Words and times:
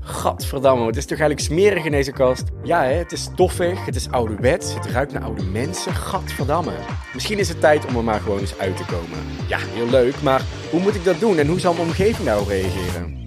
Gadverdamme, 0.00 0.86
het 0.86 0.96
is 0.96 1.06
toch 1.06 1.18
eigenlijk 1.18 1.40
smerig 1.40 1.84
in 1.84 1.90
deze 1.90 2.12
kast? 2.12 2.44
Ja, 2.62 2.82
hè, 2.82 2.92
het 2.92 3.12
is 3.12 3.22
stoffig, 3.22 3.84
het 3.84 3.96
is 3.96 4.10
ouderwets, 4.10 4.74
het 4.74 4.86
ruikt 4.86 5.12
naar 5.12 5.22
oude 5.22 5.42
mensen. 5.42 5.94
Gadverdamme. 5.94 6.72
Misschien 7.14 7.38
is 7.38 7.48
het 7.48 7.60
tijd 7.60 7.86
om 7.86 7.96
er 7.96 8.04
maar 8.04 8.20
gewoon 8.20 8.38
eens 8.38 8.58
uit 8.58 8.76
te 8.76 8.84
komen. 8.84 9.18
Ja, 9.48 9.58
heel 9.58 9.90
leuk, 9.90 10.22
maar 10.22 10.42
hoe 10.70 10.80
moet 10.80 10.94
ik 10.94 11.04
dat 11.04 11.20
doen 11.20 11.38
en 11.38 11.46
hoe 11.46 11.60
zal 11.60 11.72
mijn 11.72 11.86
omgeving 11.86 12.26
daarop 12.26 12.48
reageren? 12.48 13.25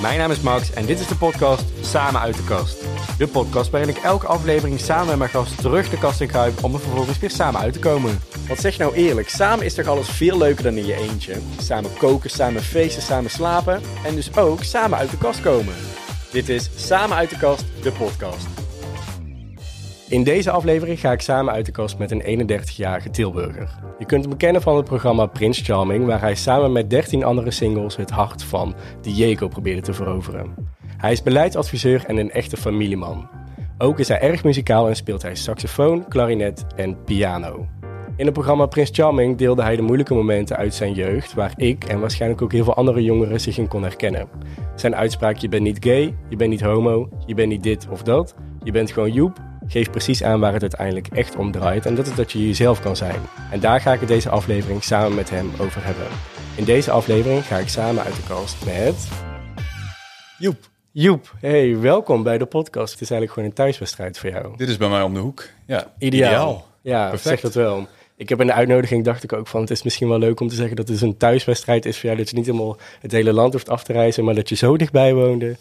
Mijn 0.00 0.18
naam 0.18 0.30
is 0.30 0.40
Max 0.40 0.72
en 0.72 0.86
dit 0.86 1.00
is 1.00 1.06
de 1.06 1.16
podcast 1.16 1.64
Samen 1.80 2.20
uit 2.20 2.36
de 2.36 2.44
kast. 2.44 2.76
De 3.18 3.26
podcast 3.26 3.70
waarin 3.70 3.88
ik 3.88 3.96
elke 3.96 4.26
aflevering 4.26 4.80
samen 4.80 5.06
met 5.06 5.18
mijn 5.18 5.30
gast 5.30 5.60
terug 5.60 5.90
de 5.90 5.98
kast 5.98 6.20
in 6.20 6.28
kruip 6.28 6.64
om 6.64 6.74
er 6.74 6.80
vervolgens 6.80 7.18
weer 7.18 7.30
samen 7.30 7.60
uit 7.60 7.72
te 7.72 7.78
komen. 7.78 8.20
Want 8.46 8.60
zeg 8.60 8.78
nou 8.78 8.94
eerlijk, 8.94 9.28
samen 9.28 9.64
is 9.64 9.74
toch 9.74 9.86
alles 9.86 10.08
veel 10.08 10.38
leuker 10.38 10.64
dan 10.64 10.76
in 10.76 10.86
je 10.86 10.94
eentje? 10.94 11.34
Samen 11.60 11.96
koken, 11.98 12.30
samen 12.30 12.62
feesten, 12.62 13.02
samen 13.02 13.30
slapen 13.30 13.80
en 14.04 14.14
dus 14.14 14.36
ook 14.36 14.62
samen 14.62 14.98
uit 14.98 15.10
de 15.10 15.18
kast 15.18 15.40
komen. 15.40 15.74
Dit 16.30 16.48
is 16.48 16.70
Samen 16.76 17.16
uit 17.16 17.30
de 17.30 17.38
kast, 17.38 17.64
de 17.82 17.92
podcast. 17.92 18.65
In 20.08 20.22
deze 20.22 20.50
aflevering 20.50 21.00
ga 21.00 21.12
ik 21.12 21.20
samen 21.20 21.52
uit 21.52 21.66
de 21.66 21.72
kast 21.72 21.98
met 21.98 22.10
een 22.10 22.48
31-jarige 22.50 23.10
Tilburger. 23.10 23.68
Je 23.98 24.04
kunt 24.04 24.24
hem 24.24 24.36
kennen 24.36 24.62
van 24.62 24.76
het 24.76 24.84
programma 24.84 25.26
Prince 25.26 25.64
Charming, 25.64 26.06
waar 26.06 26.20
hij 26.20 26.34
samen 26.34 26.72
met 26.72 26.90
13 26.90 27.24
andere 27.24 27.50
singles 27.50 27.96
het 27.96 28.10
hart 28.10 28.42
van 28.42 28.74
Diego 29.00 29.48
probeerde 29.48 29.80
te 29.80 29.92
veroveren. 29.92 30.54
Hij 30.96 31.12
is 31.12 31.22
beleidsadviseur 31.22 32.04
en 32.06 32.16
een 32.16 32.30
echte 32.30 32.56
familieman. 32.56 33.28
Ook 33.78 33.98
is 33.98 34.08
hij 34.08 34.20
erg 34.20 34.44
muzikaal 34.44 34.88
en 34.88 34.96
speelt 34.96 35.22
hij 35.22 35.34
saxofoon, 35.34 36.08
klarinet 36.08 36.66
en 36.76 37.04
piano. 37.04 37.66
In 38.16 38.24
het 38.24 38.34
programma 38.34 38.66
Prince 38.66 38.94
Charming 38.94 39.36
deelde 39.36 39.62
hij 39.62 39.76
de 39.76 39.82
moeilijke 39.82 40.14
momenten 40.14 40.56
uit 40.56 40.74
zijn 40.74 40.92
jeugd, 40.92 41.34
waar 41.34 41.52
ik 41.56 41.84
en 41.84 42.00
waarschijnlijk 42.00 42.42
ook 42.42 42.52
heel 42.52 42.64
veel 42.64 42.74
andere 42.74 43.02
jongeren 43.02 43.40
zich 43.40 43.58
in 43.58 43.68
kon 43.68 43.82
herkennen. 43.82 44.28
Zijn 44.74 44.96
uitspraak: 44.96 45.36
je 45.36 45.48
bent 45.48 45.62
niet 45.62 45.84
gay, 45.84 46.14
je 46.28 46.36
bent 46.36 46.50
niet 46.50 46.60
homo, 46.60 47.08
je 47.26 47.34
bent 47.34 47.48
niet 47.48 47.62
dit 47.62 47.86
of 47.90 48.02
dat, 48.02 48.34
je 48.62 48.72
bent 48.72 48.90
gewoon 48.90 49.12
Joep, 49.12 49.38
geeft 49.68 49.90
precies 49.90 50.22
aan 50.22 50.40
waar 50.40 50.52
het 50.52 50.62
uiteindelijk 50.62 51.08
echt 51.12 51.36
om 51.36 51.50
draait 51.52 51.86
en 51.86 51.94
dat 51.94 52.06
is 52.06 52.14
dat 52.14 52.32
je 52.32 52.46
jezelf 52.46 52.80
kan 52.80 52.96
zijn. 52.96 53.20
En 53.50 53.60
daar 53.60 53.80
ga 53.80 53.92
ik 53.92 54.00
het 54.00 54.08
deze 54.08 54.28
aflevering 54.28 54.82
samen 54.84 55.14
met 55.14 55.30
hem 55.30 55.50
over 55.60 55.84
hebben. 55.84 56.06
In 56.54 56.64
deze 56.64 56.90
aflevering 56.90 57.44
ga 57.46 57.56
ik 57.58 57.68
samen 57.68 58.04
uit 58.04 58.16
de 58.16 58.22
kast 58.28 58.64
met. 58.64 59.08
Joep, 60.38 60.56
Joep, 60.92 61.32
hey, 61.40 61.78
welkom 61.78 62.22
bij 62.22 62.38
de 62.38 62.46
podcast. 62.46 62.92
Het 62.92 63.00
is 63.00 63.10
eigenlijk 63.10 63.32
gewoon 63.32 63.48
een 63.48 63.54
thuiswedstrijd 63.54 64.18
voor 64.18 64.30
jou. 64.30 64.56
dit 64.56 64.68
is 64.68 64.76
bij 64.76 64.88
mij 64.88 65.02
om 65.02 65.14
de 65.14 65.20
hoek. 65.20 65.48
Ja, 65.66 65.92
Ideaal. 65.98 66.66
Ja, 66.82 67.08
Perfect. 67.08 67.28
zeg 67.28 67.40
dat 67.40 67.54
wel. 67.54 67.86
Ik 68.16 68.28
heb 68.28 68.40
in 68.40 68.46
de 68.46 68.52
uitnodiging 68.52 69.04
dacht 69.04 69.22
ik 69.22 69.32
ook 69.32 69.46
van 69.46 69.60
het 69.60 69.70
is 69.70 69.82
misschien 69.82 70.08
wel 70.08 70.18
leuk 70.18 70.40
om 70.40 70.48
te 70.48 70.54
zeggen 70.54 70.76
dat 70.76 70.88
het 70.88 71.00
een 71.00 71.16
thuiswedstrijd 71.16 71.84
is 71.86 71.96
voor 71.96 72.04
jou. 72.04 72.16
Dat 72.16 72.30
je 72.30 72.36
niet 72.36 72.46
helemaal 72.46 72.76
het 73.00 73.12
hele 73.12 73.32
land 73.32 73.52
hoeft 73.52 73.68
af 73.68 73.84
te 73.84 73.92
reizen, 73.92 74.24
maar 74.24 74.34
dat 74.34 74.48
je 74.48 74.54
zo 74.54 74.76
dichtbij 74.76 75.14
woonde. 75.14 75.56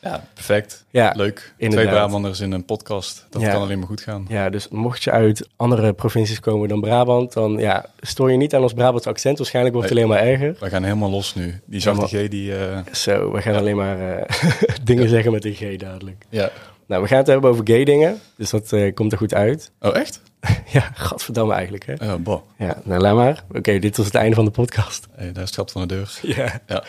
Ja, 0.00 0.24
perfect. 0.34 0.84
Ja, 0.90 1.12
Leuk. 1.16 1.52
inderdaad. 1.56 1.86
Twee 1.88 1.98
Brabanders 1.98 2.40
in 2.40 2.52
een 2.52 2.64
podcast. 2.64 3.26
Dat 3.30 3.42
Ja. 3.42 3.50
kan 3.52 3.60
alleen 3.62 3.78
maar 3.78 3.86
goed 3.86 4.00
gaan. 4.00 4.24
Ja, 4.28 4.50
dus 4.50 4.68
mocht 4.68 5.02
je 5.04 5.10
uit 5.10 5.48
andere 5.56 5.92
provincies 5.92 6.40
komen 6.40 6.68
dan 6.68 6.80
Brabant, 6.80 7.32
dan 7.32 7.52
ja, 7.58 7.86
stoor 8.00 8.30
je 8.30 8.36
niet 8.36 8.54
aan 8.54 8.62
ons 8.62 8.72
Brabants 8.72 9.06
accent. 9.06 9.38
Waarschijnlijk 9.38 9.74
wordt 9.74 9.90
het 9.90 9.98
alleen 9.98 10.10
maar 10.10 10.22
erger. 10.22 10.56
We 10.60 10.68
gaan 10.70 10.82
helemaal 10.84 11.10
los 11.10 11.34
nu. 11.34 11.60
Die 11.64 11.80
zachte 11.80 12.06
G, 12.06 12.28
die... 12.28 12.56
eh, 12.56 12.78
Zo, 12.92 13.32
we 13.32 13.42
gaan 13.42 13.54
alleen 13.54 13.76
maar 13.76 14.18
eh, 14.18 14.34
dingen 14.82 15.08
zeggen 15.08 15.32
met 15.32 15.44
een 15.44 15.54
G 15.54 15.76
dadelijk. 15.76 16.24
ja. 16.28 16.50
Nou, 16.88 17.02
we 17.02 17.08
gaan 17.08 17.18
het 17.18 17.26
hebben 17.26 17.50
over 17.50 17.66
gay 17.66 17.84
dingen, 17.84 18.20
dus 18.36 18.50
dat 18.50 18.72
eh, 18.72 18.94
komt 18.94 19.12
er 19.12 19.18
goed 19.18 19.34
uit. 19.34 19.70
Oh, 19.80 19.96
echt? 19.96 20.20
ja, 20.66 20.90
gadverdamme 20.94 21.52
eigenlijk, 21.52 21.86
hè? 21.86 21.94
Oh, 22.12 22.14
boh. 22.20 22.42
Ja, 22.58 22.80
nou 22.84 23.00
laat 23.00 23.14
maar. 23.14 23.44
Oké, 23.54 23.78
dit 23.78 23.96
was 23.96 24.06
het 24.06 24.14
einde 24.14 24.34
van 24.34 24.44
de 24.44 24.50
podcast. 24.50 25.06
Hey, 25.16 25.32
daar 25.32 25.42
is 25.42 25.48
het 25.48 25.58
gat 25.58 25.72
van 25.72 25.80
de 25.80 25.94
deur. 25.94 26.18
Ja. 26.22 26.60
Ja. 26.66 26.84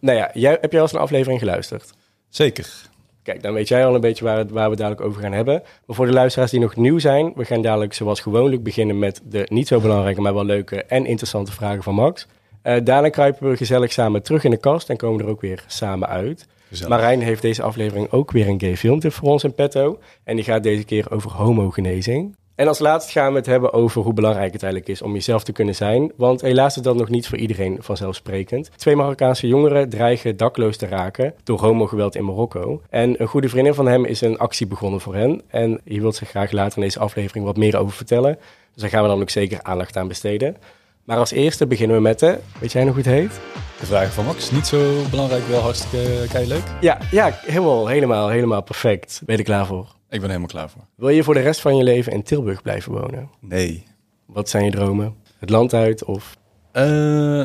Nou 0.00 0.18
ja, 0.18 0.30
jij, 0.34 0.58
heb 0.60 0.70
jij 0.70 0.80
al 0.80 0.86
eens 0.86 0.92
een 0.94 1.00
aflevering 1.02 1.40
geluisterd? 1.40 1.92
Zeker. 2.32 2.90
Kijk, 3.22 3.42
dan 3.42 3.52
weet 3.52 3.68
jij 3.68 3.86
al 3.86 3.94
een 3.94 4.00
beetje 4.00 4.24
waar, 4.24 4.38
het, 4.38 4.50
waar 4.50 4.70
we 4.70 4.76
dadelijk 4.76 5.00
over 5.00 5.22
gaan 5.22 5.32
hebben. 5.32 5.62
Maar 5.86 5.96
voor 5.96 6.06
de 6.06 6.12
luisteraars 6.12 6.50
die 6.50 6.60
nog 6.60 6.76
nieuw 6.76 6.98
zijn, 6.98 7.32
we 7.36 7.44
gaan 7.44 7.62
dadelijk 7.62 7.94
zoals 7.94 8.20
gewoonlijk 8.20 8.62
beginnen 8.62 8.98
met 8.98 9.20
de 9.24 9.46
niet 9.48 9.68
zo 9.68 9.80
belangrijke, 9.80 10.20
maar 10.20 10.34
wel 10.34 10.44
leuke 10.44 10.84
en 10.84 11.06
interessante 11.06 11.52
vragen 11.52 11.82
van 11.82 11.94
Max. 11.94 12.26
Eh, 12.62 12.76
daarna 12.84 13.08
kruipen 13.08 13.50
we 13.50 13.56
gezellig 13.56 13.92
samen 13.92 14.22
terug 14.22 14.44
in 14.44 14.50
de 14.50 14.56
kast 14.56 14.90
en 14.90 14.96
komen 14.96 15.20
er 15.20 15.26
ook 15.26 15.40
weer 15.40 15.64
samen 15.66 16.08
uit. 16.08 16.46
Gezellig. 16.68 16.90
Marijn 16.90 17.22
heeft 17.22 17.42
deze 17.42 17.62
aflevering 17.62 18.10
ook 18.10 18.30
weer 18.30 18.48
een 18.48 18.60
gay 18.60 18.76
filmtip 18.76 19.12
voor 19.12 19.28
ons 19.28 19.44
in 19.44 19.54
petto. 19.54 19.98
En 20.24 20.36
die 20.36 20.44
gaat 20.44 20.62
deze 20.62 20.84
keer 20.84 21.10
over 21.10 21.30
homogenezing. 21.30 22.36
En 22.54 22.68
als 22.68 22.78
laatste 22.78 23.12
gaan 23.12 23.32
we 23.32 23.38
het 23.38 23.46
hebben 23.46 23.72
over 23.72 24.02
hoe 24.02 24.12
belangrijk 24.12 24.52
het 24.52 24.62
eigenlijk 24.62 24.92
is 24.92 25.02
om 25.02 25.12
jezelf 25.12 25.44
te 25.44 25.52
kunnen 25.52 25.74
zijn. 25.74 26.12
Want 26.16 26.40
helaas 26.40 26.76
is 26.76 26.82
dat 26.82 26.96
nog 26.96 27.08
niet 27.08 27.28
voor 27.28 27.38
iedereen 27.38 27.76
vanzelfsprekend. 27.80 28.70
Twee 28.76 28.96
Marokkaanse 28.96 29.46
jongeren 29.46 29.88
dreigen 29.88 30.36
dakloos 30.36 30.76
te 30.76 30.86
raken 30.86 31.34
door 31.44 31.60
homogeweld 31.60 32.14
in 32.14 32.24
Marokko. 32.24 32.82
En 32.90 33.20
een 33.20 33.26
goede 33.26 33.48
vriendin 33.48 33.74
van 33.74 33.86
hem 33.86 34.04
is 34.04 34.20
een 34.20 34.38
actie 34.38 34.66
begonnen 34.66 35.00
voor 35.00 35.14
hen. 35.14 35.42
En 35.48 35.80
hier 35.84 36.00
wil 36.00 36.12
ze 36.12 36.24
graag 36.24 36.50
later 36.50 36.78
in 36.78 36.84
deze 36.84 36.98
aflevering 36.98 37.44
wat 37.44 37.56
meer 37.56 37.78
over 37.78 37.96
vertellen. 37.96 38.38
Dus 38.72 38.82
daar 38.82 38.90
gaan 38.90 39.02
we 39.02 39.08
dan 39.08 39.20
ook 39.20 39.30
zeker 39.30 39.62
aandacht 39.62 39.96
aan 39.96 40.08
besteden. 40.08 40.56
Maar 41.04 41.18
als 41.18 41.30
eerste 41.30 41.66
beginnen 41.66 41.96
we 41.96 42.02
met 42.02 42.18
de... 42.18 42.38
Weet 42.58 42.72
jij 42.72 42.84
nog 42.84 42.94
hoe 42.94 43.02
het 43.02 43.12
heet? 43.12 43.40
De 43.80 43.86
vragen 43.86 44.12
van 44.12 44.24
Max, 44.24 44.50
niet 44.50 44.66
zo 44.66 45.02
belangrijk, 45.10 45.46
wel 45.46 45.60
hartstikke 45.60 46.46
leuk. 46.46 46.64
Ja, 46.80 46.98
ja 47.10 47.38
helemaal, 47.40 47.86
helemaal, 47.86 48.28
helemaal 48.28 48.62
perfect. 48.62 49.22
Ben 49.24 49.36
je 49.36 49.42
er 49.42 49.48
klaar 49.48 49.66
voor? 49.66 50.00
Ik 50.12 50.20
ben 50.20 50.28
helemaal 50.28 50.48
klaar 50.48 50.70
voor. 50.70 50.82
Wil 50.94 51.08
je 51.08 51.22
voor 51.22 51.34
de 51.34 51.40
rest 51.40 51.60
van 51.60 51.76
je 51.76 51.82
leven 51.82 52.12
in 52.12 52.22
Tilburg 52.22 52.62
blijven 52.62 52.92
wonen? 52.92 53.30
Nee. 53.40 53.84
Wat 54.26 54.48
zijn 54.48 54.64
je 54.64 54.70
dromen? 54.70 55.14
Het 55.38 55.50
land 55.50 55.74
uit 55.74 56.04
of... 56.04 56.36
Eh, 56.72 56.82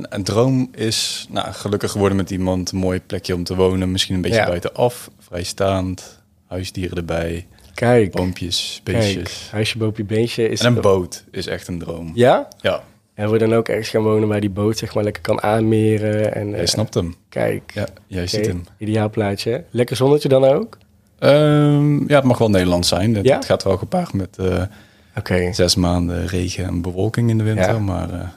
een 0.02 0.24
droom 0.24 0.70
is 0.76 1.28
nou, 1.30 1.52
gelukkig 1.52 1.92
geworden 1.92 2.18
met 2.18 2.32
iemand, 2.32 2.72
een 2.72 2.78
mooi 2.78 3.02
plekje 3.02 3.36
om 3.36 3.44
te 3.44 3.56
wonen. 3.56 3.92
Misschien 3.92 4.16
een 4.16 4.22
beetje 4.22 4.38
Ja. 4.38 4.46
buitenaf, 4.48 5.10
vrijstaand, 5.20 6.22
huisdieren 6.48 6.98
erbij, 6.98 7.48
Kijk, 7.74 8.12
boompjes, 8.12 8.82
kijk, 8.84 8.98
beestjes. 8.98 9.48
huisje, 9.52 9.78
boompje, 9.78 10.04
beestje 10.04 10.50
is... 10.50 10.60
En 10.62 10.76
een 10.76 10.82
boot 10.82 11.24
is 11.32 11.48
echt 11.48 11.68
een 11.68 11.80
droom. 11.80 12.12
Ja? 12.14 12.48
Ja, 12.62 12.84
En 13.14 13.32
we 13.32 13.38
dan 13.38 13.54
ook 13.54 13.68
ergens 13.68 13.90
gaan 13.90 14.04
wonen 14.04 14.28
waar 14.28 14.40
die 14.42 14.50
boot 14.50 14.78
zeg 14.78 14.94
maar 14.94 15.04
lekker 15.04 15.22
kan 15.22 15.42
aanmeren. 15.42 16.34
En, 16.36 16.50
jij 16.50 16.60
eh, 16.60 16.66
snapt 16.66 16.94
hem. 16.94 17.16
Kijk, 17.30 17.72
Ja, 17.74 17.88
jij 18.08 18.28
ziet 18.28 18.46
hem. 18.46 18.64
ideaal 18.78 19.10
plaatje. 19.10 19.64
Lekker 19.72 19.96
zonnetje 19.96 20.30
dan 20.30 20.44
ook? 20.44 20.78
Ehm, 21.20 22.08
ja, 22.10 22.16
het 22.16 22.24
mag 22.24 22.38
wel 22.38 22.50
Nederlands 22.50 22.88
zijn. 22.88 23.16
Het, 23.16 23.26
Ja? 23.26 23.36
het 23.36 23.46
gaat 23.46 23.64
wel 23.64 23.78
gepaard 23.78 24.14
met 24.14 24.38
eh, 24.38 25.52
zes 25.52 25.76
maanden 25.76 26.26
regen 26.28 26.66
en 26.66 26.82
bewolking 26.82 27.30
in 27.30 27.38
de 27.38 27.44
winter. 27.44 27.74
Ja. 27.74 27.80
Maar 27.80 28.14
eh, 28.14 28.28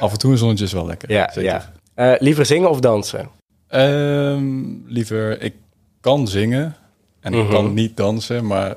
af 0.00 0.12
en 0.12 0.18
toe 0.18 0.30
een 0.32 0.38
zonnetje 0.38 0.64
is 0.64 0.72
wel 0.72 0.86
lekker. 0.86 1.10
Ja, 1.12 1.30
zeker. 1.32 1.50
ja. 1.50 1.72
Eh, 1.94 2.20
liever 2.20 2.46
zingen 2.46 2.70
of 2.70 2.80
dansen? 2.80 3.28
Ehm, 3.68 4.62
liever, 4.86 5.42
ik 5.42 5.54
kan 6.00 6.28
zingen 6.28 6.76
en 7.20 7.34
ik 7.34 7.42
Mhm. 7.42 7.52
kan 7.52 7.74
niet 7.74 7.96
dansen. 7.96 8.46
Maar 8.46 8.74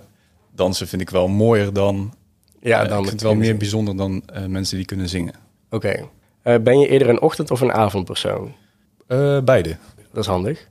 dansen 0.55 0.87
vind 0.87 1.01
ik 1.01 1.09
wel 1.09 1.27
mooier 1.27 1.73
dan... 1.73 2.13
Ja, 2.61 2.77
dan 2.83 2.87
ik 2.97 2.97
vind 3.07 3.11
het 3.11 3.21
wel 3.21 3.35
meer 3.35 3.57
bijzonder 3.57 3.97
dan 3.97 4.23
mensen 4.47 4.77
die 4.77 4.85
kunnen 4.85 5.09
zingen. 5.09 5.33
Oké. 5.69 6.05
Ben 6.43 6.79
je 6.79 6.87
eerder 6.87 7.09
een 7.09 7.21
ochtend- 7.21 7.51
of 7.51 7.61
een 7.61 7.71
avondpersoon? 7.71 8.53
Beide. 9.43 9.77
Dat 10.13 10.23
is 10.23 10.29
handig. 10.29 10.67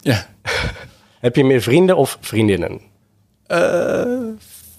Ja. 0.00 0.26
Heb 1.20 1.36
je 1.36 1.44
meer 1.44 1.62
vrienden 1.62 1.96
of 1.96 2.18
vriendinnen? 2.20 2.80
Eh, 3.46 4.02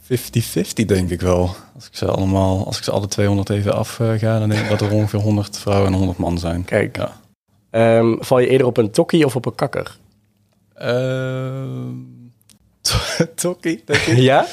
50-50 0.04 0.86
denk 0.86 1.10
ik 1.10 1.22
wel. 1.22 1.56
Als 1.76 1.88
ik 1.88 1.96
ze 1.96 2.06
allemaal, 2.06 2.66
als 2.66 2.78
ik 2.78 2.84
ze 2.84 2.92
alle 2.92 3.08
200 3.08 3.50
even 3.50 3.74
afga, 3.74 4.40
dan 4.40 4.50
denk 4.50 4.62
ik 4.62 4.70
dat 4.70 4.82
er 4.82 4.92
ongeveer 4.92 5.20
100 5.20 5.60
vrouwen 5.60 5.88
en 5.92 5.98
100 5.98 6.18
man 6.18 6.38
zijn. 6.38 6.66
Kijk. 6.66 6.98
Ja. 6.98 7.20
Ehm, 7.70 8.16
val 8.20 8.40
je 8.40 8.48
eerder 8.48 8.68
op 8.68 8.78
een 8.78 8.92
tokkie 8.92 9.26
of 9.26 9.36
op 9.36 9.46
een 9.46 9.56
kakker? 9.56 9.98
Tokkie, 13.36 13.82
denk 13.86 14.00
ik. 14.00 14.18
Ja? 14.18 14.46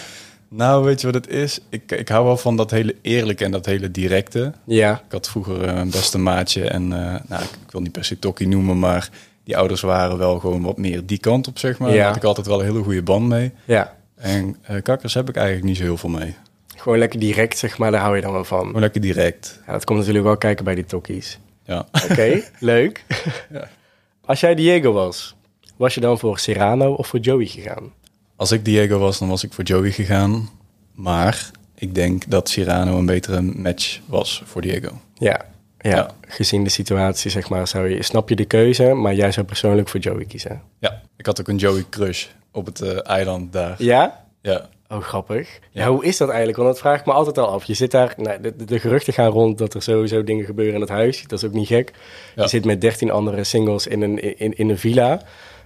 Nou, 0.49 0.85
weet 0.85 1.01
je 1.01 1.07
wat 1.07 1.15
het 1.15 1.29
is? 1.29 1.61
Ik, 1.69 1.93
ik 1.93 2.09
hou 2.09 2.25
wel 2.25 2.37
van 2.37 2.57
dat 2.57 2.71
hele 2.71 2.97
eerlijke 3.03 3.45
en 3.45 3.51
dat 3.51 3.67
hele 3.67 3.91
directe. 3.91 4.53
Ja. 4.65 4.93
Ik 5.07 5.13
had 5.13 5.29
vroeger 5.29 5.65
eh, 5.65 5.77
een 5.77 5.91
beste 5.91 6.19
maatje 6.19 6.69
en 6.69 6.83
eh, 6.83 7.21
nou, 7.29 7.43
ik, 7.43 7.51
ik 7.67 7.71
wil 7.71 7.81
niet 7.81 7.93
per 7.93 8.05
se 8.05 8.19
Tokkie 8.19 8.49
noemen, 8.49 8.79
maar 8.79 9.11
die 9.47 9.57
ouders 9.57 9.81
waren 9.81 10.19
wel 10.19 10.39
gewoon 10.39 10.63
wat 10.63 10.77
meer 10.77 11.07
die 11.07 11.19
kant 11.19 11.49
op, 11.49 11.59
zeg 11.59 11.79
maar. 11.79 11.91
Ja. 11.91 11.97
Daar 11.97 12.07
had 12.07 12.17
ik 12.17 12.25
altijd 12.25 12.47
wel 12.47 12.61
een 12.61 12.67
hele 12.67 12.83
goede 12.83 13.03
band 13.03 13.27
mee. 13.29 13.53
Ja. 13.65 13.97
En 14.15 14.57
eh, 14.63 14.83
kakkers 14.83 15.15
heb 15.15 15.29
ik 15.29 15.37
eigenlijk 15.37 15.67
niet 15.67 15.77
zo 15.77 15.83
heel 15.83 15.97
veel 15.97 16.11
mee. 16.11 16.35
Gewoon 16.77 16.99
lekker 16.99 17.21
direct, 17.21 17.59
zeg 17.59 17.79
maar, 17.79 17.91
daar 17.91 18.01
hou 18.01 18.17
je 18.17 18.23
dan 18.23 18.33
wel 18.33 18.45
van. 18.45 18.67
Gewoon 18.67 18.81
lekker 18.81 19.01
direct. 19.01 19.61
Ja, 19.67 19.73
dat 19.73 19.85
komt 19.85 19.99
natuurlijk 19.99 20.25
wel 20.25 20.37
kijken 20.37 20.65
bij 20.65 20.75
die 20.75 20.85
tokkies. 20.85 21.39
Ja. 21.65 21.87
Oké, 22.11 22.43
leuk. 22.59 23.05
Ja. 23.51 23.69
Als 24.25 24.41
jij 24.41 24.55
Diego 24.55 24.93
was, 24.93 25.37
was 25.77 25.95
je 25.95 26.01
dan 26.01 26.19
voor 26.19 26.39
Serrano 26.39 26.93
of 26.93 27.07
voor 27.07 27.21
Joey 27.21 27.47
gegaan? 27.47 27.93
Als 28.37 28.53
ik 28.53 28.65
Diego 28.65 28.99
was, 28.99 29.19
dan 29.19 29.29
was 29.29 29.45
ik 29.45 29.53
voor 29.53 29.65
Joey 29.65 29.91
gegaan. 29.91 30.49
Maar 30.95 31.51
ik 31.75 31.95
denk 31.95 32.31
dat 32.31 32.49
Cyrano 32.49 32.99
een 32.99 33.07
betere 33.07 33.41
match 33.41 34.01
was 34.07 34.43
voor 34.45 34.63
Diego. 34.63 35.01
Ja. 35.15 35.45
Ja, 35.79 35.91
Ja. 35.97 36.11
gezien 36.29 36.65
de 36.65 36.71
situatie, 36.71 37.31
zeg 37.31 37.49
maar, 37.49 37.69
zou 37.69 37.89
je, 37.89 38.03
snap 38.03 38.29
je 38.29 38.37
de 38.37 38.45
keuze, 38.45 38.85
maar 38.95 39.15
jij 39.15 39.33
zou 39.33 39.47
persoonlijk 39.47 39.89
voor 39.89 40.01
Joey 40.01 40.25
kiezen. 40.25 40.63
Ja, 40.79 41.01
ik 41.17 41.27
had 41.27 41.41
ook 41.41 41.49
een 41.49 41.57
Joey 41.57 41.85
crush 41.91 42.27
op 42.53 42.67
het 42.67 42.81
eh, 42.81 43.07
eiland 43.09 43.53
daar. 43.53 43.75
Ja? 43.79 44.25
Ja. 44.43 44.69
Oh, 44.89 45.03
grappig. 45.03 45.59
Ja. 45.71 45.83
Ja. 45.83 45.89
hoe 45.91 46.05
is 46.05 46.17
dat 46.17 46.29
eigenlijk? 46.29 46.59
Want 46.59 46.69
dat 46.71 46.79
vraag 46.79 47.01
ik 47.01 47.07
me 47.07 47.13
altijd 47.13 47.39
al 47.39 47.47
af. 47.49 47.65
Je 47.65 47.75
zit 47.75 47.91
daar, 47.91 48.15
nou, 48.17 48.41
de, 48.41 48.65
de 48.65 48.79
geruchten 48.79 49.13
gaan 49.13 49.31
rond 49.31 49.59
dat 49.59 49.75
er 49.75 49.83
sowieso 49.83 50.25
dingen 50.25 50.45
gebeuren 50.45 50.75
in 50.75 50.81
het 50.81 50.91
huis. 50.91 51.23
Dat 51.27 51.39
is 51.43 51.45
ook 51.49 51.55
niet 51.55 51.67
gek. 51.67 51.93
Ja. 52.35 52.43
Je 52.43 52.49
zit 52.49 52.65
met 52.65 52.81
13 52.81 53.11
andere 53.11 53.45
singles 53.45 53.87
in 53.87 54.03
een, 54.03 54.39
in, 54.39 54.57
in 54.57 54.71
een 54.71 54.79
villa. 54.79 55.13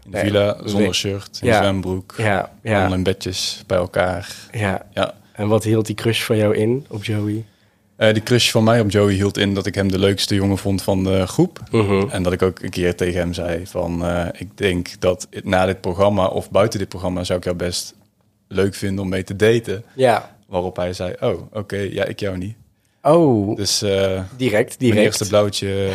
In 0.04 0.10
Nee, 0.10 0.22
villa, 0.22 0.62
we- 0.62 0.68
zonder 0.68 0.94
shirt, 0.94 1.38
in 1.42 1.48
Ja. 1.48 1.56
zwembroek. 1.62 2.14
Ja, 2.16 2.50
ja, 2.62 2.78
Allemaal 2.78 2.96
in 2.96 3.02
bedjes 3.02 3.62
bij 3.66 3.78
elkaar. 3.78 4.34
ja. 4.52 4.86
Ja. 4.94 5.14
En 5.32 5.48
wat 5.48 5.64
hield 5.64 5.86
die 5.86 5.94
crush 5.94 6.22
van 6.22 6.36
jou 6.36 6.56
in 6.56 6.86
op 6.88 7.04
Joey? 7.04 7.44
Eh, 8.00 8.12
die 8.12 8.23
crush 8.23 8.50
van 8.50 8.64
mij 8.64 8.81
op 8.81 8.91
Joey 8.91 9.12
hield 9.12 9.38
in 9.38 9.55
dat 9.55 9.67
ik 9.67 9.75
hem 9.75 9.91
de 9.93 9.99
leukste 9.99 10.35
jongen 10.35 10.58
vond 10.58 10.82
van 10.82 11.05
de 11.05 11.26
groep. 11.26 11.61
En 12.11 12.23
dat 12.23 12.32
ik 12.32 12.43
ook 12.43 12.62
een 12.62 12.70
keer 12.70 12.97
tegen 12.97 13.20
hem 13.20 13.32
zei 13.32 13.67
van... 13.67 14.05
eh, 14.05 14.26
ik 14.38 14.49
denk 14.58 15.00
dat 15.00 15.29
na 15.43 15.67
dit 15.67 15.81
programma 15.81 16.26
of 16.26 16.50
buiten 16.50 16.79
dit 16.79 16.88
programma... 16.88 17.25
zou 17.25 17.38
ik 17.38 17.44
jou 17.44 17.56
best 17.56 17.94
leuk 18.49 18.75
vinden 18.75 19.05
om 19.05 19.11
mee 19.11 19.25
te 19.25 19.37
daten. 19.37 19.85
Ja. 19.94 20.37
Waarop 20.49 20.76
hij 20.76 20.93
zei, 20.93 21.14
oh, 21.20 21.43
oké, 21.52 21.76
ja, 21.76 22.05
ik 22.05 22.20
jou 22.20 22.38
niet. 22.38 22.55
Oh, 23.02 23.56
Dus 23.56 23.82
eh 23.82 24.23
direct, 24.37 24.79
mijn 24.79 24.91
direct. 24.91 24.97
eerste 25.06 25.29
blauwtje 25.29 25.91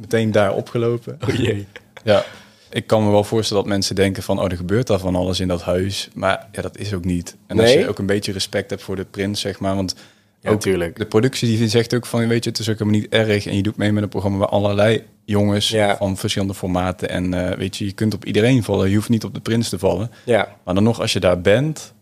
meteen 0.00 0.30
daar 0.32 0.54
opgelopen. 0.54 1.18
Oh 1.28 1.34
jee. 1.34 1.66
Ja, 2.04 2.24
ik 2.70 2.86
kan 2.86 3.04
me 3.04 3.10
wel 3.10 3.24
voorstellen 3.24 3.62
dat 3.62 3.72
mensen 3.72 3.94
denken 3.94 4.22
van... 4.22 4.38
oh, 4.38 4.50
er 4.50 4.56
gebeurt 4.56 4.86
daar 4.86 4.98
van 4.98 5.16
alles 5.16 5.40
in 5.40 5.48
dat 5.48 5.62
huis. 5.62 6.08
Maar 6.14 6.48
ja, 6.52 6.62
dat 6.62 6.78
is 6.78 6.94
ook 6.94 7.04
niet. 7.04 7.36
En 7.46 7.60
als 7.60 7.72
je 7.72 7.88
ook 7.88 7.98
een 7.98 8.06
beetje 8.06 8.32
respect 8.32 8.70
hebt 8.70 8.82
voor 8.82 8.96
de 8.96 9.04
prins, 9.04 9.40
zeg 9.40 9.58
maar... 9.58 9.74
want 9.74 9.94
Ja, 10.42 10.50
natuurlijk. 10.50 10.96
de 10.96 11.06
productie 11.06 11.56
die 11.56 11.68
zegt 11.68 11.94
ook 11.94 12.06
van... 12.06 12.28
weet 12.28 12.44
je, 12.44 12.50
het 12.50 12.58
is 12.58 12.68
ook 12.68 12.78
helemaal 12.78 13.00
niet 13.00 13.12
erg... 13.12 13.46
en 13.46 13.56
je 13.56 13.62
doet 13.62 13.76
mee 13.76 13.92
met 13.92 14.02
een 14.02 14.08
programma 14.08 14.38
waar 14.38 14.48
allerlei 14.48 15.02
jongens... 15.24 15.68
Ja. 15.68 15.96
van 15.96 16.16
verschillende 16.16 16.54
formaten... 16.54 17.08
en 17.08 17.34
eh, 17.34 17.56
weet 17.56 17.76
je, 17.76 17.84
je 17.84 17.92
kunt 17.92 18.14
op 18.14 18.24
iedereen 18.24 18.62
vallen. 18.62 18.88
Je 18.88 18.94
hoeft 18.94 19.08
niet 19.08 19.24
op 19.24 19.34
de 19.34 19.40
prins 19.40 19.68
te 19.68 19.78
vallen. 19.78 20.10
Ja, 20.24 20.56
Maar 20.64 20.74
dan 20.74 20.82
nog, 20.82 21.00
als 21.00 21.12
je 21.12 21.20
daar 21.20 21.40
bent... 21.40 21.92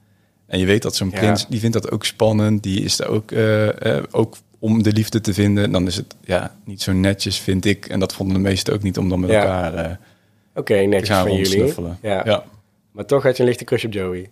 en 0.47 0.59
je 0.59 0.67
weet 0.67 0.83
dat 0.83 0.97
zo'n 0.97 1.11
Ja. 1.11 1.19
prins... 1.19 1.47
die 1.49 1.61
vindt 1.61 1.75
dat 1.75 1.91
ook 1.91 2.05
spannend. 2.05 2.63
Die 2.63 2.83
is 2.83 2.97
daar 2.97 3.09
ook, 3.09 3.33
eh, 3.33 3.97
eh, 3.97 4.05
ook 4.11 4.37
om 4.59 4.83
de 4.83 4.93
liefde 4.93 5.21
te 5.21 5.35
vinden... 5.35 5.73
dan 5.73 5.87
is 5.87 5.97
het 5.97 6.15
ja, 6.25 6.55
niet 6.65 6.83
zo 6.83 6.93
netjes, 6.93 7.39
vind 7.39 7.65
ik. 7.65 7.87
En 7.87 8.01
dat 8.01 8.13
vonden 8.13 8.37
de 8.37 8.43
meesten 8.43 8.75
ook 8.75 8.83
niet... 8.83 8.99
om 8.99 9.09
dan 9.09 9.21
met 9.21 9.31
elkaar... 9.31 9.99
oké, 10.55 10.75
te 10.81 10.87
netjes 10.87 11.09
gaan 11.09 11.27
van 11.27 11.37
jullie. 11.37 11.75
Ja. 12.03 12.23
ja. 12.25 12.45
Maar 12.93 13.07
toch 13.07 13.23
had 13.23 13.37
je 13.37 13.43
een 13.43 13.49
lichte 13.49 13.65
crush 13.65 13.85
op 13.85 13.93
Joey. 13.93 14.29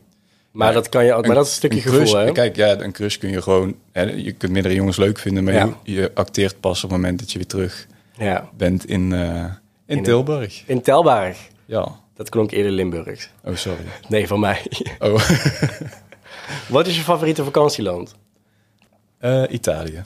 Maar 0.58 0.72
dat 0.72 0.88
kan 0.88 1.04
je, 1.04 1.10
maar 1.12 1.34
dat 1.34 1.44
is 1.44 1.50
een 1.50 1.56
stukje 1.56 1.80
crush, 1.80 1.98
gevoel, 2.10 2.16
hè? 2.26 2.32
Kijk, 2.32 2.56
ja, 2.56 2.78
een 2.80 2.92
crush 2.92 3.16
kun 3.16 3.30
je 3.30 3.42
gewoon... 3.42 3.74
Hè, 3.92 4.02
je 4.02 4.32
kunt 4.32 4.52
meerdere 4.52 4.74
jongens 4.74 4.96
leuk 4.96 5.18
vinden... 5.18 5.44
maar 5.44 5.54
Ja. 5.54 5.76
je, 5.82 5.92
je 5.92 6.10
acteert 6.14 6.60
pas 6.60 6.84
op 6.84 6.90
het 6.90 6.98
moment 7.00 7.18
dat 7.18 7.32
je 7.32 7.38
weer 7.38 7.46
terug 7.46 7.86
Ja. 8.16 8.48
bent 8.56 8.86
in, 8.86 9.12
eh, 9.12 9.44
in, 9.86 9.96
In- 9.96 10.02
Tilburg. 10.02 10.62
In 10.66 10.82
Telbarg. 10.82 11.38
Ja. 11.66 11.88
Dat 12.14 12.28
klonk 12.28 12.50
eerder 12.50 12.72
Limburgs. 12.72 13.30
Oh, 13.44 13.54
sorry. 13.56 13.84
Nee, 14.08 14.26
van 14.26 14.40
mij. 14.40 14.62
Oh, 14.98 15.28
Wat 16.68 16.86
is 16.86 16.96
je 16.96 17.02
favoriete 17.02 17.44
vakantieland? 17.44 18.14
Eh, 19.18 19.42
Italië. 19.50 20.02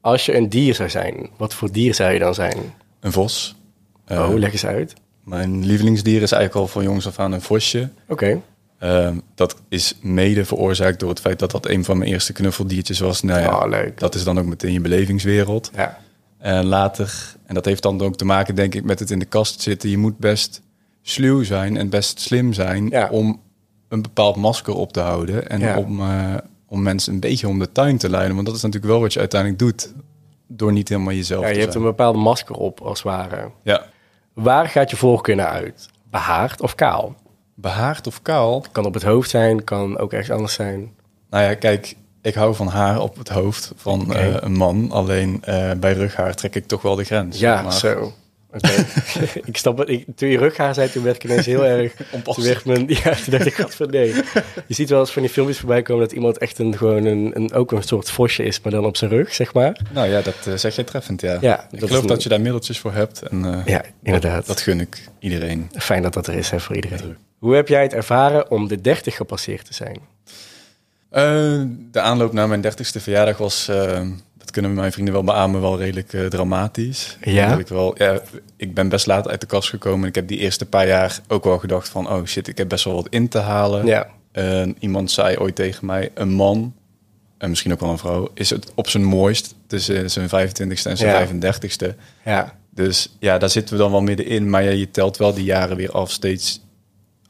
Als 0.00 0.26
je 0.26 0.34
een 0.36 0.48
dier 0.48 0.74
zou 0.74 0.88
zijn, 0.90 1.28
wat 1.36 1.54
voor 1.54 1.72
dier 1.72 1.94
zou 1.94 2.12
je 2.12 2.18
dan 2.18 2.34
zijn? 2.34 2.56
Een 3.00 3.12
vos. 3.12 3.56
Eh, 4.04 4.28
oh, 4.30 4.38
leg 4.38 4.52
eens 4.52 4.66
uit. 4.66 4.94
Mijn 5.24 5.64
lievelingsdier 5.66 6.22
is 6.22 6.32
eigenlijk 6.32 6.54
al 6.54 6.66
van 6.72 6.82
jongs 6.82 7.06
af 7.06 7.18
aan 7.18 7.32
een 7.32 7.42
vosje. 7.42 7.88
Oké. 8.08 8.40
Ehm, 8.80 9.18
dat 9.34 9.56
is 9.68 9.94
mede 10.02 10.44
veroorzaakt 10.44 11.00
door 11.00 11.08
het 11.08 11.20
feit 11.20 11.38
dat 11.38 11.50
dat 11.50 11.68
een 11.68 11.84
van 11.84 11.98
mijn 11.98 12.10
eerste 12.10 12.32
knuffeldiertjes 12.32 12.98
was. 12.98 13.22
Nou 13.22 13.40
ja, 13.40 13.58
Oh, 13.62 13.68
leuk. 13.68 13.98
dat 13.98 14.14
is 14.14 14.24
dan 14.24 14.38
ook 14.38 14.44
meteen 14.46 14.72
je 14.72 14.80
belevingswereld. 14.80 15.70
Ja. 15.74 15.98
En 16.38 16.64
later, 16.66 17.34
en 17.46 17.54
dat 17.54 17.64
heeft 17.64 17.82
dan 17.82 18.00
ook 18.00 18.16
te 18.16 18.24
maken, 18.24 18.54
denk 18.54 18.74
ik, 18.74 18.84
met 18.84 18.98
het 18.98 19.10
in 19.10 19.18
de 19.18 19.24
kast 19.24 19.60
zitten. 19.60 19.90
Je 19.90 19.98
moet 19.98 20.18
best 20.18 20.62
sluw 21.02 21.42
zijn 21.42 21.76
en 21.76 21.88
best 21.88 22.20
slim 22.20 22.52
zijn 22.52 22.88
Ja. 22.88 23.08
om 23.10 23.40
een 23.88 24.02
bepaald 24.02 24.36
masker 24.36 24.74
op 24.74 24.92
te 24.92 25.00
houden. 25.00 25.48
En 25.48 25.60
Ja. 25.60 25.78
om, 25.78 26.00
eh, 26.00 26.34
om 26.66 26.82
mensen 26.82 27.12
een 27.14 27.20
beetje 27.20 27.48
om 27.48 27.58
de 27.58 27.72
tuin 27.72 27.98
te 27.98 28.10
leiden. 28.10 28.34
Want 28.34 28.46
dat 28.46 28.56
is 28.56 28.62
natuurlijk 28.62 28.92
wel 28.92 29.00
wat 29.02 29.12
je 29.12 29.18
uiteindelijk 29.18 29.60
doet. 29.60 29.92
Door 30.46 30.72
niet 30.72 30.88
helemaal 30.88 31.12
jezelf 31.14 31.40
ja, 31.42 31.48
je 31.48 31.54
te 31.54 31.60
hebt 31.60 31.72
zijn. 31.72 31.84
een 31.84 31.90
bepaalde 31.90 32.18
masker 32.18 32.54
op, 32.54 32.80
als 32.80 33.02
het 33.02 33.12
ware. 33.12 33.50
Ja. 33.62 33.84
Waar 34.34 34.68
gaat 34.68 34.90
je 34.90 34.96
voorkeur 34.96 35.36
naar 35.36 35.46
uit? 35.50 35.88
Behaard 36.10 36.60
of 36.60 36.74
kaal? 36.74 37.14
Behaard 37.60 38.06
of 38.06 38.22
kaal? 38.22 38.64
Kan 38.72 38.84
op 38.84 38.94
het 38.94 39.02
hoofd 39.02 39.30
zijn, 39.30 39.64
kan 39.64 39.98
ook 39.98 40.12
ergens 40.12 40.30
anders 40.30 40.54
zijn. 40.54 40.92
Nou 41.30 41.44
ja, 41.44 41.54
kijk, 41.54 41.94
ik 42.22 42.34
hou 42.34 42.54
van 42.54 42.66
haar 42.68 43.00
op 43.00 43.18
het 43.18 43.28
hoofd 43.28 43.72
van 43.76 44.14
eh, 44.14 44.34
een 44.40 44.52
man. 44.52 44.90
Alleen 44.90 45.42
eh, 45.44 45.70
bij 45.72 45.92
rughaar 45.92 46.34
trek 46.34 46.54
ik 46.54 46.66
toch 46.66 46.82
wel 46.82 46.94
de 46.96 47.04
grens. 47.04 47.38
Ja, 47.38 47.62
Maar- 47.62 47.72
zo. 47.72 48.12
Ik 49.44 49.56
snap 49.56 49.78
het. 49.78 49.88
Ik, 49.88 50.04
toen 50.16 50.28
je 50.28 50.38
rughaar 50.38 50.74
zei, 50.74 50.90
toen 50.90 51.02
werd 51.02 51.16
ik 51.16 51.24
ineens 51.24 51.46
heel 51.46 51.64
erg... 51.64 51.92
Toen 51.96 52.06
Onpassend. 52.10 52.46
werd 52.46 52.64
mijn, 52.64 52.88
ja, 53.04 53.14
toen 53.14 53.38
dacht 53.38 53.80
ik, 53.80 53.90
nee. 53.90 54.14
Je 54.66 54.74
ziet 54.74 54.88
wel 54.90 55.00
eens 55.00 55.10
van 55.10 55.22
die 55.22 55.30
filmpjes 55.30 55.58
voorbij 55.58 55.82
komen 55.82 56.02
dat 56.02 56.12
iemand 56.12 56.38
echt 56.38 56.58
een, 56.58 56.76
gewoon 56.76 57.04
een, 57.04 57.30
een, 57.34 57.52
ook 57.52 57.72
een 57.72 57.82
soort 57.82 58.10
vosje 58.10 58.42
is, 58.42 58.60
maar 58.60 58.72
dan 58.72 58.84
op 58.84 58.96
zijn 58.96 59.10
rug, 59.10 59.34
zeg 59.34 59.54
maar. 59.54 59.80
Nou 59.92 60.08
ja, 60.08 60.22
dat 60.22 60.34
eh, 60.46 60.54
zeg 60.54 60.76
je 60.76 60.84
treffend, 60.84 61.20
ja. 61.20 61.38
Ja, 61.40 61.68
ik 61.70 61.80
dat 61.80 61.88
geloof 61.88 62.04
dat 62.04 62.22
je 62.22 62.28
daar 62.28 62.40
middeltjes 62.40 62.78
voor 62.78 62.92
hebt. 62.92 63.22
En, 63.22 63.44
eh, 63.44 63.66
Ja, 63.66 63.82
inderdaad. 64.02 64.46
Dat 64.46 64.60
gun 64.60 64.80
ik 64.80 65.08
iedereen. 65.18 65.70
Fijn 65.72 66.02
dat 66.02 66.14
dat 66.14 66.26
er 66.26 66.34
is 66.34 66.50
hè, 66.50 66.60
voor 66.60 66.74
iedereen. 66.74 67.16
Hoe 67.38 67.54
heb 67.54 67.68
jij 67.68 67.82
het 67.82 67.92
ervaren 67.92 68.50
om 68.50 68.68
de 68.68 68.80
30 68.80 69.16
gepasseerd 69.16 69.66
te 69.66 69.74
zijn? 69.74 69.98
Eh, 71.10 71.62
de 71.90 72.00
aanloop 72.00 72.32
naar 72.32 72.48
mijn 72.48 72.60
dertigste 72.60 73.00
verjaardag 73.00 73.36
was, 73.36 73.70
dat 74.50 74.58
kunnen 74.62 74.80
mijn 74.80 74.92
vrienden 74.92 75.14
wel 75.14 75.24
beamen, 75.24 75.60
wel 75.60 75.78
redelijk 75.78 76.12
eh, 76.12 76.26
dramatisch. 76.26 77.16
Ja? 77.22 77.58
Ik, 77.58 77.68
wel, 77.68 77.94
ja, 77.98 78.20
ik 78.56 78.74
ben 78.74 78.88
best 78.88 79.06
laat 79.06 79.28
uit 79.28 79.40
de 79.40 79.46
kast 79.46 79.68
gekomen. 79.68 80.08
Ik 80.08 80.14
heb 80.14 80.28
die 80.28 80.38
eerste 80.38 80.66
paar 80.66 80.86
jaar 80.86 81.20
ook 81.28 81.44
wel 81.44 81.58
gedacht 81.58 81.88
van, 81.88 82.08
oh 82.08 82.24
shit, 82.24 82.48
ik 82.48 82.58
heb 82.58 82.68
best 82.68 82.84
wel 82.84 82.94
wat 82.94 83.06
in 83.10 83.28
te 83.28 83.38
halen. 83.38 83.86
Ja. 83.86 84.06
Iemand 84.78 85.10
zei 85.10 85.36
ooit 85.36 85.54
tegen 85.54 85.86
mij, 85.86 86.10
een 86.14 86.32
man, 86.32 86.74
en 87.38 87.48
misschien 87.48 87.72
ook 87.72 87.80
wel 87.80 87.90
een 87.90 87.98
vrouw, 87.98 88.28
is 88.34 88.50
het 88.50 88.72
op 88.74 88.88
zijn 88.88 89.04
mooist 89.04 89.54
tussen 89.66 90.10
zijn 90.10 90.28
25ste 90.28 90.90
en 90.90 90.96
zijn 90.96 90.98
Ja. 90.98 91.26
35ste. 91.26 91.94
Ja. 92.24 92.54
Dus 92.70 93.16
ja, 93.18 93.38
daar 93.38 93.50
zitten 93.50 93.74
we 93.76 93.80
dan 93.82 93.90
wel 93.90 94.02
middenin. 94.02 94.50
Maar 94.50 94.62
ja, 94.64 94.70
je 94.70 94.90
telt 94.90 95.16
wel 95.16 95.34
die 95.34 95.44
jaren 95.44 95.76
weer 95.76 95.90
af, 95.90 96.10
steeds 96.10 96.60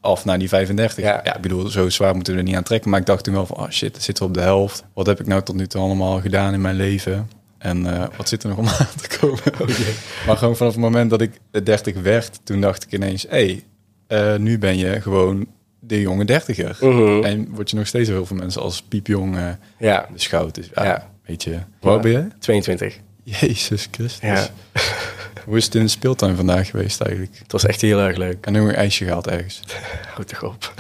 af 0.01 0.25
naar 0.25 0.39
die 0.39 0.49
35. 0.49 1.05
Ja. 1.05 1.21
Ja. 1.25 1.35
ik 1.37 1.41
bedoel, 1.43 1.67
zo 1.69 1.89
zwaar 1.89 2.15
moeten 2.15 2.33
we 2.33 2.39
er 2.39 2.45
niet 2.45 2.55
aan 2.57 2.63
trekken. 2.63 2.91
Maar 2.91 3.01
ik 3.01 3.07
dacht 3.07 3.25
toen 3.25 3.35
wel 3.35 3.47
van, 3.47 3.57
oh 3.57 3.71
shit, 3.71 4.03
zitten 4.03 4.25
we 4.25 4.31
op 4.31 4.35
de 4.37 4.43
helft. 4.43 4.85
Wat 4.95 5.07
heb 5.07 5.21
ik 5.21 5.27
nou 5.27 5.43
tot 5.43 5.55
nu 5.55 5.67
toe 5.67 5.81
allemaal 5.81 6.21
gedaan 6.21 6.55
in 6.55 6.61
mijn 6.61 6.77
leven? 6.77 7.31
En 7.59 7.95
eh, 8.01 8.07
wat 8.17 8.29
zit 8.29 8.43
er 8.43 8.49
nog 8.49 8.59
om 8.59 8.69
aan 8.79 8.87
te 8.97 9.19
komen? 9.19 9.39
Maar 10.27 10.37
gewoon 10.37 10.57
vanaf 10.57 10.73
het 10.73 10.83
moment 10.83 11.11
dat 11.11 11.21
ik 11.21 11.39
de 11.51 11.63
30 11.63 11.95
werd, 12.03 12.41
toen 12.45 12.61
dacht 12.61 12.83
ik 12.83 12.93
ineens, 12.93 13.23
hé, 13.29 13.29
hey, 13.29 13.65
eh, 14.07 14.39
nu 14.39 14.59
ben 14.59 14.79
je 14.79 15.01
gewoon 15.01 15.47
de 15.81 16.01
jonge 16.01 16.25
dertiger. 16.25 16.77
Mhm. 16.81 17.25
En 17.25 17.49
word 17.51 17.71
je 17.71 17.77
nog 17.77 17.87
steeds 17.87 18.09
heel 18.09 18.27
veel 18.27 18.37
mensen 18.37 18.63
als 18.63 18.83
piepjong 18.83 19.39
Ja. 19.79 20.07
beschouwd. 20.13 20.55
Dus 20.55 20.69
ja, 20.75 20.85
Ja. 20.85 21.09
weet 21.27 21.43
je, 21.43 21.59
hoe 21.81 21.91
oud 21.91 22.01
ben 22.03 22.11
je? 22.11 22.27
22. 22.39 22.99
Jezus 23.23 23.89
Christus. 23.91 24.19
Ja. 24.29 24.49
Hoe 25.45 25.57
is 25.57 25.65
het 25.65 25.75
in 25.75 25.83
de 25.83 25.89
speeltuin 25.89 26.37
vandaag 26.37 26.71
geweest 26.71 27.01
eigenlijk? 27.01 27.39
Het 27.39 27.53
was 27.53 27.65
echt 27.67 27.81
heel 27.81 27.99
erg 27.99 28.17
leuk. 28.17 28.45
Heb 28.45 28.55
nu 28.55 28.61
een 28.61 28.75
ijsje 28.75 29.05
gehaald 29.05 29.27
ergens. 29.27 29.61
Houd 30.15 30.29
toch 30.29 30.43
op. 30.45 30.75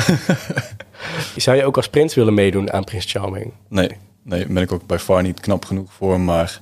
Zou 1.36 1.56
je 1.56 1.64
ook 1.64 1.76
als 1.76 1.88
prins 1.88 2.14
willen 2.14 2.34
meedoen 2.34 2.72
aan 2.72 2.84
Prins 2.84 3.10
Charming? 3.12 3.52
Nee, 3.68 3.90
nee, 4.22 4.38
daar 4.38 4.52
ben 4.52 4.62
ik 4.62 4.72
ook 4.72 4.86
bij 4.86 4.98
far 4.98 5.22
niet 5.22 5.40
knap 5.40 5.64
genoeg 5.64 5.92
voor. 5.92 6.20
Maar 6.20 6.60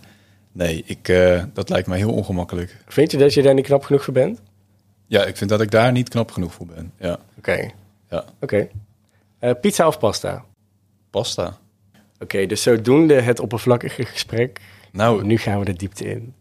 nee, 0.52 0.82
ik, 0.86 1.08
eh, 1.08 1.42
dat 1.52 1.68
lijkt 1.68 1.88
mij 1.88 1.98
heel 1.98 2.12
ongemakkelijk. 2.12 2.76
Vind 2.86 3.10
je 3.10 3.16
dat 3.16 3.34
je 3.34 3.42
daar 3.42 3.54
niet 3.54 3.64
knap 3.66 3.84
genoeg 3.84 4.04
voor 4.04 4.14
bent? 4.14 4.40
Ja, 5.06 5.24
ik 5.24 5.36
vind 5.36 5.50
dat 5.50 5.60
ik 5.60 5.70
daar 5.70 5.92
niet 5.92 6.08
knap 6.08 6.30
genoeg 6.30 6.52
voor 6.54 6.66
ben. 6.66 6.92
Ja, 6.98 7.18
Oké. 7.38 7.70
ja. 8.10 8.24
Oké. 8.40 8.68
Eh, 9.38 9.50
pizza 9.60 9.86
of 9.86 9.98
pasta? 9.98 10.44
pasta. 11.10 11.56
Oké, 12.20 12.46
dus 12.46 12.62
zodoende 12.62 13.20
het 13.20 13.40
oppervlakkige 13.40 14.04
gesprek. 14.04 14.60
Nou, 14.92 15.24
Nu 15.24 15.38
gaan 15.38 15.58
we 15.58 15.64
de 15.64 15.72
diepte 15.72 16.04
in. 16.10 16.34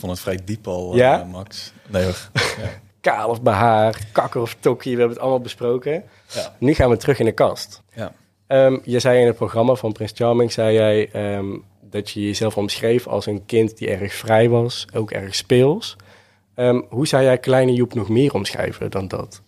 Vond 0.00 0.12
het 0.12 0.20
vrij 0.20 0.38
diep 0.44 0.66
al, 0.68 0.92
eh, 0.92 0.98
Ja? 0.98 1.24
Max. 1.24 1.72
Nee 1.88 2.04
hoor. 2.04 2.28
Ja. 2.34 2.40
Kaal 3.00 3.28
of 3.28 3.42
behaard, 3.42 4.12
kakker 4.12 4.40
of 4.40 4.56
tokkie, 4.60 4.92
we 4.92 4.98
hebben 4.98 5.14
het 5.16 5.22
allemaal 5.24 5.42
besproken. 5.42 6.04
Ja. 6.34 6.56
Nu 6.58 6.74
gaan 6.74 6.90
we 6.90 6.96
terug 6.96 7.18
in 7.18 7.24
de 7.24 7.32
kast. 7.32 7.82
ja. 7.94 8.12
Ehm, 8.46 8.78
je 8.84 8.98
zei 8.98 9.20
in 9.20 9.26
het 9.26 9.36
programma 9.36 9.74
van 9.74 9.92
Prins 9.92 10.12
Charming, 10.14 10.52
zei 10.52 10.74
jij 10.74 11.10
ehm, 11.12 11.46
dat 11.90 12.10
je 12.10 12.20
jezelf 12.20 12.56
omschreef 12.56 13.06
als 13.06 13.26
een 13.26 13.46
kind 13.46 13.78
die 13.78 13.88
erg 13.90 14.14
vrij 14.14 14.48
was, 14.48 14.86
ook 14.94 15.10
erg 15.10 15.34
speels. 15.34 15.96
Ehm, 16.54 16.80
hoe 16.88 17.06
zou 17.06 17.22
jij 17.22 17.38
Kleine 17.38 17.72
Joep 17.72 17.94
nog 17.94 18.08
meer 18.08 18.34
omschrijven 18.34 18.90
dan 18.90 19.08
dat? 19.08 19.40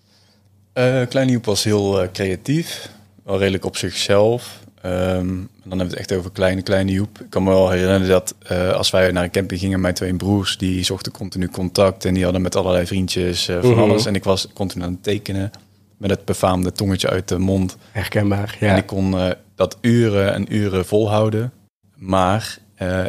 Eh, 0.73 1.01
Kleine 1.09 1.33
Joep 1.33 1.45
was 1.45 1.65
heel 1.65 2.03
eh, 2.03 2.09
creatief, 2.13 2.91
wel 3.25 3.39
redelijk 3.39 3.65
op 3.65 3.77
zichzelf. 3.77 4.61
Ehm, 4.83 5.27
dan 5.27 5.79
hebben 5.79 5.79
we 5.79 5.83
het 5.85 5.95
echt 5.95 6.13
over 6.13 6.31
kleine, 6.31 6.63
kleine 6.63 6.93
Joep. 6.93 7.21
Ik 7.21 7.31
kan 7.31 7.43
me 7.43 7.51
wel 7.51 7.71
herinneren 7.71 8.09
dat 8.09 8.35
eh, 8.47 8.73
als 8.73 8.91
wij 8.91 9.11
naar 9.13 9.25
een 9.25 9.31
camping 9.31 9.61
gingen, 9.61 9.81
mijn 9.81 9.95
twee 9.95 10.15
broers, 10.15 10.59
die 10.59 10.83
zochten 10.85 11.13
continu 11.13 11.49
contact 11.49 12.05
en 12.05 12.15
die 12.15 12.23
hadden 12.25 12.43
met 12.43 12.57
allerlei 12.57 12.87
vriendjes 12.87 13.49
eh, 13.49 13.61
van 13.61 13.71
Mhm. 13.71 13.81
alles. 13.81 14.07
En 14.07 14.15
ik 14.15 14.25
was 14.25 14.49
continu 14.55 14.85
aan 14.85 14.93
het 14.93 15.03
tekenen 15.03 15.51
met 15.97 16.11
het 16.11 16.25
befaamde 16.25 16.73
tongetje 16.73 17.09
uit 17.11 17.29
de 17.29 17.39
mond. 17.39 17.77
Herkenbaar, 17.91 18.57
En 18.61 18.67
ja. 18.67 18.77
ik 18.77 18.87
kon 18.87 19.19
eh, 19.19 19.31
dat 19.55 19.79
uren 19.81 20.35
en 20.35 20.55
uren 20.55 20.85
volhouden. 20.87 21.53
Maar 21.97 22.59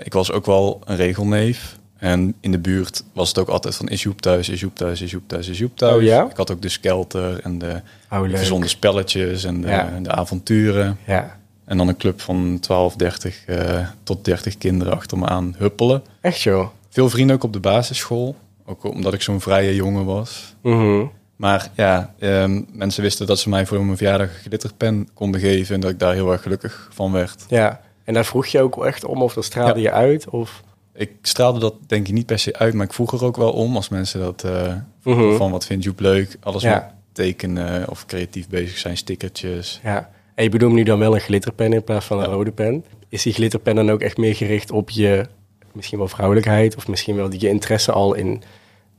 ik 0.04 0.14
was 0.14 0.32
ook 0.32 0.46
wel 0.46 0.82
een 0.86 0.96
regelneef. 0.96 1.78
En 1.98 2.34
in 2.40 2.52
de 2.52 2.60
buurt 2.60 3.04
was 3.14 3.28
het 3.28 3.38
ook 3.38 3.48
altijd 3.50 3.76
van 3.76 3.88
is 3.88 4.04
Joep 4.04 4.22
thuis, 4.22 4.50
is 4.50 4.60
Joep 4.60 4.76
thuis, 4.76 5.02
is 5.02 5.12
Joep 5.12 5.28
thuis, 5.28 5.48
is 5.48 5.58
Joep 5.58 5.78
thuis. 5.78 5.96
Oh 5.96 6.02
ja? 6.02 6.30
Ik 6.30 6.38
had 6.38 6.52
ook 6.52 6.62
de 6.62 6.70
skelter 6.70 7.40
en 7.40 7.58
de 7.58 7.82
Oh, 8.12 8.30
verzonnen 8.30 8.70
spelletjes 8.70 9.44
en 9.44 9.62
de, 9.62 9.68
Ja. 9.68 9.90
en 9.96 10.04
de 10.04 10.12
avonturen. 10.12 10.98
Ja. 11.08 11.40
En 11.66 11.78
dan 11.78 11.88
een 11.88 11.98
club 11.98 12.22
van 12.22 12.58
12, 12.62 12.96
30 12.96 13.46
eh, 13.46 13.88
tot 14.04 14.26
30 14.26 14.58
kinderen 14.58 14.94
achter 14.94 15.18
me 15.18 15.26
aan 15.28 15.56
huppelen. 15.58 16.04
Echt 16.22 16.42
joh. 16.42 16.68
Veel 16.90 17.10
vrienden 17.10 17.36
ook 17.36 17.44
op 17.44 17.54
de 17.54 17.60
basisschool. 17.60 18.36
Ook 18.66 18.84
omdat 18.84 19.14
ik 19.14 19.22
zo'n 19.22 19.42
vrije 19.42 19.76
jongen 19.76 20.06
was. 20.06 20.56
Mhm. 20.62 21.06
Maar 21.36 21.70
ja, 21.76 22.14
ehm, 22.20 22.62
mensen 22.72 23.04
wisten 23.04 23.28
dat 23.28 23.40
ze 23.40 23.50
mij 23.50 23.66
voor 23.66 23.86
mijn 23.86 23.98
verjaardag 23.98 24.28
een 24.28 24.42
glitterpen 24.48 25.10
konden 25.14 25.42
geven. 25.42 25.76
En 25.76 25.82
dat 25.82 25.92
ik 25.92 26.00
daar 26.00 26.14
heel 26.14 26.32
erg 26.32 26.42
gelukkig 26.42 26.90
van 26.94 27.12
werd. 27.12 27.46
Ja, 27.48 27.82
en 28.04 28.14
daar 28.14 28.26
vroeg 28.26 28.46
je 28.46 28.62
ook 28.62 28.86
echt 28.86 29.06
om 29.06 29.22
of 29.22 29.34
dat 29.34 29.46
straalde 29.46 29.80
je 29.82 29.92
uit? 29.92 30.30
Of... 30.30 30.64
Ik 30.96 31.12
straalde 31.22 31.60
dat 31.60 31.74
denk 31.88 32.08
ik 32.08 32.14
niet 32.14 32.26
per 32.26 32.40
se 32.40 32.58
uit, 32.58 32.74
maar 32.74 32.86
ik 32.86 32.94
vroeg 32.94 33.14
er 33.14 33.24
ook 33.24 33.38
wel 33.38 33.52
om 33.52 33.76
als 33.76 33.90
mensen 33.90 34.20
dat 34.20 34.44
eh, 34.44 34.74
Mhm. 35.04 35.36
van 35.36 35.52
wat 35.52 35.66
vindt 35.66 35.84
Joep 35.84 36.00
leuk. 36.00 36.38
Alles 36.44 36.62
Ja. 36.64 36.74
met 36.74 36.84
tekenen 37.12 37.90
of 37.90 38.06
creatief 38.06 38.48
bezig 38.48 38.78
zijn, 38.78 38.98
stickertjes. 38.98 39.80
Ja, 39.84 40.10
en 40.36 40.44
je 40.44 40.50
bedoelt 40.50 40.74
nu 40.74 40.84
dan 40.84 41.00
wel 41.00 41.14
een 41.16 41.22
glitterpen 41.22 41.74
in 41.74 41.84
plaats 41.84 42.06
van 42.06 42.20
een 42.20 42.26
rode 42.26 42.52
pen. 42.52 42.86
Is 43.10 43.24
die 43.24 43.34
glitterpen 43.34 43.76
dan 43.76 43.92
ook 43.92 44.02
echt 44.02 44.18
meer 44.18 44.36
gericht 44.36 44.72
op 44.72 44.90
je 44.90 45.26
misschien 45.72 45.98
wel 45.98 46.08
vrouwelijkheid 46.08 46.76
of 46.76 46.88
misschien 46.88 47.16
wel 47.16 47.32
je 47.34 47.50
interesse 47.50 47.92
al 47.92 48.14
in 48.14 48.42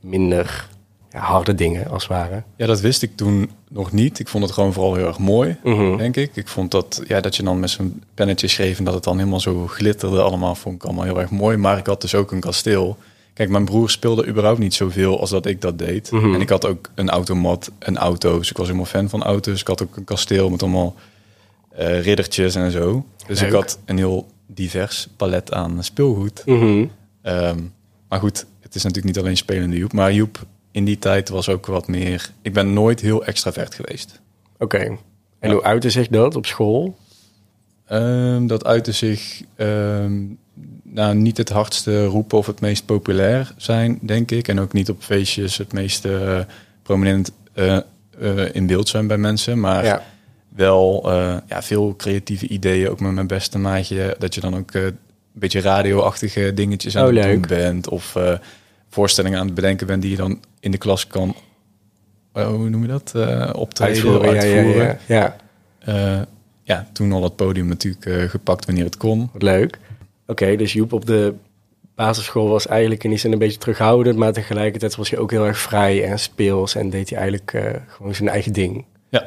minder 0.01 0.67
ja, 1.11 1.19
harde 1.19 1.55
dingen 1.55 1.89
als 1.89 2.03
het 2.03 2.11
ware? 2.11 2.43
Ja, 2.57 2.65
dat 2.65 2.79
wist 2.81 3.01
ik 3.01 3.15
toen 3.15 3.49
nog 3.69 3.91
niet. 3.91 4.19
Ik 4.19 4.27
vond 4.27 4.43
het 4.43 4.53
gewoon 4.53 4.73
vooral 4.73 4.95
heel 4.95 5.07
erg 5.07 5.19
mooi, 5.19 5.57
Mhm. 5.63 5.97
denk 5.97 6.15
ik. 6.15 6.35
Ik 6.35 6.47
vond 6.47 6.71
dat, 6.71 7.01
ja, 7.07 7.21
dat 7.21 7.35
je 7.35 7.43
dan 7.43 7.59
met 7.59 7.69
zo'n 7.69 8.03
pennetje 8.13 8.47
schreef 8.47 8.77
en 8.77 8.83
dat 8.83 8.93
het 8.93 9.03
dan 9.03 9.17
helemaal 9.17 9.39
zo 9.39 9.67
glitterde 9.67 10.21
allemaal, 10.21 10.55
vond 10.55 10.75
ik 10.75 10.83
allemaal 10.83 11.03
heel 11.03 11.19
erg 11.19 11.29
mooi. 11.29 11.57
Maar 11.57 11.77
ik 11.77 11.85
had 11.87 12.01
dus 12.01 12.15
ook 12.15 12.31
een 12.31 12.39
kasteel. 12.39 12.97
Kijk, 13.33 13.49
mijn 13.49 13.65
broer 13.65 13.89
speelde 13.89 14.27
überhaupt 14.27 14.59
niet 14.59 14.73
zoveel 14.73 15.19
als 15.19 15.29
dat 15.29 15.45
ik 15.45 15.61
dat 15.61 15.79
deed. 15.79 16.11
Mhm. 16.11 16.33
En 16.33 16.41
ik 16.41 16.49
had 16.49 16.65
ook 16.65 16.89
een 16.95 17.09
automat, 17.09 17.71
een 17.79 17.97
auto. 17.97 18.37
Dus 18.37 18.49
ik 18.49 18.57
was 18.57 18.65
helemaal 18.65 18.87
fan 18.87 19.09
van 19.09 19.23
auto's. 19.23 19.61
Ik 19.61 19.67
had 19.67 19.83
ook 19.83 19.95
een 19.95 20.03
kasteel 20.03 20.49
met 20.49 20.61
allemaal 20.63 20.95
eh, 21.77 22.01
riddertjes 22.01 22.55
en 22.55 22.71
zo. 22.71 23.05
Dus 23.27 23.39
Leuk. 23.39 23.49
ik 23.49 23.55
had 23.55 23.79
een 23.85 23.97
heel 23.97 24.27
divers 24.47 25.07
palet 25.17 25.51
aan 25.53 25.83
speelgoed. 25.83 26.41
Mhm. 26.45 26.85
Ehm, 27.21 27.59
maar 28.09 28.19
goed, 28.19 28.45
het 28.61 28.75
is 28.75 28.83
natuurlijk 28.83 29.15
niet 29.15 29.23
alleen 29.23 29.37
spelende 29.37 29.77
Joep. 29.77 29.93
Maar 29.93 30.13
Joep 30.13 30.45
in 30.71 30.85
die 30.85 30.99
tijd 30.99 31.29
was 31.29 31.49
ook 31.49 31.65
wat 31.65 31.87
meer... 31.87 32.29
Ik 32.41 32.53
ben 32.53 32.73
nooit 32.73 32.99
heel 32.99 33.25
extravert 33.25 33.75
geweest. 33.75 34.19
Oké. 34.57 34.77
En 34.77 34.97
Ja. 35.49 35.51
hoe 35.51 35.63
uitte 35.63 35.89
zich 35.89 36.07
dat 36.07 36.35
op 36.35 36.45
school? 36.45 36.95
Ehm, 37.87 38.47
dat 38.47 38.65
uitte 38.65 38.91
zich 38.91 39.41
ehm, 39.55 40.21
nou, 40.83 41.15
niet 41.15 41.37
het 41.37 41.49
hardste 41.49 42.05
roepen 42.05 42.37
of 42.37 42.45
het 42.45 42.59
meest 42.59 42.85
populair 42.85 43.53
zijn, 43.57 43.99
denk 44.01 44.31
ik. 44.31 44.47
En 44.47 44.59
ook 44.59 44.73
niet 44.73 44.89
op 44.89 45.03
feestjes 45.03 45.57
het 45.57 45.73
meest 45.73 46.05
eh, 46.05 46.39
prominent 46.83 47.31
eh, 47.53 47.77
in 48.51 48.67
beeld 48.67 48.87
zijn 48.89 49.07
bij 49.07 49.17
mensen. 49.17 49.59
Maar 49.59 49.83
Ja. 49.85 50.03
Wel 50.55 51.11
eh, 51.11 51.37
ja, 51.47 51.61
veel 51.61 51.95
creatieve 51.95 52.47
ideeën, 52.47 52.89
ook 52.89 52.99
met 52.99 53.11
mijn 53.11 53.27
beste 53.27 53.57
maatje. 53.57 54.15
Dat 54.19 54.35
je 54.35 54.41
dan 54.41 54.55
ook 54.55 54.71
eh, 54.71 54.83
een 54.83 54.97
beetje 55.33 55.61
radioachtige 55.61 56.53
dingetjes 56.53 56.97
aan 56.97 57.07
Oh, 57.07 57.15
het 57.15 57.23
doen 57.31 57.45
bent. 57.47 57.89
Of 57.89 58.15
eh, 58.15 58.37
voorstellingen 58.89 59.39
aan 59.39 59.45
het 59.45 59.55
bedenken 59.55 59.87
bent 59.87 60.01
die 60.01 60.11
je 60.11 60.17
dan 60.17 60.39
in 60.59 60.71
de 60.71 60.77
klas 60.77 61.07
kan... 61.07 61.35
hoe 62.33 62.69
noem 62.69 62.81
je 62.81 62.87
dat? 62.87 63.13
Optreden, 63.55 63.93
Uitvoeren, 63.95 64.35
ja, 64.35 64.43
ja, 64.43 64.55
uitvoeren. 64.55 64.99
ja, 65.05 65.15
ja. 65.15 65.35
Eh, 65.79 66.21
ja, 66.63 66.87
toen 66.93 67.11
al 67.11 67.23
het 67.23 67.35
podium 67.35 67.67
natuurlijk 67.67 68.29
gepakt 68.31 68.65
wanneer 68.65 68.83
het 68.83 68.97
kon. 68.97 69.29
Wat 69.33 69.41
leuk. 69.41 69.79
Oké, 70.27 70.55
dus 70.55 70.73
Joep 70.73 70.93
op 70.93 71.05
de 71.05 71.33
basisschool 71.95 72.47
was 72.47 72.67
eigenlijk 72.67 73.03
in 73.03 73.09
die 73.09 73.19
zin 73.19 73.31
een 73.31 73.37
beetje 73.39 73.57
terughoudend, 73.57 74.17
maar 74.17 74.33
tegelijkertijd 74.33 74.95
was 74.95 75.09
hij 75.09 75.19
ook 75.19 75.31
heel 75.31 75.45
erg 75.45 75.57
vrij 75.57 76.03
en 76.03 76.19
speels 76.19 76.75
en 76.75 76.89
deed 76.89 77.09
hij 77.09 77.19
eigenlijk 77.19 77.57
gewoon 77.87 78.15
zijn 78.15 78.29
eigen 78.29 78.53
ding. 78.53 78.85
Ja. 79.09 79.25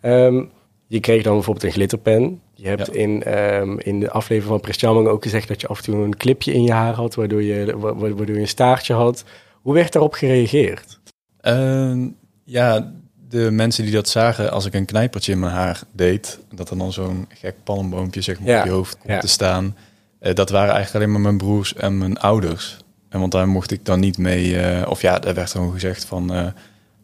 Ehm, 0.00 0.42
je 0.90 1.00
kreeg 1.00 1.22
dan 1.22 1.34
bijvoorbeeld 1.34 1.64
een 1.66 1.72
glitterpen. 1.72 2.40
Je 2.54 2.68
hebt 2.68 2.86
Ja. 2.86 2.92
in, 2.92 3.22
ehm, 3.22 3.78
in 3.78 4.00
de 4.00 4.10
aflevering 4.10 4.52
van 4.52 4.60
Prestjamming 4.60 5.08
ook 5.08 5.22
gezegd 5.22 5.48
dat 5.48 5.60
je 5.60 5.66
af 5.66 5.78
en 5.78 5.84
toe 5.84 6.04
een 6.04 6.16
clipje 6.16 6.52
in 6.52 6.62
je 6.62 6.72
haar 6.72 6.94
had, 6.94 7.14
waardoor 7.14 7.42
je, 7.42 7.78
wa- 7.78 7.94
wa- 7.94 8.14
waardoor 8.14 8.34
je 8.34 8.40
een 8.40 8.48
staartje 8.48 8.94
had. 8.94 9.24
Hoe 9.62 9.74
werd 9.74 9.92
daarop 9.92 10.12
gereageerd? 10.14 10.98
Ehm, 11.40 12.06
ja, 12.44 12.92
de 13.28 13.50
mensen 13.50 13.84
die 13.84 13.92
dat 13.92 14.08
zagen 14.08 14.50
als 14.52 14.64
ik 14.66 14.74
een 14.74 14.84
knijpertje 14.84 15.32
in 15.32 15.38
mijn 15.38 15.52
haar 15.52 15.80
deed, 15.92 16.38
dat 16.54 16.70
er 16.70 16.78
dan 16.78 16.92
zo'n 16.92 17.26
gek 17.28 17.54
palmboompje 17.64 18.20
zeg 18.20 18.40
maar, 18.40 18.48
Ja, 18.48 18.58
op 18.60 18.64
je 18.66 18.70
hoofd 18.72 18.94
komt 18.98 19.12
ja. 19.12 19.18
te 19.20 19.28
staan, 19.28 19.76
eh, 20.18 20.34
dat 20.34 20.50
waren 20.50 20.74
eigenlijk 20.74 20.94
alleen 21.04 21.12
maar 21.12 21.32
mijn 21.32 21.38
broers 21.38 21.74
en 21.74 21.98
mijn 21.98 22.18
ouders. 22.18 22.76
En 23.08 23.20
want 23.20 23.32
daar 23.32 23.48
mocht 23.48 23.70
ik 23.70 23.84
dan 23.84 24.00
niet 24.00 24.18
mee, 24.18 24.56
eh, 24.60 24.88
of 24.90 25.00
ja, 25.02 25.18
daar 25.18 25.34
werd 25.34 25.50
gewoon 25.50 25.72
gezegd 25.72 26.04
van, 26.04 26.32
eh, 26.34 26.46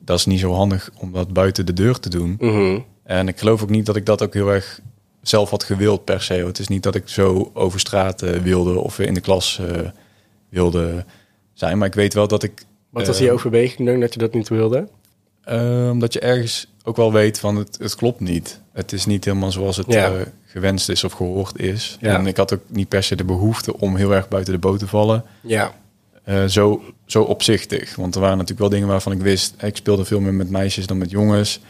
dat 0.00 0.18
is 0.18 0.26
niet 0.26 0.40
zo 0.40 0.52
handig 0.52 0.90
om 0.98 1.12
dat 1.12 1.32
buiten 1.32 1.66
de 1.66 1.72
deur 1.72 1.98
te 2.00 2.08
doen. 2.10 2.36
Mhm. 2.40 2.78
En 3.06 3.28
ik 3.28 3.38
geloof 3.38 3.62
ook 3.62 3.70
niet 3.70 3.86
dat 3.86 3.96
ik 3.96 4.06
dat 4.06 4.22
ook 4.22 4.34
heel 4.34 4.48
erg 4.52 4.80
zelf 5.22 5.50
had 5.50 5.64
gewild 5.64 6.04
per 6.04 6.22
se. 6.22 6.34
Het 6.34 6.58
is 6.58 6.68
niet 6.68 6.82
dat 6.82 6.94
ik 6.94 7.08
zo 7.08 7.50
over 7.54 7.80
straat 7.80 8.22
eh, 8.22 8.30
wilde 8.40 8.78
of 8.80 8.98
in 8.98 9.14
de 9.14 9.20
klas 9.20 9.58
eh, 9.60 9.80
wilde 10.48 11.04
zijn. 11.52 11.78
Maar 11.78 11.86
ik 11.88 11.94
weet 11.94 12.14
wel 12.14 12.28
dat 12.28 12.42
ik... 12.42 12.64
Wat 12.90 13.06
was 13.06 13.16
eh, 13.16 13.22
die 13.22 13.32
overweging 13.32 13.88
dan 13.88 14.00
dat 14.00 14.12
je 14.12 14.18
dat 14.18 14.34
niet 14.34 14.48
wilde? 14.48 14.88
eh, 15.44 15.88
omdat 15.92 16.12
je 16.12 16.20
ergens 16.20 16.66
ook 16.84 16.96
wel 16.96 17.12
weet 17.12 17.38
van 17.38 17.56
het, 17.56 17.76
het 17.80 17.94
klopt 17.94 18.20
niet. 18.20 18.60
Het 18.72 18.92
is 18.92 19.06
niet 19.06 19.24
helemaal 19.24 19.52
zoals 19.52 19.76
het 19.76 19.92
Ja. 19.92 20.10
eh, 20.14 20.20
gewenst 20.46 20.88
is 20.88 21.04
of 21.04 21.12
gehoord 21.12 21.58
is. 21.58 21.96
Ja. 22.00 22.18
En 22.18 22.26
ik 22.26 22.36
had 22.36 22.54
ook 22.54 22.60
niet 22.68 22.88
per 22.88 23.02
se 23.02 23.16
de 23.16 23.24
behoefte 23.24 23.78
om 23.78 23.96
heel 23.96 24.14
erg 24.14 24.28
buiten 24.28 24.52
de 24.52 24.58
boot 24.58 24.78
te 24.78 24.86
vallen. 24.86 25.24
Ja. 25.40 25.74
Eh, 26.24 26.44
zo, 26.44 26.82
zo 27.04 27.22
opzichtig. 27.22 27.96
Want 27.96 28.14
er 28.14 28.20
waren 28.20 28.34
natuurlijk 28.36 28.60
wel 28.60 28.70
dingen 28.78 28.88
waarvan 28.88 29.12
ik 29.12 29.20
wist... 29.20 29.54
eh, 29.56 29.68
Ik 29.68 29.76
speelde 29.76 30.04
veel 30.04 30.20
meer 30.20 30.34
met 30.34 30.50
meisjes 30.50 30.86
dan 30.86 30.98
met 30.98 31.10
jongens. 31.10 31.60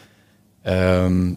Ehm, 0.66 1.32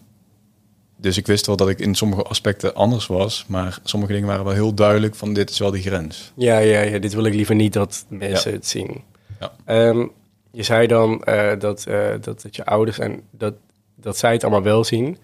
dus 0.96 1.16
ik 1.16 1.26
wist 1.26 1.46
wel 1.46 1.56
dat 1.56 1.68
ik 1.68 1.78
in 1.78 1.94
sommige 1.94 2.22
aspecten 2.22 2.74
anders 2.74 3.06
was. 3.06 3.44
Maar 3.48 3.78
sommige 3.84 4.12
dingen 4.12 4.26
waren 4.28 4.44
wel 4.44 4.52
heel 4.54 4.74
duidelijk 4.74 5.14
van 5.14 5.32
dit 5.32 5.50
is 5.50 5.58
wel 5.58 5.70
die 5.70 5.82
grens. 5.82 6.32
Ja, 6.34 6.58
ja, 6.58 6.80
ja, 6.80 6.98
dit 6.98 7.14
wil 7.14 7.24
ik 7.24 7.34
liever 7.34 7.54
niet 7.54 7.72
dat 7.72 8.04
mensen 8.08 8.50
Ja. 8.50 8.56
het 8.56 8.66
zien. 8.66 9.02
Ja. 9.40 9.52
Ehm, 9.64 10.06
je 10.50 10.62
zei 10.62 10.86
dan 10.86 11.24
eh, 11.24 11.58
dat, 11.58 11.84
eh, 11.86 12.08
dat, 12.20 12.42
dat 12.42 12.56
je 12.56 12.64
ouders 12.64 12.98
en 12.98 13.22
dat, 13.30 13.54
dat 13.94 14.18
zij 14.18 14.32
het 14.32 14.42
allemaal 14.42 14.62
wel 14.62 14.84
zien. 14.84 15.16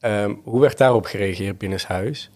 Ehm, 0.00 0.34
hoe 0.44 0.60
werd 0.60 0.78
daarop 0.78 1.04
gereageerd 1.04 1.58
binnenshuis? 1.58 2.30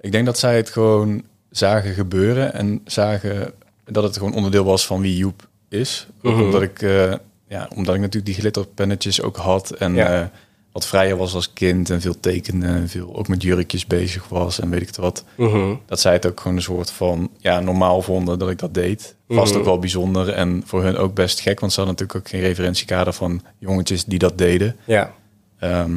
Ik 0.00 0.12
denk 0.12 0.26
dat 0.26 0.38
zij 0.38 0.56
het 0.56 0.70
gewoon 0.70 1.22
zagen 1.50 1.94
gebeuren. 1.94 2.52
En 2.52 2.80
zagen 2.84 3.52
dat 3.84 4.02
het 4.02 4.16
gewoon 4.16 4.34
onderdeel 4.34 4.64
was 4.64 4.86
van 4.86 5.00
wie 5.00 5.16
Joep 5.16 5.48
is. 5.68 6.06
Mhm. 6.22 6.42
omdat, 6.42 6.62
ik, 6.62 6.82
eh, 6.82 7.12
ja, 7.48 7.68
omdat 7.74 7.94
ik 7.94 8.00
natuurlijk 8.00 8.26
die 8.26 8.34
glitterpennetjes 8.34 9.22
ook 9.22 9.36
had. 9.36 9.70
En 9.70 9.94
Ja. 9.94 10.30
Wat 10.78 10.86
vrijer 10.86 11.16
was 11.16 11.34
als 11.34 11.52
kind. 11.52 11.90
En 11.90 12.00
veel 12.00 12.20
tekenen. 12.20 12.74
En 12.74 12.88
veel 12.88 13.16
ook 13.16 13.28
met 13.28 13.42
jurkjes 13.42 13.86
bezig 13.86 14.28
was. 14.28 14.60
En 14.60 14.70
weet 14.70 14.80
ik 14.80 14.86
het 14.86 14.96
wat. 14.96 15.24
Mhm. 15.36 15.74
dat 15.86 16.00
zij 16.00 16.12
het 16.12 16.26
ook 16.26 16.40
gewoon 16.40 16.56
een 16.56 16.62
soort 16.62 16.90
van 16.90 17.30
ja, 17.38 17.60
normaal 17.60 18.02
vonden 18.02 18.38
dat 18.38 18.50
ik 18.50 18.58
dat 18.58 18.74
deed. 18.74 19.14
Vast 19.28 19.50
Mhm. 19.50 19.58
ook 19.60 19.64
wel 19.66 19.78
bijzonder 19.78 20.28
en 20.28 20.62
voor 20.66 20.82
hun 20.82 20.96
ook 20.96 21.14
best 21.14 21.40
gek, 21.40 21.60
want 21.60 21.72
ze 21.72 21.80
hadden 21.80 21.96
natuurlijk 21.98 22.26
ook 22.26 22.32
geen 22.40 22.48
referentiekader 22.48 23.12
van 23.12 23.42
jongetjes 23.58 24.04
die 24.04 24.18
dat 24.18 24.38
deden. 24.38 24.76
Ja, 24.84 25.12
Ehm, 25.58 25.96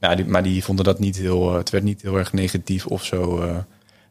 ja, 0.00 0.14
die, 0.14 0.24
maar 0.24 0.42
die 0.42 0.64
vonden 0.64 0.84
dat 0.84 0.98
niet 0.98 1.16
heel, 1.16 1.50
eh, 1.50 1.56
het 1.56 1.70
werd 1.70 1.84
niet 1.84 2.02
heel 2.02 2.16
erg 2.16 2.32
negatief 2.32 2.86
of 2.86 3.04
zo. 3.04 3.40
eh. 3.40 3.56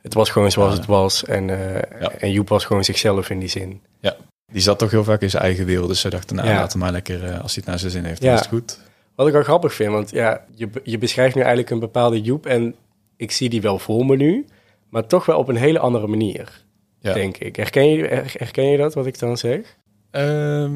het 0.01 0.13
was 0.13 0.29
gewoon 0.29 0.51
zoals 0.51 0.73
het 0.73 0.85
was. 0.85 1.23
En, 1.25 1.49
eh, 1.49 2.01
Ja. 2.01 2.09
en 2.11 2.31
Joep 2.31 2.49
was 2.49 2.65
gewoon 2.65 2.83
zichzelf 2.83 3.29
in 3.29 3.39
die 3.39 3.49
zin. 3.49 3.81
ja, 3.99 4.15
die 4.51 4.61
zat 4.61 4.79
toch 4.79 4.91
heel 4.91 5.03
vaak 5.03 5.21
in 5.21 5.29
zijn 5.29 5.43
eigen 5.43 5.65
wereld, 5.65 5.87
dus 5.87 5.99
ze 5.99 6.09
dachten, 6.09 6.35
nou 6.35 6.47
Ja. 6.49 6.55
laten 6.55 6.79
maar 6.79 6.91
lekker, 6.91 7.21
als 7.21 7.53
hij 7.55 7.63
het 7.63 7.65
naar 7.65 7.79
zijn 7.79 7.91
zin 7.91 8.03
heeft, 8.03 8.21
Ja. 8.23 8.33
is 8.33 8.39
het 8.39 8.47
goed. 8.47 8.79
Wat 9.15 9.27
ik 9.27 9.33
wel 9.33 9.43
grappig 9.43 9.73
vind, 9.73 9.91
want 9.91 10.11
ja, 10.11 10.45
je, 10.55 10.69
je 10.83 10.97
beschrijft 10.97 11.35
nu 11.35 11.41
eigenlijk 11.41 11.69
een 11.71 11.79
bepaalde 11.79 12.21
Joep. 12.21 12.45
En 12.45 12.75
ik 13.17 13.31
zie 13.31 13.49
die 13.49 13.61
wel 13.61 13.79
voor 13.79 14.05
me 14.05 14.15
nu, 14.15 14.45
maar 14.89 15.07
toch 15.07 15.25
wel 15.25 15.37
op 15.37 15.47
een 15.47 15.55
hele 15.55 15.79
andere 15.79 16.07
manier, 16.07 16.63
Ja. 16.99 17.13
denk 17.13 17.37
ik. 17.37 17.55
Herken 17.55 17.85
je, 17.89 18.03
her- 18.07 18.33
herken 18.37 18.65
je 18.65 18.77
dat, 18.77 18.93
wat 18.93 19.05
ik 19.05 19.19
dan 19.19 19.37
zeg? 19.37 19.77
Ehm, 20.11 20.71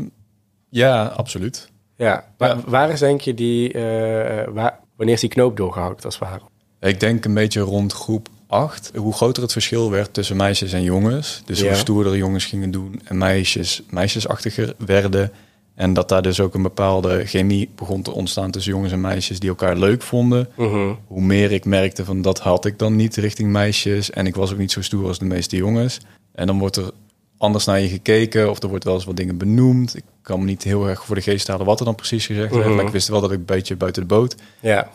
ja, 0.69 1.05
absoluut. 1.05 1.69
Ja, 1.95 2.25
waar, 2.37 2.49
Ja. 2.57 2.63
waar 2.67 2.89
is 2.89 2.99
denk 2.99 3.21
je 3.21 3.33
die, 3.33 3.73
eh, 3.73 4.47
waar, 4.53 4.79
wanneer 4.95 5.15
is 5.15 5.21
die 5.21 5.29
knoop 5.29 5.57
doorgehakt 5.57 6.05
als 6.05 6.19
het 6.19 6.29
ware? 6.29 6.41
Ik 6.79 6.99
denk 6.99 7.25
een 7.25 7.33
beetje 7.33 7.59
rond 7.61 7.93
groep 7.93 8.27
8. 8.47 8.91
Hoe 8.95 9.13
groter 9.13 9.43
het 9.43 9.51
verschil 9.51 9.91
werd 9.91 10.13
tussen 10.13 10.35
meisjes 10.37 10.73
en 10.73 10.83
jongens. 10.83 11.41
Dus 11.45 11.59
Ja. 11.59 11.67
hoe 11.67 11.75
stoerder 11.75 12.17
jongens 12.17 12.45
gingen 12.45 12.71
doen 12.71 13.01
en 13.05 13.17
meisjes 13.17 13.81
meisjesachtiger 13.89 14.73
werden. 14.77 15.31
En 15.79 15.93
dat 15.93 16.09
daar 16.09 16.21
dus 16.21 16.39
ook 16.39 16.53
een 16.53 16.61
bepaalde 16.61 17.25
chemie 17.25 17.69
begon 17.75 18.01
te 18.01 18.11
ontstaan 18.11 18.51
tussen 18.51 18.71
jongens 18.71 18.91
en 18.91 19.01
meisjes 19.01 19.39
die 19.39 19.49
elkaar 19.49 19.77
leuk 19.77 20.01
vonden. 20.01 20.49
Mhm. 20.55 20.93
Hoe 21.07 21.21
meer 21.21 21.51
ik 21.51 21.65
merkte 21.65 22.05
van 22.05 22.21
dat 22.21 22.39
had 22.39 22.65
ik 22.65 22.79
dan 22.79 22.95
niet 22.95 23.15
richting 23.15 23.51
meisjes. 23.51 24.11
En 24.11 24.25
ik 24.25 24.35
was 24.35 24.51
ook 24.51 24.57
niet 24.57 24.71
zo 24.71 24.81
stoer 24.81 25.07
als 25.07 25.19
de 25.19 25.25
meeste 25.25 25.55
jongens. 25.55 25.99
En 26.31 26.47
dan 26.47 26.59
wordt 26.59 26.75
er 26.75 26.91
anders 27.37 27.65
naar 27.65 27.79
je 27.79 27.87
gekeken 27.87 28.49
of 28.49 28.63
er 28.63 28.69
wordt 28.69 28.83
wel 28.83 28.93
eens 28.93 29.05
wat 29.05 29.17
dingen 29.17 29.37
benoemd. 29.37 29.95
Ik 29.95 30.03
kan 30.21 30.39
me 30.39 30.45
niet 30.45 30.63
heel 30.63 30.87
erg 30.87 31.05
voor 31.05 31.15
de 31.15 31.21
geest 31.21 31.47
halen 31.47 31.65
wat 31.65 31.79
er 31.79 31.85
dan 31.85 31.95
precies 31.95 32.25
gezegd 32.25 32.53
werd. 32.53 32.65
Mhm. 32.65 32.75
Maar 32.75 32.85
ik 32.85 32.91
wist 32.91 33.07
wel 33.07 33.21
dat 33.21 33.31
ik 33.31 33.37
een 33.37 33.45
beetje 33.45 33.75
buiten 33.75 34.01
de 34.01 34.07
boot 34.07 34.35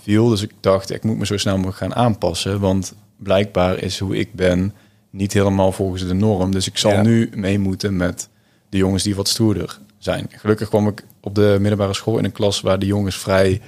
viel. 0.03 0.29
Dus 0.29 0.43
ik 0.43 0.53
dacht, 0.61 0.91
ik 0.91 1.05
moet 1.05 1.19
me 1.19 1.26
zo 1.26 1.37
snel 1.37 1.57
mogelijk 1.57 1.79
gaan 1.79 1.95
aanpassen. 1.95 2.61
Want 2.61 2.95
blijkbaar 3.17 3.79
is 3.79 3.99
hoe 3.99 4.17
ik 4.17 4.35
ben 4.35 4.73
niet 5.11 5.33
helemaal 5.33 5.73
volgens 5.73 6.07
de 6.07 6.14
norm. 6.14 6.53
Dus 6.53 6.67
ik 6.67 6.79
zal 6.79 7.00
nu 7.00 7.31
mee 7.35 7.59
moeten 7.59 7.97
met 7.97 8.29
de 8.69 8.76
jongens 8.76 9.03
die 9.03 9.14
wat 9.14 9.29
stoerder 9.29 9.79
zijn. 10.04 10.26
Gelukkig 10.37 10.68
kwam 10.68 10.88
ik 10.88 11.04
op 11.20 11.34
de 11.34 11.56
middelbare 11.61 11.94
school 11.94 12.18
in 12.18 12.25
een 12.25 12.32
klas 12.32 12.61
waar 12.61 12.78
de 12.78 12.87
jongens 12.87 13.18
vrij, 13.18 13.61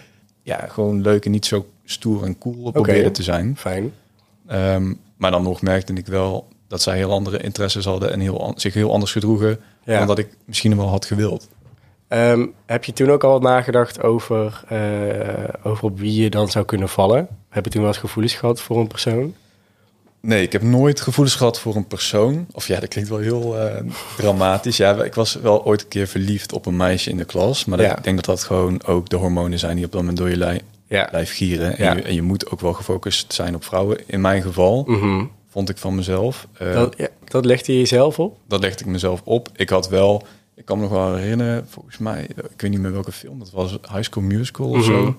ja, 0.43 0.66
gewoon 0.69 1.00
leuk 1.02 1.25
en 1.25 1.31
niet 1.31 1.47
zo 1.47 1.66
stoer 1.85 2.25
en 2.25 2.38
cool 2.38 2.71
probeerden 2.71 3.12
te 3.12 3.23
zijn. 3.23 3.57
fijn. 3.57 3.93
Ehm, 4.47 4.93
maar 5.16 5.31
dan 5.31 5.43
nog 5.43 5.62
merkte 5.62 5.93
ik 5.93 6.07
wel 6.07 6.49
dat 6.69 6.83
zij 6.83 6.97
heel 6.97 7.12
andere 7.12 7.38
interesses 7.38 7.85
hadden 7.85 8.12
en 8.12 8.21
heel, 8.21 8.52
zich 8.57 8.75
heel 8.75 8.93
anders 8.93 9.12
gedroegen 9.12 9.59
Ja. 9.85 9.99
dan 9.99 10.07
dat 10.07 10.19
ik 10.19 10.28
misschien 10.45 10.76
wel 10.76 10.88
had 10.88 11.05
gewild. 11.05 11.49
Ehm, 12.09 12.47
heb 12.66 12.85
je 12.85 12.93
toen 12.93 13.11
ook 13.11 13.25
al 13.25 13.38
nagedacht 13.40 14.02
over, 14.02 14.62
eh, 14.69 15.49
over 15.62 15.85
op 15.85 15.99
wie 15.99 16.23
je 16.23 16.31
dan 16.31 16.49
zou 16.49 16.64
kunnen 16.64 16.88
vallen? 16.88 17.28
Heb 17.49 17.64
je 17.64 17.71
toen 17.71 17.81
wel 17.81 17.90
eens 17.90 18.00
gevoelens 18.00 18.35
gehad 18.35 18.61
voor 18.61 18.78
een 18.81 18.87
persoon? 18.87 19.35
Nee, 20.26 20.42
ik 20.42 20.52
heb 20.52 20.62
nooit 20.62 21.00
gevoelens 21.00 21.35
gehad 21.37 21.61
voor 21.61 21.76
een 21.76 21.87
persoon. 21.87 22.47
Of 22.52 22.66
ja, 22.66 22.80
dat 22.80 22.88
klinkt 22.88 23.11
wel 23.11 23.18
heel 23.18 23.59
eh, 23.59 23.83
dramatisch. 24.16 24.76
Ja, 24.76 25.04
ik 25.04 25.14
was 25.14 25.35
wel 25.35 25.64
ooit 25.64 25.83
een 25.83 25.88
keer 25.88 26.06
verliefd 26.06 26.52
op 26.52 26.66
een 26.66 26.76
meisje 26.76 27.11
in 27.11 27.16
de 27.16 27.25
klas. 27.25 27.64
Maar 27.64 27.78
dat- 27.78 27.87
Ja. 27.87 27.97
ik 27.97 28.04
denk 28.04 28.16
dat 28.16 28.25
dat 28.25 28.42
gewoon 28.45 28.85
ook 28.85 29.09
de 29.09 29.16
hormonen 29.16 29.59
zijn 29.59 29.76
die 29.76 29.85
op 29.85 29.90
dat 29.92 30.00
moment 30.00 30.18
door 30.18 30.28
je 30.30 30.37
lij- 30.37 30.61
Ja. 30.88 31.09
lijf 31.12 31.35
gieren. 31.35 31.76
En, 31.78 31.85
Ja. 31.85 31.95
je, 31.95 32.02
en 32.02 32.14
je 32.14 32.23
moet 32.23 32.50
ook 32.50 32.61
wel 32.61 32.73
gefocust 32.73 33.33
zijn 33.33 33.54
op 33.54 33.64
vrouwen. 33.64 33.99
In 34.06 34.21
mijn 34.21 34.42
geval 34.42 34.85
Mhm. 34.87 35.25
vond 35.49 35.68
ik 35.68 35.76
van 35.78 35.95
mezelf. 35.95 36.47
eh, 36.59 36.73
dat, 36.73 36.97
dat 37.25 37.45
legde 37.45 37.73
je 37.73 37.78
jezelf 37.78 38.18
op? 38.18 38.38
dat 38.49 38.61
legde 38.61 38.85
ik 38.85 38.90
mezelf 38.90 39.21
op. 39.25 39.49
Ik 39.56 39.68
had 39.68 39.88
wel, 39.88 40.26
ik 40.54 40.64
kan 40.64 40.76
me 40.76 40.83
nog 40.83 40.92
wel 40.92 41.14
herinneren, 41.14 41.66
volgens 41.68 41.99
mij, 41.99 42.23
ik 42.37 42.61
weet 42.61 42.71
niet 42.71 42.80
meer 42.80 42.92
welke 42.92 43.12
film, 43.12 43.38
dat 43.38 43.50
was 43.50 43.71
High 43.71 44.02
School 44.02 44.25
Musical 44.25 44.68
of 44.68 44.76
Mhm. 44.76 44.85
zo. 44.87 45.16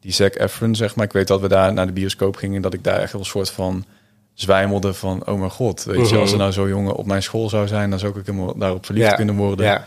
Die 0.00 0.12
Zac 0.12 0.34
Efron, 0.34 0.74
zeg 0.74 0.96
maar. 0.96 1.04
Ik 1.04 1.12
weet 1.12 1.26
dat 1.28 1.40
we 1.40 1.48
daar 1.48 1.72
naar 1.72 1.86
de 1.86 1.92
bioscoop 1.92 2.36
gingen, 2.36 2.62
dat 2.62 2.74
ik 2.74 2.84
daar 2.84 3.00
echt 3.00 3.12
wel 3.12 3.20
een 3.20 3.26
soort 3.26 3.50
van 3.50 3.84
zwijmelde 4.36 4.94
van, 4.94 5.26
oh 5.26 5.38
mijn 5.38 5.50
god, 5.50 5.84
weet 5.84 6.08
je, 6.08 6.12
Mhm. 6.12 6.20
als 6.22 6.32
er 6.32 6.38
nou 6.38 6.52
zo'n 6.52 6.68
jongen 6.68 6.94
op 6.94 7.06
mijn 7.06 7.22
school 7.22 7.48
zou 7.48 7.66
zijn, 7.66 7.90
dan 7.90 7.98
zou 7.98 8.18
ik 8.18 8.26
helemaal 8.26 8.56
daarop 8.58 8.84
verliefd 8.86 9.08
Ja. 9.10 9.14
kunnen 9.14 9.36
worden. 9.36 9.66
Ja. 9.66 9.84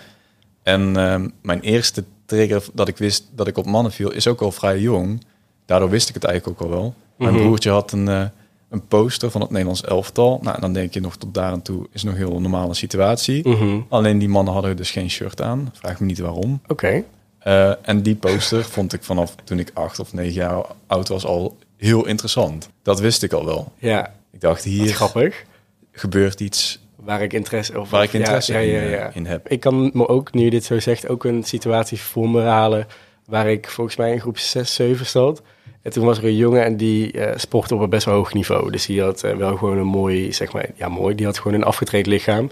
En 0.63 0.97
ehm, 0.97 1.29
mijn 1.41 1.59
eerste 1.59 2.03
trigger 2.25 2.63
dat 2.73 2.87
ik 2.87 2.97
wist 2.97 3.23
dat 3.35 3.47
ik 3.47 3.57
op 3.57 3.65
mannen 3.65 3.91
viel, 3.91 4.11
is 4.11 4.27
ook 4.27 4.41
al 4.41 4.51
vrij 4.51 4.79
jong. 4.79 5.23
Daardoor 5.65 5.89
wist 5.89 6.07
ik 6.09 6.13
het 6.15 6.23
eigenlijk 6.23 6.61
ook 6.61 6.67
al 6.69 6.75
wel. 6.77 6.93
Mijn 7.17 7.33
Mhm. 7.33 7.41
broertje 7.43 7.69
had 7.69 7.91
een, 7.91 8.07
eh, 8.07 8.23
een 8.69 8.87
poster 8.87 9.31
van 9.31 9.41
het 9.41 9.49
Nederlands 9.49 9.83
elftal. 9.83 10.39
Nou, 10.41 10.59
dan 10.61 10.73
denk 10.73 10.93
je 10.93 10.99
nog 10.99 11.15
tot 11.17 11.33
daar 11.33 11.51
en 11.53 11.61
toe 11.61 11.87
is 11.91 12.03
nog 12.03 12.13
een 12.13 12.19
heel 12.19 12.39
normale 12.41 12.73
situatie. 12.73 13.47
Mhm. 13.49 13.79
Alleen 13.89 14.17
die 14.19 14.29
mannen 14.29 14.53
hadden 14.53 14.77
dus 14.77 14.91
geen 14.91 15.09
shirt 15.09 15.41
aan. 15.41 15.71
Vraag 15.73 15.99
me 15.99 16.05
niet 16.05 16.19
waarom. 16.19 16.61
Oké. 16.67 17.03
Eh, 17.39 17.71
en 17.87 18.01
die 18.01 18.15
poster 18.15 18.63
vond 18.75 18.93
ik 18.93 19.03
vanaf 19.03 19.35
toen 19.43 19.59
ik 19.59 19.71
acht 19.73 19.99
of 19.99 20.13
negen 20.13 20.33
jaar 20.33 20.65
oud 20.87 21.07
was 21.07 21.25
al 21.25 21.57
heel 21.77 22.05
interessant. 22.07 22.69
Dat 22.83 22.99
wist 22.99 23.23
ik 23.23 23.33
al 23.33 23.45
wel. 23.45 23.71
Ja, 23.77 24.13
Ik 24.31 24.41
dacht, 24.41 24.63
hier 24.63 24.93
grappig. 24.93 25.43
gebeurt 25.91 26.39
iets 26.39 26.79
Waar 27.03 27.21
ik 27.21 27.33
interesse 27.33 27.79
of 27.79 27.89
waar 27.89 28.03
ik 28.03 28.13
interesse 28.13 28.53
ja, 28.53 28.59
ja, 28.59 28.81
in, 28.81 28.89
ja, 28.89 28.97
ja. 28.97 29.11
in 29.13 29.25
heb. 29.25 29.49
Ik 29.49 29.59
kan 29.59 29.91
me 29.93 30.07
ook, 30.07 30.33
nu 30.33 30.43
je 30.43 30.49
dit 30.49 30.63
zo 30.63 30.79
zegt, 30.79 31.07
ook 31.07 31.23
een 31.23 31.43
situatie 31.43 31.99
voor 31.99 32.29
me 32.29 32.41
halen 32.41 32.87
waar 33.25 33.49
ik 33.49 33.69
volgens 33.69 33.95
mij 33.95 34.11
in 34.11 34.19
groep 34.19 34.37
6, 34.37 34.73
7 34.75 35.05
zat. 35.05 35.41
En 35.81 35.91
toen 35.91 36.05
was 36.05 36.17
er 36.17 36.25
een 36.25 36.35
jongen 36.35 36.63
en 36.63 36.77
die 36.77 37.11
eh 37.11 37.37
sportte 37.37 37.75
op 37.75 37.81
een 37.81 37.89
best 37.89 38.05
wel 38.05 38.15
hoog 38.15 38.33
niveau. 38.33 38.71
Dus 38.71 38.85
die 38.85 39.01
had 39.01 39.23
eh, 39.23 39.35
wel 39.35 39.57
gewoon 39.57 39.77
een 39.77 39.85
mooi, 39.85 40.33
zeg 40.33 40.53
maar, 40.53 40.69
ja 40.75 40.87
mooi, 40.87 41.15
die 41.15 41.25
had 41.25 41.37
gewoon 41.37 41.53
een 41.53 41.63
afgetraind 41.63 42.07
lichaam. 42.07 42.49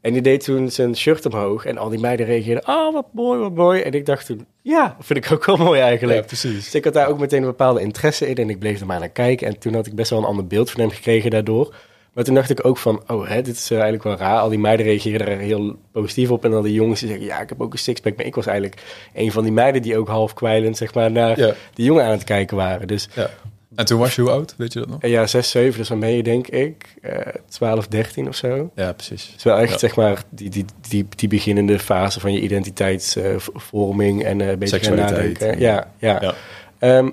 En 0.00 0.12
die 0.12 0.22
deed 0.22 0.44
toen 0.44 0.70
zijn 0.70 0.96
shirt 0.96 1.26
omhoog 1.26 1.64
en 1.64 1.78
al 1.78 1.88
die 1.88 1.98
meiden 2.00 2.26
reageerden, 2.26 2.68
oh 2.68 2.92
wat 2.92 3.06
mooi, 3.12 3.38
wat 3.40 3.54
mooi. 3.54 3.80
En 3.80 3.92
ik 3.92 4.06
dacht 4.06 4.26
toen, 4.26 4.46
ja, 4.62 4.96
vind 5.00 5.24
ik 5.24 5.32
ook 5.32 5.44
wel 5.44 5.56
mooi 5.56 5.80
eigenlijk. 5.80 6.18
Ja, 6.20 6.24
precies. 6.26 6.64
Dus 6.64 6.74
ik 6.74 6.84
had 6.84 6.92
daar 6.92 7.08
ook 7.08 7.18
meteen 7.18 7.40
een 7.40 7.46
bepaalde 7.48 7.80
interesse 7.80 8.28
in 8.28 8.36
en 8.36 8.50
ik 8.50 8.58
bleef 8.58 8.80
er 8.80 8.86
maar 8.86 8.98
naar 8.98 9.08
kijken. 9.08 9.46
En 9.46 9.58
toen 9.58 9.74
had 9.74 9.86
ik 9.86 9.94
best 9.94 10.10
wel 10.10 10.18
een 10.18 10.24
ander 10.24 10.46
beeld 10.46 10.70
van 10.70 10.80
hem 10.80 10.90
gekregen 10.90 11.30
daardoor. 11.30 11.74
Maar 12.12 12.24
toen 12.24 12.34
dacht 12.34 12.50
ik 12.50 12.64
ook 12.66 12.76
van, 12.78 13.02
oh, 13.06 13.28
hè, 13.28 13.42
dit 13.42 13.54
is 13.54 13.64
eh, 13.70 13.72
eigenlijk 13.72 14.02
wel 14.04 14.16
raar. 14.16 14.38
Al 14.40 14.48
die 14.48 14.58
meiden 14.58 14.86
reageerden 14.86 15.26
er 15.26 15.38
heel 15.38 15.76
positief 15.92 16.30
op. 16.30 16.44
En 16.44 16.52
al 16.54 16.62
die 16.62 16.72
jongens 16.72 17.00
die 17.00 17.08
zeggen, 17.08 17.26
ja, 17.26 17.40
ik 17.40 17.48
heb 17.48 17.60
ook 17.60 17.72
een 17.72 17.78
sixpack. 17.78 18.16
Maar 18.16 18.26
ik 18.26 18.34
was 18.34 18.46
eigenlijk 18.46 18.82
een 19.14 19.32
van 19.32 19.42
die 19.42 19.52
meiden 19.52 19.82
die 19.82 19.96
ook 19.98 20.08
half 20.08 20.34
kwijlend, 20.34 20.76
zeg 20.76 20.94
maar, 20.94 21.10
naar 21.10 21.38
Ja. 21.38 21.54
die 21.74 21.84
jongen 21.84 22.04
aan 22.04 22.10
het 22.10 22.24
kijken 22.24 22.56
waren. 22.56 22.86
Dus 22.86 23.08
Ja. 23.14 23.30
En 23.74 23.84
toen 23.84 23.98
was 23.98 24.14
je 24.14 24.22
hoe 24.22 24.30
oud? 24.30 24.54
Weet 24.56 24.72
je 24.72 24.78
dat 24.78 24.88
nog? 24.88 25.06
ja, 25.06 25.26
6, 25.26 25.50
7, 25.50 25.78
dus 25.78 25.88
dan 25.88 26.00
ben 26.00 26.10
je 26.10 26.22
denk 26.22 26.46
ik 26.48 26.94
eh 27.02 27.16
12, 27.48 27.86
13 27.88 28.28
of 28.28 28.36
zo. 28.36 28.70
Ja, 28.74 28.92
precies. 28.92 29.26
Het 29.26 29.36
is 29.36 29.42
wel 29.42 29.58
echt, 29.58 29.70
Ja. 29.72 29.78
zeg 29.78 29.96
maar, 29.96 30.22
die, 30.30 30.50
die, 30.50 30.64
die, 30.88 31.06
die 31.16 31.28
beginnende 31.28 31.78
fase 31.78 32.20
van 32.20 32.32
je 32.32 32.40
identiteitsvorming 32.40 34.24
en 34.24 34.40
eh, 34.40 34.48
een 34.48 34.58
beetje 34.58 34.76
gaan 34.78 34.84
Seksualiteit. 34.84 35.38
nadenken. 35.40 35.60
Ja, 35.60 35.90
ja. 35.98 36.18
Ja. 36.20 36.34
Ehm, 36.78 37.10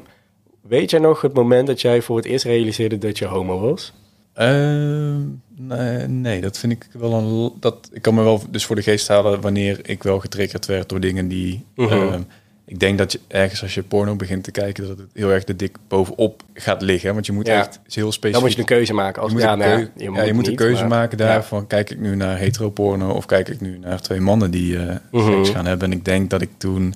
weet 0.62 0.90
jij 0.90 1.00
nog 1.00 1.22
het 1.22 1.34
moment 1.34 1.68
dat 1.68 1.82
jij 1.82 2.02
voor 2.02 2.16
het 2.18 2.26
eerst 2.26 2.46
realiseerde 2.46 2.98
dat 2.98 3.18
je 3.18 3.26
homo 3.26 3.60
was? 3.60 3.94
Ehm, 4.34 5.20
nee, 5.56 6.08
nee, 6.08 6.42
dat 6.42 6.58
vind 6.58 6.72
ik 6.72 6.88
wel 6.92 7.14
een. 7.14 7.54
Dat, 7.60 7.90
ik 7.94 8.02
kan 8.02 8.14
me 8.16 8.24
wel 8.24 8.42
dus 8.50 8.66
voor 8.66 8.76
de 8.76 8.82
geest 8.82 9.08
halen 9.08 9.42
wanneer 9.42 9.80
ik 9.90 10.04
wel 10.04 10.20
getriggerd 10.20 10.66
werd 10.66 10.90
door 10.90 11.00
dingen 11.00 11.28
die. 11.28 11.66
Mhm. 11.76 12.22
Ik 12.70 12.80
denk 12.80 12.98
dat 12.98 13.12
je 13.12 13.20
ergens 13.28 13.62
als 13.62 13.74
je 13.74 13.84
porno 13.84 14.16
begint 14.16 14.44
te 14.44 14.52
kijken, 14.52 14.88
dat 14.88 14.98
het 14.98 15.08
heel 15.14 15.30
erg 15.32 15.44
de 15.44 15.56
dik 15.56 15.76
bovenop 15.88 16.44
gaat 16.54 16.82
liggen. 16.82 17.14
Want 17.14 17.26
je 17.26 17.32
moet 17.32 17.48
Ja. 17.48 17.60
echt 17.60 17.80
heel 17.88 18.12
specifiek. 18.12 18.32
Dan 18.34 18.42
moet 18.42 18.52
je 18.54 18.60
een 18.60 18.66
keuze 18.66 18.94
maken. 18.94 19.22
Als, 19.22 19.32
je 19.32 19.38
moet, 19.38 19.46
ja, 19.46 19.54
een, 19.54 19.60
nou 19.60 20.16
ja, 20.16 20.24
je 20.24 20.34
moet 20.34 20.48
een 20.48 20.56
keuze 20.56 20.80
maar- 20.80 20.90
maken 21.00 21.18
daar 21.18 21.34
Ja. 21.36 21.44
van 21.44 21.68
kijk 21.68 21.90
ik 21.90 22.00
nu 22.00 22.16
naar 22.16 22.38
heteroporno 22.38 23.10
of 23.12 23.26
kijk 23.26 23.48
ik 23.50 23.62
nu 23.62 23.78
naar 23.78 24.02
twee 24.02 24.20
mannen 24.20 24.52
die 24.52 24.78
Mhm. 25.12 25.32
seks 25.34 25.50
gaan 25.50 25.66
hebben. 25.66 25.92
En 25.92 25.98
ik 25.98 26.06
denk 26.06 26.30
dat 26.30 26.42
ik 26.42 26.50
toen 26.58 26.94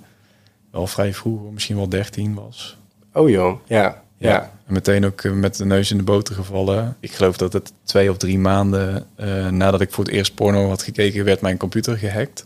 wel 0.72 0.88
vrij 0.88 1.14
vroeg, 1.14 1.52
misschien 1.52 1.76
wel 1.76 1.90
13 1.90 2.34
was. 2.34 2.78
Oh 3.14 3.30
joh, 3.30 3.60
ja. 3.66 4.02
Ja. 4.18 4.52
En 4.68 4.74
meteen 4.74 5.06
ook 5.06 5.22
eh, 5.22 5.32
met 5.32 5.56
de 5.58 5.66
neus 5.66 5.92
in 5.92 5.98
de 5.98 6.04
boter 6.04 6.36
gevallen. 6.36 6.96
Ik 7.00 7.12
geloof 7.12 7.38
dat 7.38 7.54
het 7.54 7.74
twee 7.84 8.10
of 8.10 8.18
drie 8.18 8.40
maanden 8.40 9.06
eh, 9.16 9.48
nadat 9.48 9.82
ik 9.82 9.92
voor 9.92 10.04
het 10.04 10.14
eerst 10.14 10.36
porno 10.36 10.68
had 10.68 10.84
gekeken, 10.84 11.26
werd 11.26 11.42
mijn 11.42 11.58
computer 11.58 11.98
gehackt 11.98 12.46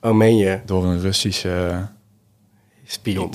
Oh, 0.00 0.14
meen 0.14 0.36
je? 0.36 0.58
door 0.64 0.84
een 0.84 1.00
Russische. 1.00 1.86
Spion. 2.94 3.30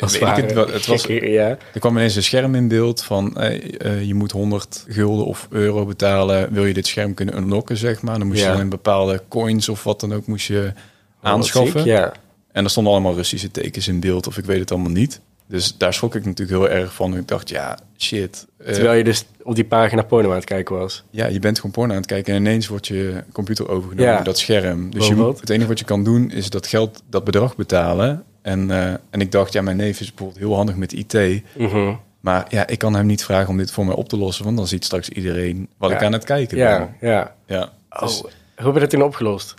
Als 0.00 0.18
het 0.18 0.36
het 0.36 0.54
het 0.72 0.86
was, 0.86 1.04
ja. 1.38 1.48
er 1.72 1.80
kwam 1.80 1.96
ineens 1.96 2.16
een 2.16 2.22
scherm 2.22 2.54
in 2.54 2.68
beeld 2.68 3.02
van 3.02 3.36
eh, 3.36 4.02
je 4.06 4.14
moet 4.14 4.32
100 4.32 4.84
gulden 4.88 5.26
of 5.26 5.46
euro 5.50 5.84
betalen. 5.86 6.52
Wil 6.52 6.64
je 6.66 6.74
dit 6.74 6.86
scherm 6.86 7.14
kunnen 7.14 7.36
unlocken, 7.36 7.76
zeg 7.76 8.02
maar. 8.02 8.18
Dan 8.18 8.26
moest 8.26 8.40
Ja. 8.40 8.46
je 8.46 8.52
dan 8.52 8.60
in 8.60 8.68
bepaalde 8.68 9.22
coins 9.28 9.68
of 9.68 9.84
wat 9.84 10.00
dan 10.00 10.14
ook 10.14 10.26
moest 10.26 10.46
je 10.46 10.72
aanschaffen. 11.22 11.72
Wat 11.74 11.82
ziek, 11.82 11.92
Ja. 11.92 12.12
En 12.52 12.64
er 12.64 12.70
stonden 12.70 12.92
allemaal 12.92 13.14
Russische 13.14 13.50
tekens 13.50 13.88
in 13.88 14.00
beeld 14.00 14.26
of 14.26 14.38
ik 14.38 14.44
weet 14.44 14.58
het 14.60 14.70
allemaal 14.70 14.90
niet. 14.90 15.20
Dus 15.48 15.76
daar 15.76 15.94
schrok 15.94 16.14
ik 16.14 16.24
natuurlijk 16.24 16.58
heel 16.58 16.68
erg 16.78 16.94
van. 16.94 17.16
Ik 17.16 17.28
dacht, 17.28 17.48
ja, 17.48 17.78
shit. 17.98 18.46
eh, 18.58 18.72
Terwijl 18.72 18.96
je 18.98 19.04
dus 19.04 19.24
op 19.42 19.54
die 19.54 19.64
pagina 19.64 20.02
porno 20.02 20.28
aan 20.28 20.34
het 20.34 20.44
kijken 20.44 20.76
was. 20.76 21.04
Ja, 21.10 21.26
je 21.26 21.38
bent 21.38 21.56
gewoon 21.56 21.70
porno 21.72 21.90
aan 21.92 21.98
het 21.98 22.06
kijken 22.06 22.34
en 22.34 22.40
ineens 22.40 22.68
wordt 22.68 22.86
je 22.86 23.24
computer 23.32 23.68
overgenomen 23.68 24.10
Ja. 24.10 24.14
door 24.16 24.24
dat 24.24 24.38
scherm. 24.38 24.90
Dus 24.90 25.06
je 25.08 25.32
het 25.40 25.50
enige 25.50 25.68
wat 25.68 25.78
je 25.78 25.84
kan 25.84 26.04
doen 26.04 26.30
is 26.30 26.50
dat 26.50 26.66
geld, 26.66 27.02
dat 27.10 27.24
bedrag 27.24 27.56
betalen. 27.56 28.22
En, 28.44 28.70
eh, 28.70 28.92
en 29.10 29.20
ik 29.20 29.32
dacht, 29.32 29.52
ja, 29.52 29.62
mijn 29.62 29.76
neef 29.76 30.00
is 30.00 30.08
bijvoorbeeld 30.08 30.38
heel 30.38 30.54
handig 30.54 30.76
met 30.76 30.92
IT. 30.92 31.42
Mhm. 31.58 31.94
Maar 32.20 32.46
ja, 32.48 32.66
ik 32.66 32.78
kan 32.78 32.94
hem 32.94 33.06
niet 33.06 33.24
vragen 33.24 33.48
om 33.48 33.56
dit 33.56 33.70
voor 33.70 33.86
mij 33.86 33.94
op 33.94 34.08
te 34.08 34.16
lossen, 34.16 34.44
want 34.44 34.56
dan 34.56 34.66
ziet 34.66 34.84
straks 34.84 35.08
iedereen 35.08 35.68
wat 35.76 35.90
Ja. 35.90 35.96
ik 35.96 36.02
aan 36.02 36.12
het 36.12 36.24
kijken 36.24 36.56
Ja, 36.58 36.78
ben. 36.78 37.08
ja. 37.10 37.34
Ja, 37.46 37.70
dus 38.00 38.16
Oh, 38.22 38.30
hoe 38.56 38.64
heb 38.66 38.74
je 38.74 38.80
dat 38.80 38.90
toen 38.90 39.02
opgelost? 39.02 39.54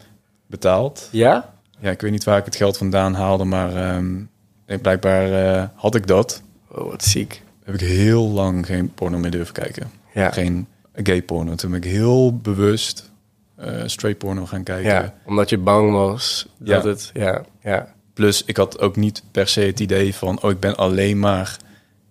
betaald. 0.48 1.10
Ja? 1.12 1.54
Ja, 1.80 1.90
ik 1.92 2.02
weet 2.02 2.12
niet 2.12 2.24
waar 2.24 2.38
ik 2.38 2.46
het 2.46 2.56
geld 2.56 2.78
vandaan 2.78 3.14
haalde, 3.14 3.44
maar 3.44 3.76
eh, 3.76 4.78
blijkbaar 4.82 5.32
eh, 5.56 5.64
had 5.76 5.96
ik 5.96 6.08
dat. 6.08 6.42
Oh, 6.72 6.90
wat 6.90 7.04
ziek. 7.04 7.42
Heb 7.64 7.74
ik 7.76 7.80
heel 7.82 8.30
lang 8.30 8.66
geen 8.66 8.94
porno 8.94 9.18
meer 9.18 9.32
durven 9.32 9.54
kijken. 9.54 9.92
Ja. 10.14 10.32
Geen 10.32 10.68
gay 10.94 11.22
porno. 11.22 11.56
Toen 11.56 11.72
ben 11.72 11.80
ik 11.84 11.90
heel 11.92 12.38
bewust 12.38 13.12
eh 13.56 13.82
straight 13.86 14.20
porno 14.20 14.46
gaan 14.46 14.64
kijken. 14.64 14.92
Ja, 14.92 15.14
omdat 15.26 15.50
je 15.50 15.58
bang 15.58 15.92
was 15.92 16.48
dat 16.58 16.84
Ja. 16.84 16.90
het... 16.90 17.10
Ja, 17.14 17.42
ja. 17.64 17.94
Plus, 18.16 18.44
ik 18.46 18.58
had 18.58 18.80
ook 18.80 18.96
niet 18.96 19.24
per 19.32 19.48
se 19.48 19.62
het 19.62 19.80
idee 19.80 20.16
van, 20.16 20.42
oh, 20.42 20.52
ik 20.52 20.60
ben 20.60 20.76
alleen 20.76 21.20
maar 21.20 21.58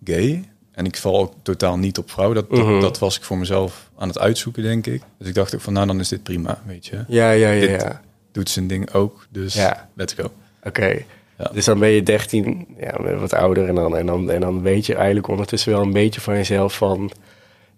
gay. 0.05 0.49
En 0.73 0.85
ik 0.87 0.97
val 0.97 1.19
ook 1.19 1.33
totaal 1.43 1.79
niet 1.79 1.99
op 1.99 2.11
vrouw. 2.11 2.33
Dat, 2.33 2.51
dat- 2.51 2.59
Mhm. 2.59 2.81
dat, 2.81 2.99
was 2.99 3.17
ik 3.17 3.23
voor 3.25 3.39
mezelf 3.39 3.91
aan 3.97 4.09
het 4.09 4.19
uitzoeken, 4.19 4.63
denk 4.63 4.87
ik. 4.87 5.03
Dus 5.19 5.29
ik 5.29 5.35
dacht 5.35 5.55
ook 5.55 5.61
van, 5.61 5.73
nou, 5.73 5.87
dan 5.87 6.01
is 6.01 6.09
dit 6.09 6.23
prima, 6.23 6.63
weet 6.67 6.87
je. 6.87 7.05
Ja, 7.09 7.31
ja, 7.31 7.51
ja, 7.51 7.61
Dit- 7.67 7.81
ja. 7.83 8.01
Doet 8.33 8.51
zijn 8.51 8.67
ding 8.67 8.93
ook, 8.93 9.27
dus 9.31 9.55
Ja. 9.55 9.89
let's 9.95 10.13
go. 10.15 10.31
Oké. 10.63 11.03
Ja. 11.39 11.51
Dus 11.53 11.65
dan 11.65 11.79
ben 11.79 11.89
je 11.89 12.03
13, 12.03 12.67
ja, 12.81 13.17
wat 13.19 13.33
ouder. 13.33 13.69
En 13.69 13.75
dan, 13.75 13.97
en, 13.97 14.07
dan, 14.07 14.31
en 14.31 14.41
dan 14.41 14.63
weet 14.63 14.87
je 14.87 14.95
eigenlijk 14.95 15.29
ondertussen 15.29 15.73
wel 15.73 15.83
een 15.83 15.93
beetje 15.93 16.21
van 16.21 16.35
jezelf 16.35 16.77
van... 16.77 17.11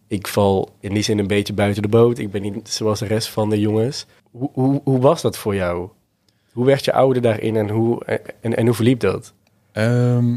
Ik 0.09 0.27
val 0.27 0.71
in 0.81 0.95
die 0.95 1.03
zin 1.03 1.19
een 1.19 1.27
beetje 1.27 1.53
buiten 1.53 1.83
de 1.83 1.89
boot. 1.89 2.19
Ik 2.19 2.31
ben 2.31 2.43
niet 2.43 2.69
zoals 2.69 2.99
de 2.99 3.07
rest 3.07 3.29
van 3.29 3.51
de 3.51 3.61
jongens. 3.61 4.07
Hoe, 4.31 4.51
hoe, 4.53 4.81
hoe 4.85 5.01
was 5.01 5.23
dat 5.23 5.39
voor 5.39 5.55
jou? 5.55 5.89
Hoe 6.57 6.67
werd 6.67 6.85
je 6.85 6.93
ouder 6.93 7.23
daarin 7.23 7.57
en 7.57 7.69
hoe, 7.69 8.05
en, 8.41 8.57
en 8.57 8.67
hoe 8.67 8.75
verliep 8.75 9.01
dat? 9.01 9.33
Ehm, 9.73 10.35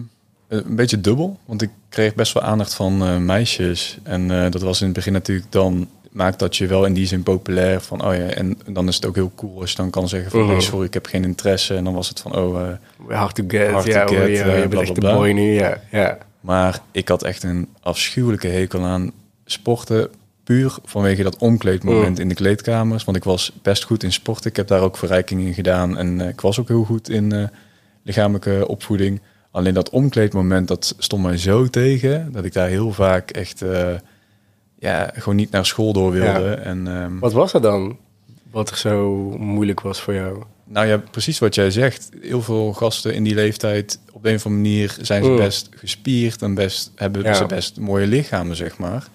een 0.47 0.75
beetje 0.75 1.01
dubbel, 1.01 1.37
want 1.45 1.61
ik 1.61 1.69
kreeg 1.89 2.15
best 2.15 2.33
wel 2.33 2.43
aandacht 2.43 2.73
van 2.73 3.01
eh, 3.01 3.17
meisjes. 3.17 3.99
En 4.03 4.31
eh, 4.31 4.51
dat 4.51 4.61
was 4.61 4.79
in 4.79 4.85
het 4.85 4.95
begin 4.95 5.13
natuurlijk 5.13 5.51
dan 5.51 5.87
maakt 6.11 6.39
dat 6.39 6.57
je 6.57 6.67
wel 6.67 6.85
in 6.85 6.93
die 6.93 7.05
zin 7.05 7.23
populair 7.23 7.81
van 7.81 8.05
oh 8.05 8.15
ja 8.15 8.25
en 8.25 8.57
dan 8.65 8.87
is 8.87 8.95
het 8.95 9.05
ook 9.05 9.15
heel 9.15 9.31
cool 9.35 9.61
als 9.61 9.71
je 9.71 9.77
dan 9.77 9.89
kan 9.89 10.07
zeggen 10.07 10.31
van 10.31 10.47
nee 10.47 10.61
sorry 10.61 10.85
ik 10.85 10.93
heb 10.93 11.05
geen 11.05 11.23
interesse 11.23 11.75
en 11.75 11.83
dan 11.83 11.93
was 11.93 12.09
het 12.09 12.19
van 12.19 12.35
oh 12.35 12.61
eh, 12.61 13.17
Hard 13.17 13.35
to 13.35 13.43
get, 13.47 13.71
Hard 13.71 13.85
to 13.85 13.91
ja, 13.91 14.07
get, 14.07 14.17
hoor, 14.17 14.29
je, 14.29 14.41
eh, 14.41 14.61
je 14.61 14.67
bent 14.67 14.89
echt 14.89 15.33
nu, 15.33 15.53
ja. 15.53 15.81
ja. 15.91 16.17
Maar 16.41 16.79
ik 16.91 17.07
had 17.07 17.23
echt 17.23 17.43
een 17.43 17.67
afschuwelijke 17.81 18.47
hekel 18.47 18.83
aan 18.83 19.11
sporten. 19.45 20.09
Puur 20.49 20.77
vanwege 20.83 21.23
dat 21.23 21.37
omkleedmoment 21.37 22.19
in 22.19 22.27
de 22.29 22.35
kleedkamers. 22.35 23.03
Want 23.03 23.17
ik 23.17 23.23
was 23.23 23.51
best 23.61 23.83
goed 23.83 24.03
in 24.03 24.11
sporten. 24.11 24.49
Ik 24.49 24.55
heb 24.55 24.67
daar 24.67 24.81
ook 24.81 24.97
verrijking 24.97 25.41
in 25.41 25.53
gedaan. 25.53 25.97
En 25.97 26.21
eh, 26.21 26.27
ik 26.27 26.41
was 26.41 26.59
ook 26.59 26.67
heel 26.67 26.83
goed 26.83 27.09
in 27.09 27.31
eh, 27.31 27.43
lichamelijke 28.03 28.65
opvoeding. 28.67 29.21
Alleen 29.51 29.73
dat 29.73 29.89
omkleedmoment, 29.89 30.67
dat 30.67 30.95
stond 30.97 31.23
mij 31.23 31.37
zo 31.37 31.67
tegen. 31.67 32.31
Dat 32.31 32.45
ik 32.45 32.53
daar 32.53 32.67
heel 32.67 32.91
vaak 32.93 33.31
echt... 33.31 33.61
eh, 33.61 33.93
ja, 34.79 35.11
gewoon 35.15 35.35
niet 35.35 35.51
naar 35.51 35.65
school 35.65 35.93
door 35.93 36.11
wilde. 36.11 36.39
Ja. 36.49 36.55
En 36.55 36.87
ehm, 36.87 37.19
Wat 37.19 37.33
was 37.33 37.51
dat 37.51 37.63
dan? 37.63 37.97
Wat 38.51 38.69
er 38.69 38.77
zo 38.77 39.15
moeilijk 39.37 39.81
was 39.81 40.01
voor 40.01 40.13
jou? 40.13 40.43
Nou 40.65 40.87
ja, 40.87 40.97
precies 41.11 41.39
wat 41.39 41.55
jij 41.55 41.71
zegt. 41.71 42.09
Heel 42.21 42.41
veel 42.41 42.73
gasten 42.73 43.13
in 43.13 43.23
die 43.23 43.35
leeftijd, 43.35 43.99
op 44.11 44.25
een 44.25 44.35
of 44.35 44.45
andere 44.45 44.61
manier 44.63 44.95
zijn 45.01 45.23
ze 45.23 45.29
Mm. 45.29 45.35
best 45.37 45.69
gespierd 45.75 46.41
en 46.41 46.53
best, 46.53 46.91
hebben 46.95 47.23
Ja. 47.23 47.33
ze 47.33 47.45
best 47.45 47.79
mooie 47.79 48.07
lichamen, 48.07 48.55
zeg 48.55 48.77
maar. 48.77 49.07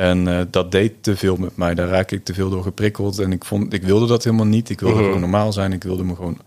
En 0.00 0.28
eh, 0.28 0.40
dat 0.50 0.72
deed 0.72 0.92
te 1.00 1.16
veel 1.16 1.36
met 1.36 1.56
mij. 1.56 1.74
Daar 1.74 1.88
raak 1.88 2.10
ik 2.10 2.24
te 2.24 2.34
veel 2.34 2.50
door 2.50 2.62
geprikkeld. 2.62 3.18
En 3.18 3.32
ik, 3.32 3.44
vond, 3.44 3.72
ik 3.72 3.82
wilde 3.82 4.06
dat 4.06 4.24
helemaal 4.24 4.46
niet. 4.46 4.70
Ik 4.70 4.80
wilde 4.80 4.94
Mhm. 4.94 5.04
gewoon 5.04 5.20
normaal 5.20 5.52
zijn. 5.52 5.72
Ik 5.72 5.82
wilde 5.82 6.04
me 6.04 6.14
gewoon 6.14 6.38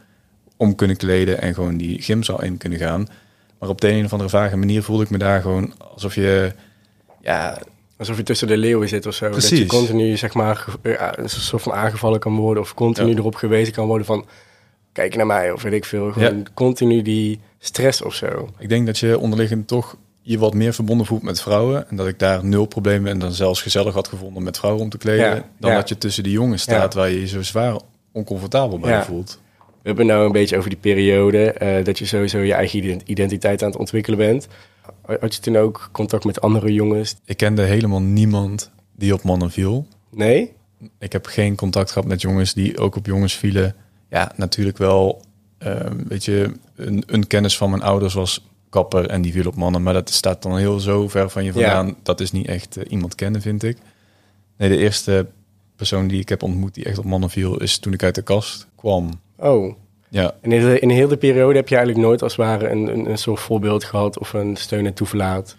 om 0.58 0.76
kunnen 0.76 0.98
kleden 0.98 1.42
en 1.42 1.54
gewoon 1.54 1.78
die 1.78 2.02
gymzaal 2.02 2.44
in 2.44 2.58
kunnen 2.58 2.80
gaan. 2.80 3.08
Maar 3.60 3.70
op 3.70 3.82
de 3.82 3.90
een 3.92 4.06
of 4.06 4.12
andere 4.12 4.30
vage 4.30 4.58
manier 4.58 4.84
voelde 4.84 5.04
ik 5.04 5.10
me 5.10 5.18
daar 5.18 5.42
gewoon 5.42 5.74
alsof 5.94 6.16
je... 6.16 6.52
Ja, 7.22 7.62
Alsof 7.98 8.18
je 8.18 8.24
tussen 8.24 8.48
de 8.48 8.58
leeuwen 8.58 8.90
zit 8.90 9.06
of 9.06 9.14
zo. 9.14 9.30
Dat 9.30 9.50
je 9.50 9.66
continu, 9.66 10.18
zeg 10.18 10.34
maar, 10.34 10.66
ja, 10.84 11.18
een 11.18 11.30
soort 11.30 11.62
van 11.62 11.74
aangevallen 11.74 12.20
kan 12.20 12.36
worden. 12.36 12.64
Of 12.64 12.74
continu 12.74 13.10
Ja. 13.10 13.16
erop 13.18 13.36
gewezen 13.36 13.74
kan 13.74 13.88
worden 13.88 14.06
van... 14.06 14.26
Kijk 14.92 15.16
naar 15.16 15.26
mij, 15.26 15.52
of 15.52 15.62
weet 15.62 15.74
ik 15.74 15.86
veel. 15.86 16.12
Gewoon 16.12 16.46
continu 16.54 17.02
die 17.02 17.40
stress 17.60 18.02
of 18.02 18.14
zo. 18.14 18.50
Ik 18.60 18.70
denk 18.70 18.86
dat 18.86 18.98
je 18.98 19.20
onderliggend 19.20 19.68
toch 19.68 19.98
je 20.26 20.38
wat 20.38 20.54
meer 20.54 20.74
verbonden 20.74 21.06
voelt 21.06 21.24
met 21.24 21.42
vrouwen. 21.42 21.90
En 21.90 21.96
dat 21.96 22.08
ik 22.08 22.20
daar 22.20 22.46
nul 22.46 22.66
problemen 22.66 23.12
en 23.12 23.20
dan 23.20 23.32
zelfs 23.32 23.62
gezellig 23.62 23.94
had 23.94 24.08
gevonden 24.08 24.44
met 24.44 24.58
vrouwen 24.58 24.84
om 24.84 24.90
te 24.90 24.98
kleden. 24.98 25.26
Ja, 25.26 25.46
Dan 25.60 25.72
ja. 25.72 25.78
dat 25.78 25.90
je 25.90 25.98
tussen 25.98 26.24
die 26.24 26.32
jongens 26.32 26.62
staat 26.62 26.94
Ja. 26.94 27.00
waar 27.00 27.10
je 27.10 27.20
je 27.20 27.28
zo 27.28 27.42
zwaar 27.44 27.76
oncomfortabel 28.12 28.80
bij 28.80 29.04
voelt. 29.04 29.40
We 29.58 29.90
hebben 29.90 30.06
nou 30.06 30.26
een 30.26 30.32
beetje 30.32 30.58
over 30.58 30.70
die 30.70 30.80
periode. 30.80 31.52
eh, 31.52 31.84
dat 31.84 32.00
je 32.00 32.06
sowieso 32.06 32.40
je 32.40 32.54
eigen 32.54 32.80
ident- 32.80 33.02
identiteit 33.06 33.62
aan 33.64 33.70
het 33.70 33.80
ontwikkelen 33.80 34.18
bent. 34.20 34.48
Had 35.20 35.36
je 35.36 35.42
toen 35.42 35.58
ook 35.58 35.90
contact 35.92 36.24
met 36.26 36.42
andere 36.42 36.74
jongens? 36.74 37.16
Ik 37.26 37.38
kende 37.38 37.62
helemaal 37.62 38.02
niemand 38.02 38.72
die 38.96 39.14
op 39.14 39.24
mannen 39.24 39.52
viel. 39.52 39.88
Nee? 40.12 40.52
Ik 41.00 41.12
heb 41.12 41.26
geen 41.26 41.56
contact 41.56 41.92
gehad 41.92 42.08
met 42.08 42.22
jongens 42.22 42.54
die 42.54 42.78
ook 42.78 42.96
op 42.96 43.06
jongens 43.06 43.34
vielen. 43.34 43.76
Ja, 44.10 44.32
natuurlijk 44.36 44.78
wel. 44.78 45.22
ehm, 45.58 45.98
weet 46.08 46.26
je, 46.26 46.52
een, 46.76 47.04
een 47.06 47.28
kennis 47.28 47.58
van 47.58 47.70
mijn 47.70 47.82
ouders 47.82 48.14
was 48.14 48.48
kapper 48.74 49.10
en 49.10 49.22
die 49.22 49.32
viel 49.32 49.48
op 49.48 49.56
mannen. 49.56 49.84
Maar 49.84 49.94
dat 49.94 50.10
staat 50.10 50.42
dan 50.42 50.58
heel 50.58 50.80
zo 50.80 51.08
ver 51.08 51.30
van 51.30 51.44
je 51.44 51.52
vandaan. 51.52 51.96
Dat 52.04 52.20
is 52.20 52.32
niet 52.32 52.48
echt 52.48 52.78
eh, 52.78 52.92
iemand 52.92 53.16
kennen, 53.16 53.42
vind 53.42 53.64
ik. 53.64 53.78
Nee, 54.58 54.70
de 54.70 54.78
eerste 54.78 55.28
persoon 55.76 56.08
die 56.08 56.20
ik 56.20 56.30
heb 56.30 56.44
ontmoet 56.44 56.74
die 56.74 56.86
echt 56.86 56.98
op 56.98 57.06
mannen 57.06 57.30
viel... 57.30 57.62
is 57.62 57.78
toen 57.78 57.94
ik 57.94 58.04
uit 58.04 58.16
de 58.16 58.22
kast 58.22 58.68
kwam. 58.76 59.10
Oh. 59.38 59.76
Ja, 60.10 60.36
En 60.42 60.52
in 60.52 60.62
de, 60.62 60.80
in 60.80 60.90
heel 60.90 61.08
de 61.08 61.18
periode 61.18 61.56
heb 61.56 61.68
je 61.68 61.76
eigenlijk 61.76 62.06
nooit 62.06 62.22
als 62.22 62.36
het 62.36 62.46
ware 62.46 62.70
een, 62.70 62.88
een, 62.88 63.10
een 63.10 63.18
soort 63.18 63.40
voorbeeld 63.40 63.84
gehad... 63.84 64.20
of 64.20 64.34
een 64.34 64.56
steun 64.56 64.86
en 64.86 64.94
toeverlaat? 64.94 65.56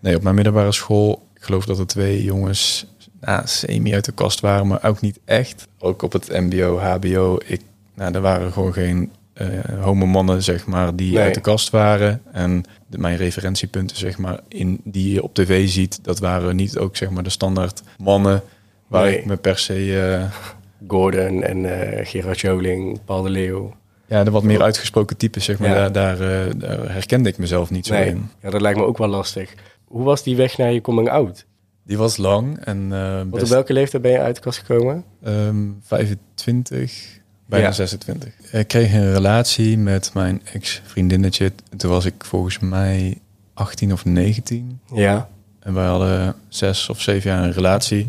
nee, 0.00 0.16
op 0.16 0.22
mijn 0.22 0.34
middelbare 0.34 0.72
school... 0.72 1.26
ik 1.34 1.42
geloof 1.42 1.64
dat 1.64 1.78
er 1.78 1.86
twee 1.86 2.22
jongens 2.22 2.86
nou, 3.20 3.42
semi 3.46 3.94
uit 3.94 4.04
de 4.04 4.12
kast 4.12 4.40
waren... 4.40 4.66
maar 4.66 4.84
ook 4.84 5.00
niet 5.00 5.18
echt. 5.24 5.68
Ook 5.78 6.02
op 6.02 6.12
het 6.12 6.28
mbo, 6.28 6.78
hbo. 6.78 7.38
Ik, 7.44 7.60
nou, 7.94 8.14
er 8.14 8.20
waren 8.20 8.52
gewoon 8.52 8.72
geen 8.72 9.10
eh 9.36 9.82
homo 9.82 10.06
mannen, 10.06 10.42
zeg 10.42 10.66
maar, 10.66 10.96
die 10.96 11.12
Nee. 11.12 11.22
uit 11.22 11.34
de 11.34 11.40
kast 11.40 11.70
waren. 11.70 12.22
En 12.32 12.64
de, 12.86 12.98
mijn 12.98 13.16
referentiepunten, 13.16 13.96
zeg 13.96 14.18
maar, 14.18 14.40
in, 14.48 14.80
die 14.84 15.12
je 15.12 15.22
op 15.22 15.34
tv 15.34 15.68
ziet... 15.68 16.04
dat 16.04 16.18
waren 16.18 16.56
niet 16.56 16.78
ook, 16.78 16.96
zeg 16.96 17.10
maar, 17.10 17.22
de 17.22 17.30
standaard 17.30 17.82
mannen... 17.98 18.42
waar 18.86 19.04
Nee. 19.04 19.18
ik 19.18 19.24
me 19.24 19.36
per 19.36 19.58
se... 19.58 20.00
eh, 20.20 20.24
Gordon 20.88 21.42
en 21.42 21.80
eh, 21.80 22.06
Gerard 22.06 22.40
Joling, 22.40 22.98
Paul 23.04 23.22
de 23.22 23.30
Leeuw. 23.30 23.74
ja, 24.06 24.24
de 24.24 24.30
wat 24.30 24.42
meer 24.42 24.62
uitgesproken 24.62 25.16
types, 25.16 25.44
zeg 25.44 25.58
maar, 25.58 25.68
Ja. 25.68 25.88
daar, 25.88 26.18
daar, 26.18 26.46
eh, 26.46 26.52
daar 26.56 26.92
herkende 26.92 27.28
ik 27.28 27.38
mezelf 27.38 27.70
niet 27.70 27.86
zo 27.86 27.94
Nee, 27.94 28.08
in. 28.08 28.28
ja, 28.42 28.50
dat 28.50 28.60
lijkt 28.60 28.78
me 28.78 28.84
ook 28.84 28.98
wel 28.98 29.08
lastig. 29.08 29.54
Hoe 29.84 30.04
was 30.04 30.22
die 30.22 30.36
weg 30.36 30.58
naar 30.58 30.72
je 30.72 30.80
coming 30.80 31.08
out? 31.10 31.44
Die 31.84 31.98
was 31.98 32.16
lang 32.16 32.58
en 32.64 32.88
eh, 32.92 33.12
Want 33.16 33.32
op 33.32 33.38
best, 33.38 33.52
welke 33.52 33.72
leeftijd 33.72 34.02
ben 34.02 34.12
je 34.12 34.18
uit 34.18 34.34
de 34.34 34.40
kast 34.40 34.58
gekomen? 34.58 35.04
ehm, 35.24 35.56
25, 35.82 37.15
bijna 37.46 37.66
Ja. 37.66 37.72
26. 37.72 38.32
Ik 38.52 38.68
kreeg 38.68 38.92
een 38.92 39.12
relatie 39.12 39.78
met 39.78 40.10
mijn 40.14 40.40
ex-vriendinnetje. 40.52 41.52
Toen 41.76 41.90
was 41.90 42.04
ik 42.04 42.14
volgens 42.24 42.58
mij 42.58 43.18
18 43.54 43.92
of 43.92 44.04
19. 44.04 44.80
Ja. 44.94 45.28
En 45.60 45.74
wij 45.74 45.86
hadden 45.86 46.34
zes 46.48 46.88
of 46.88 47.00
zeven 47.00 47.30
jaar 47.30 47.42
een 47.44 47.52
relatie. 47.52 48.06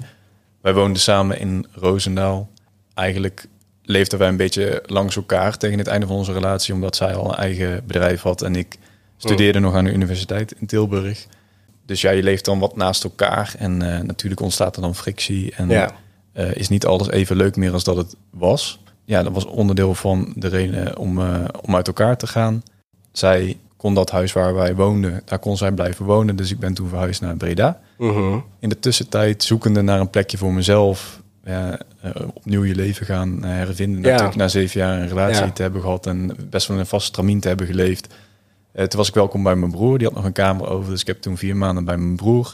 Wij 0.62 0.74
woonden 0.74 1.02
samen 1.02 1.40
in 1.40 1.66
Roosendaal. 1.72 2.50
Eigenlijk 2.94 3.46
leefden 3.84 4.20
wij 4.20 4.28
een 4.28 4.38
beetje 4.38 4.84
langs 4.86 5.16
elkaar 5.16 5.58
tegen 5.58 5.78
het 5.78 5.88
einde 5.88 6.08
van 6.08 6.16
onze 6.16 6.34
relatie, 6.34 6.74
omdat 6.74 6.96
zij 6.96 7.16
al 7.16 7.30
een 7.30 7.36
eigen 7.38 7.84
bedrijf 7.86 8.22
had 8.22 8.42
en 8.42 8.56
ik 8.56 8.76
studeerde 9.18 9.60
nog 9.60 9.76
aan 9.76 9.84
de 9.84 9.92
universiteit 9.94 10.54
in 10.60 10.68
Tilburg. 10.68 11.26
Dus 11.86 12.02
ja, 12.02 12.12
je 12.12 12.24
leeft 12.24 12.46
dan 12.46 12.60
wat 12.60 12.76
naast 12.76 13.04
elkaar 13.04 13.56
en 13.58 13.82
eh, 13.94 14.02
natuurlijk 14.04 14.42
ontstaat 14.42 14.76
er 14.76 14.82
dan 14.82 14.96
frictie 14.96 15.54
en 15.56 15.70
Ja. 15.70 15.92
eh, 16.34 16.56
is 16.56 16.70
niet 16.70 16.86
alles 16.86 17.10
even 17.10 17.36
leuk 17.36 17.56
meer 17.56 17.74
als 17.74 17.84
dat 17.84 17.98
het 17.98 18.16
was. 18.30 18.80
Ja, 19.08 19.24
dat 19.24 19.34
was 19.34 19.46
onderdeel 19.46 19.94
van 19.96 20.34
de 20.36 20.48
reden 20.48 20.98
om, 20.98 21.20
eh, 21.22 21.44
om 21.62 21.76
uit 21.76 21.88
elkaar 21.88 22.18
te 22.18 22.28
gaan. 22.28 22.64
Zij 23.12 23.58
kon 23.78 23.94
dat 23.94 24.12
huis 24.12 24.34
waar 24.34 24.54
wij 24.54 24.76
woonden, 24.76 25.22
daar 25.26 25.40
kon 25.40 25.58
zij 25.58 25.72
blijven 25.72 26.06
wonen. 26.06 26.36
Dus 26.36 26.52
ik 26.52 26.60
ben 26.60 26.74
toen 26.74 26.90
verhuisd 26.90 27.22
naar 27.22 27.38
Breda. 27.38 27.80
Mhm. 27.98 28.38
In 28.60 28.70
de 28.70 28.80
tussentijd 28.80 29.44
zoekende 29.44 29.82
naar 29.82 30.00
een 30.00 30.10
plekje 30.10 30.38
voor 30.38 30.54
mezelf. 30.54 31.22
Ja, 31.44 31.80
eh, 32.02 32.12
opnieuw 32.34 32.64
je 32.64 32.76
leven 32.76 33.06
gaan 33.06 33.44
eh, 33.44 33.50
hervinden. 33.50 34.02
Ja. 34.02 34.10
Natuurlijk 34.10 34.36
na 34.36 34.48
zeven 34.48 34.80
jaar 34.80 35.00
een 35.02 35.08
relatie 35.08 35.46
Ja. 35.46 35.52
te 35.52 35.62
hebben 35.62 35.82
gehad 35.82 36.06
en 36.06 36.36
best 36.50 36.68
wel 36.68 36.80
een 36.80 36.86
vast 36.86 37.08
stramien 37.08 37.40
te 37.40 37.48
hebben 37.48 37.68
geleefd. 37.68 38.14
Eh, 38.72 38.86
toen 38.86 39.00
was 39.00 39.08
ik 39.08 39.14
welkom 39.14 39.44
bij 39.44 39.56
mijn 39.56 39.72
broer. 39.72 39.98
Die 39.98 40.08
had 40.08 40.16
nog 40.16 40.26
een 40.26 40.32
kamer 40.32 40.70
over. 40.70 40.92
Dus 40.92 41.02
ik 41.02 41.08
heb 41.08 41.22
toen 41.22 41.38
vier 41.38 41.56
maanden 41.58 41.86
bij 41.86 41.98
mijn 41.98 42.16
broer 42.16 42.54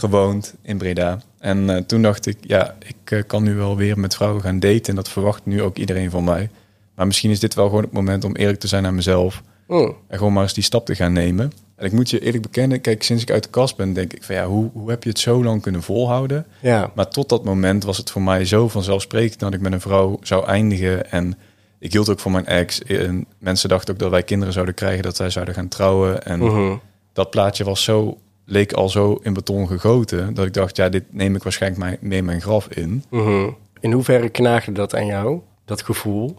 gewoond 0.00 0.54
in 0.62 0.78
Breda. 0.78 1.18
En 1.38 1.70
eh, 1.70 1.82
toen 1.82 2.02
dacht 2.02 2.26
ik, 2.26 2.36
ja, 2.40 2.74
ik 2.78 3.10
eh, 3.10 3.22
kan 3.26 3.42
nu 3.42 3.54
wel 3.54 3.76
weer 3.76 3.98
met 3.98 4.14
vrouwen 4.14 4.42
gaan 4.42 4.60
daten. 4.60 4.84
En 4.84 4.94
dat 4.94 5.08
verwacht 5.08 5.40
nu 5.44 5.62
ook 5.62 5.76
iedereen 5.78 6.10
van 6.10 6.24
mij. 6.24 6.50
Maar 6.94 7.06
misschien 7.06 7.30
is 7.30 7.40
dit 7.40 7.54
wel 7.54 7.66
gewoon 7.68 7.82
het 7.82 7.92
moment 7.92 8.24
om 8.24 8.36
eerlijk 8.36 8.60
te 8.60 8.66
zijn 8.68 8.82
naar 8.82 8.94
mezelf. 8.94 9.42
Mm. 9.66 9.94
En 10.08 10.18
gewoon 10.18 10.32
maar 10.32 10.42
eens 10.42 10.54
die 10.54 10.62
stap 10.64 10.86
te 10.86 10.94
gaan 10.94 11.12
nemen. 11.12 11.52
En 11.76 11.86
ik 11.86 11.92
moet 11.92 12.10
je 12.10 12.20
eerlijk 12.20 12.42
bekennen, 12.42 12.80
kijk, 12.80 13.02
sinds 13.02 13.22
ik 13.22 13.30
uit 13.30 13.42
de 13.42 13.48
kast 13.50 13.76
ben, 13.76 13.92
denk 13.92 14.12
ik 14.12 14.22
van 14.24 14.34
ja, 14.34 14.46
hoe, 14.46 14.70
hoe 14.72 14.90
heb 14.90 15.02
je 15.02 15.08
het 15.08 15.18
zo 15.18 15.44
lang 15.44 15.62
kunnen 15.62 15.82
volhouden? 15.82 16.46
Ja. 16.60 16.90
Maar 16.94 17.08
tot 17.08 17.28
dat 17.28 17.44
moment 17.44 17.84
was 17.84 17.96
het 17.96 18.10
voor 18.10 18.22
mij 18.22 18.44
zo 18.44 18.68
vanzelfsprekend 18.68 19.40
dat 19.40 19.54
ik 19.54 19.60
met 19.60 19.72
een 19.72 19.80
vrouw 19.80 20.18
zou 20.22 20.46
eindigen. 20.46 21.10
En 21.10 21.38
ik 21.78 21.92
hield 21.92 22.08
ook 22.08 22.20
van 22.20 22.32
mijn 22.32 22.46
ex. 22.46 22.82
En 22.82 23.26
mensen 23.38 23.68
dachten 23.68 23.94
ook 23.94 24.00
dat 24.00 24.10
wij 24.10 24.22
kinderen 24.22 24.52
zouden 24.54 24.74
krijgen, 24.74 25.02
dat 25.02 25.16
zij 25.16 25.30
zouden 25.30 25.54
gaan 25.54 25.68
trouwen. 25.68 26.24
En 26.24 26.38
Mhm. 26.38 26.76
dat 27.12 27.30
plaatje 27.30 27.64
was 27.64 27.84
zo, 27.84 28.18
leek 28.50 28.72
al 28.72 28.88
zo 28.88 29.20
in 29.22 29.32
beton 29.32 29.66
gegoten, 29.66 30.34
dat 30.34 30.46
ik 30.46 30.52
dacht, 30.52 30.76
ja, 30.76 30.88
dit 30.88 31.04
neem 31.10 31.34
ik 31.34 31.42
waarschijnlijk 31.42 31.82
mijn, 31.82 31.98
mee 32.00 32.22
mijn 32.22 32.40
graf 32.40 32.68
in. 32.68 33.04
Mhm. 33.10 33.48
In 33.80 33.92
hoeverre 33.92 34.28
knaagde 34.28 34.72
dat 34.72 34.94
aan 34.94 35.06
jou, 35.06 35.40
dat 35.64 35.82
gevoel? 35.82 36.36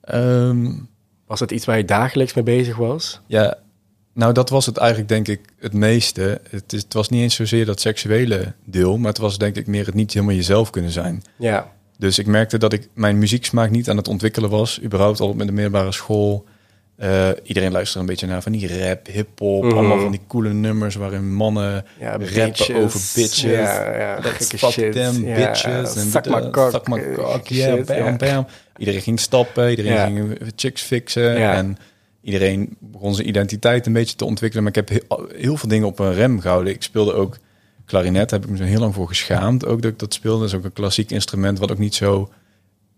Ehm, 0.00 0.72
Was 1.26 1.40
het 1.40 1.50
iets 1.50 1.64
waar 1.64 1.76
je 1.76 1.84
dagelijks 1.84 2.34
mee 2.34 2.44
bezig 2.44 2.76
was? 2.76 3.20
Ja, 3.26 3.58
nou 4.12 4.32
dat 4.32 4.50
was 4.50 4.66
het 4.66 4.76
eigenlijk 4.76 5.08
denk 5.08 5.28
ik 5.28 5.40
het 5.58 5.72
meeste. 5.72 6.40
Het, 6.50 6.72
is, 6.72 6.82
het 6.82 6.92
was 6.92 7.08
niet 7.08 7.20
eens 7.20 7.34
zozeer 7.34 7.66
dat 7.66 7.80
seksuele 7.80 8.52
deel, 8.64 8.98
maar 8.98 9.08
het 9.08 9.18
was 9.18 9.38
denk 9.38 9.56
ik 9.56 9.66
meer 9.66 9.86
het 9.86 9.94
niet 9.94 10.12
helemaal 10.12 10.34
jezelf 10.34 10.70
kunnen 10.70 10.90
zijn. 10.90 11.22
Ja. 11.36 11.72
Dus 11.98 12.18
ik 12.18 12.26
merkte 12.26 12.58
dat 12.58 12.72
ik 12.72 12.88
mijn 12.94 13.18
muzieksmaak 13.18 13.70
niet 13.70 13.90
aan 13.90 13.96
het 13.96 14.08
ontwikkelen 14.08 14.50
was, 14.50 14.82
überhaupt 14.82 15.20
al 15.20 15.34
met 15.34 15.46
de 15.46 15.52
middelbare 15.52 15.92
school. 15.92 16.44
Eh, 16.96 17.28
iedereen 17.42 17.72
luisterde 17.72 18.00
een 18.00 18.06
beetje 18.06 18.26
naar 18.26 18.42
van 18.42 18.52
die 18.52 18.78
rap, 18.86 19.06
hip-hop, 19.06 19.62
Mhm. 19.64 19.76
allemaal 19.76 20.00
van 20.00 20.10
die 20.10 20.20
coole 20.28 20.52
nummers 20.52 20.94
waarin 20.94 21.34
mannen 21.34 21.84
Ja, 22.00 22.10
rappen 22.10 22.28
bitches. 22.34 22.76
over 22.76 23.00
bitches. 23.14 23.40
Ja, 23.42 23.96
ja, 23.96 24.20
gekke 24.20 24.58
fuck 24.58 24.70
shit. 24.70 24.92
them 24.92 25.26
Ja, 25.26 25.34
bitches. 25.46 25.96
En 25.96 26.06
my 26.24 26.32
eh, 26.38 26.50
cock, 26.50 27.30
gekke 27.32 27.54
yeah, 27.54 27.76
shit, 27.76 27.86
bam, 27.86 27.96
ja. 27.96 28.16
bam. 28.16 28.46
Iedereen 28.76 29.00
ging 29.00 29.20
stappen, 29.20 29.70
iedereen 29.70 29.92
Ja. 29.92 30.04
ging 30.06 30.38
chicks 30.56 30.82
fixen. 30.82 31.38
Ja. 31.38 31.54
En 31.54 31.76
iedereen 32.22 32.76
begon 32.80 33.14
zijn 33.14 33.28
identiteit 33.28 33.86
een 33.86 33.92
beetje 33.92 34.16
te 34.16 34.24
ontwikkelen. 34.24 34.64
Maar 34.64 34.76
ik 34.76 34.88
heb 34.88 35.00
heel, 35.08 35.28
heel 35.36 35.56
veel 35.56 35.68
dingen 35.68 35.86
op 35.86 35.98
een 35.98 36.14
rem 36.14 36.40
gehouden. 36.40 36.72
Ik 36.72 36.82
speelde 36.82 37.12
ook 37.12 37.36
klarinet, 37.84 38.28
daar 38.30 38.38
heb 38.40 38.48
ik 38.48 38.54
me 38.54 38.64
zo 38.64 38.70
heel 38.70 38.80
lang 38.80 38.94
voor 38.94 39.08
geschaamd. 39.08 39.66
Ook 39.66 39.82
dat 39.82 39.90
ik 39.92 39.98
dat 39.98 40.14
speelde. 40.14 40.38
Dat 40.38 40.48
is 40.48 40.54
ook 40.54 40.64
een 40.64 40.72
klassiek 40.72 41.10
instrument 41.10 41.58
wat 41.58 41.70
ook 41.72 41.78
niet 41.78 41.94
zo 41.94 42.30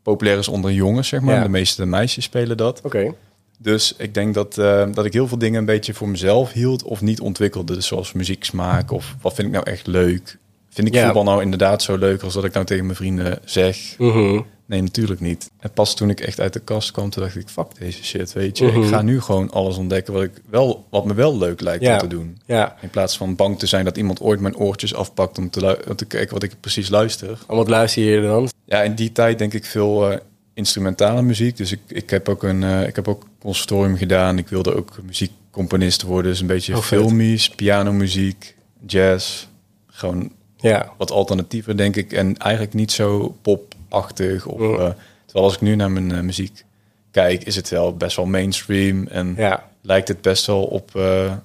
populair 0.03 0.39
is 0.39 0.49
onder 0.49 0.73
jongens, 0.73 1.09
zeg 1.09 1.21
maar. 1.21 1.35
Ja. 1.37 1.43
De 1.43 1.49
meeste 1.49 1.87
meisjes 1.87 2.25
spelen 2.25 2.57
dat. 2.57 2.81
Oké. 2.83 3.15
Dus 3.59 3.95
ik 3.99 4.15
denk 4.15 4.35
dat, 4.35 4.59
eh, 4.59 4.85
dat 4.93 5.05
ik 5.05 5.13
heel 5.13 5.29
veel 5.29 5.39
dingen 5.39 5.59
een 5.59 5.65
beetje 5.67 5.95
voor 5.95 6.09
mezelf 6.09 6.53
hield 6.53 6.83
of 6.83 7.01
niet 7.01 7.21
ontwikkelde. 7.21 7.75
Dus 7.75 7.87
zoals 7.87 8.13
muzieksmaak 8.13 8.91
of 8.91 9.15
wat 9.21 9.35
vind 9.35 9.47
ik 9.49 9.53
nou 9.55 9.71
echt 9.71 9.87
leuk. 9.87 10.39
Vind 10.71 10.89
ik 10.89 10.95
Ja. 10.95 11.05
voetbal 11.05 11.25
nou 11.25 11.43
inderdaad 11.43 11.83
zo 11.83 11.97
leuk 11.97 12.23
als 12.23 12.35
dat 12.35 12.45
ik 12.45 12.53
nou 12.53 12.67
tegen 12.67 12.85
mijn 12.85 12.97
vrienden 12.97 13.39
zeg? 13.45 13.95
Mhm. 13.99 14.41
Nee, 14.67 14.83
natuurlijk 14.83 15.21
niet. 15.21 15.51
En 15.61 15.71
pas 15.71 15.95
toen 15.97 16.11
ik 16.11 16.21
echt 16.21 16.41
uit 16.41 16.53
de 16.53 16.59
kast 16.61 16.91
kwam, 16.91 17.11
toen 17.11 17.23
dacht 17.23 17.37
ik, 17.37 17.49
fuck 17.49 17.67
deze 17.79 18.05
shit, 18.05 18.33
weet 18.33 18.59
je. 18.59 18.67
Mhm. 18.67 18.83
Ik 18.83 18.89
ga 18.89 19.03
nu 19.03 19.21
gewoon 19.21 19.51
alles 19.51 19.77
ontdekken 19.77 20.13
wat, 20.13 20.23
ik 20.23 20.31
wel, 20.51 20.85
wat 20.91 21.05
me 21.05 21.15
wel 21.15 21.39
leuk 21.39 21.61
lijkt 21.61 21.83
Ja. 21.85 21.93
om 21.93 21.99
te 21.99 22.07
doen. 22.07 22.39
Ja. 22.47 22.77
In 22.83 22.91
plaats 22.91 23.17
van 23.17 23.37
bang 23.37 23.59
te 23.59 23.67
zijn 23.67 23.85
dat 23.85 23.97
iemand 23.97 24.21
ooit 24.21 24.41
mijn 24.41 24.57
oortjes 24.57 24.95
afpakt 24.95 25.39
om 25.39 25.51
te, 25.51 25.61
lu- 25.61 25.89
om 25.89 25.97
te 25.97 26.05
kijken 26.05 26.33
wat 26.35 26.43
ik 26.43 26.53
precies 26.61 26.89
luister. 26.89 27.39
En 27.49 27.57
wat 27.57 27.69
luister 27.69 28.03
je 28.03 28.21
dan? 28.23 28.49
Ja, 28.65 28.83
in 28.83 28.95
die 28.95 29.13
tijd 29.13 29.39
denk 29.39 29.55
ik 29.55 29.65
veel 29.65 30.11
eh, 30.11 30.19
instrumentale 30.57 31.23
muziek. 31.23 31.57
Dus 31.57 31.73
ik, 31.73 31.81
ik 31.89 32.11
heb 32.11 32.29
ook 32.29 32.43
een 32.43 32.63
eh, 32.63 32.87
ik 32.87 32.97
heb 32.97 33.09
ook 33.09 33.27
conservatorium 33.39 33.97
gedaan. 33.97 34.39
Ik 34.39 34.49
wilde 34.49 34.77
ook 34.77 34.99
muziekcomponist 35.05 36.03
worden. 36.03 36.31
Dus 36.31 36.41
een 36.41 36.47
beetje 36.47 36.77
Oh, 36.77 36.83
filmisch, 36.83 37.49
pianomuziek, 37.51 38.57
jazz. 38.87 39.47
Gewoon 39.87 40.33
Ja. 40.57 40.93
wat 40.99 41.11
alternatiever, 41.11 41.77
denk 41.77 41.97
ik. 41.97 42.13
En 42.13 42.37
eigenlijk 42.37 42.75
niet 42.75 42.93
zo 42.93 43.37
popachtig. 43.43 44.47
Of, 44.47 44.61
eh, 44.61 44.91
Terwijl 45.25 45.45
als 45.47 45.55
ik 45.55 45.61
nu 45.61 45.75
naar 45.75 45.91
mijn 45.91 46.13
eh, 46.13 46.21
muziek 46.21 46.65
kijk, 47.11 47.45
is 47.45 47.57
het 47.57 47.69
wel 47.69 47.97
best 47.97 48.17
wel 48.17 48.27
mainstream. 48.27 49.07
En 49.07 49.35
Ja, 49.37 49.65
lijkt 49.83 50.09
het 50.09 50.21
best 50.21 50.47
wel 50.47 50.63
op 50.65 50.91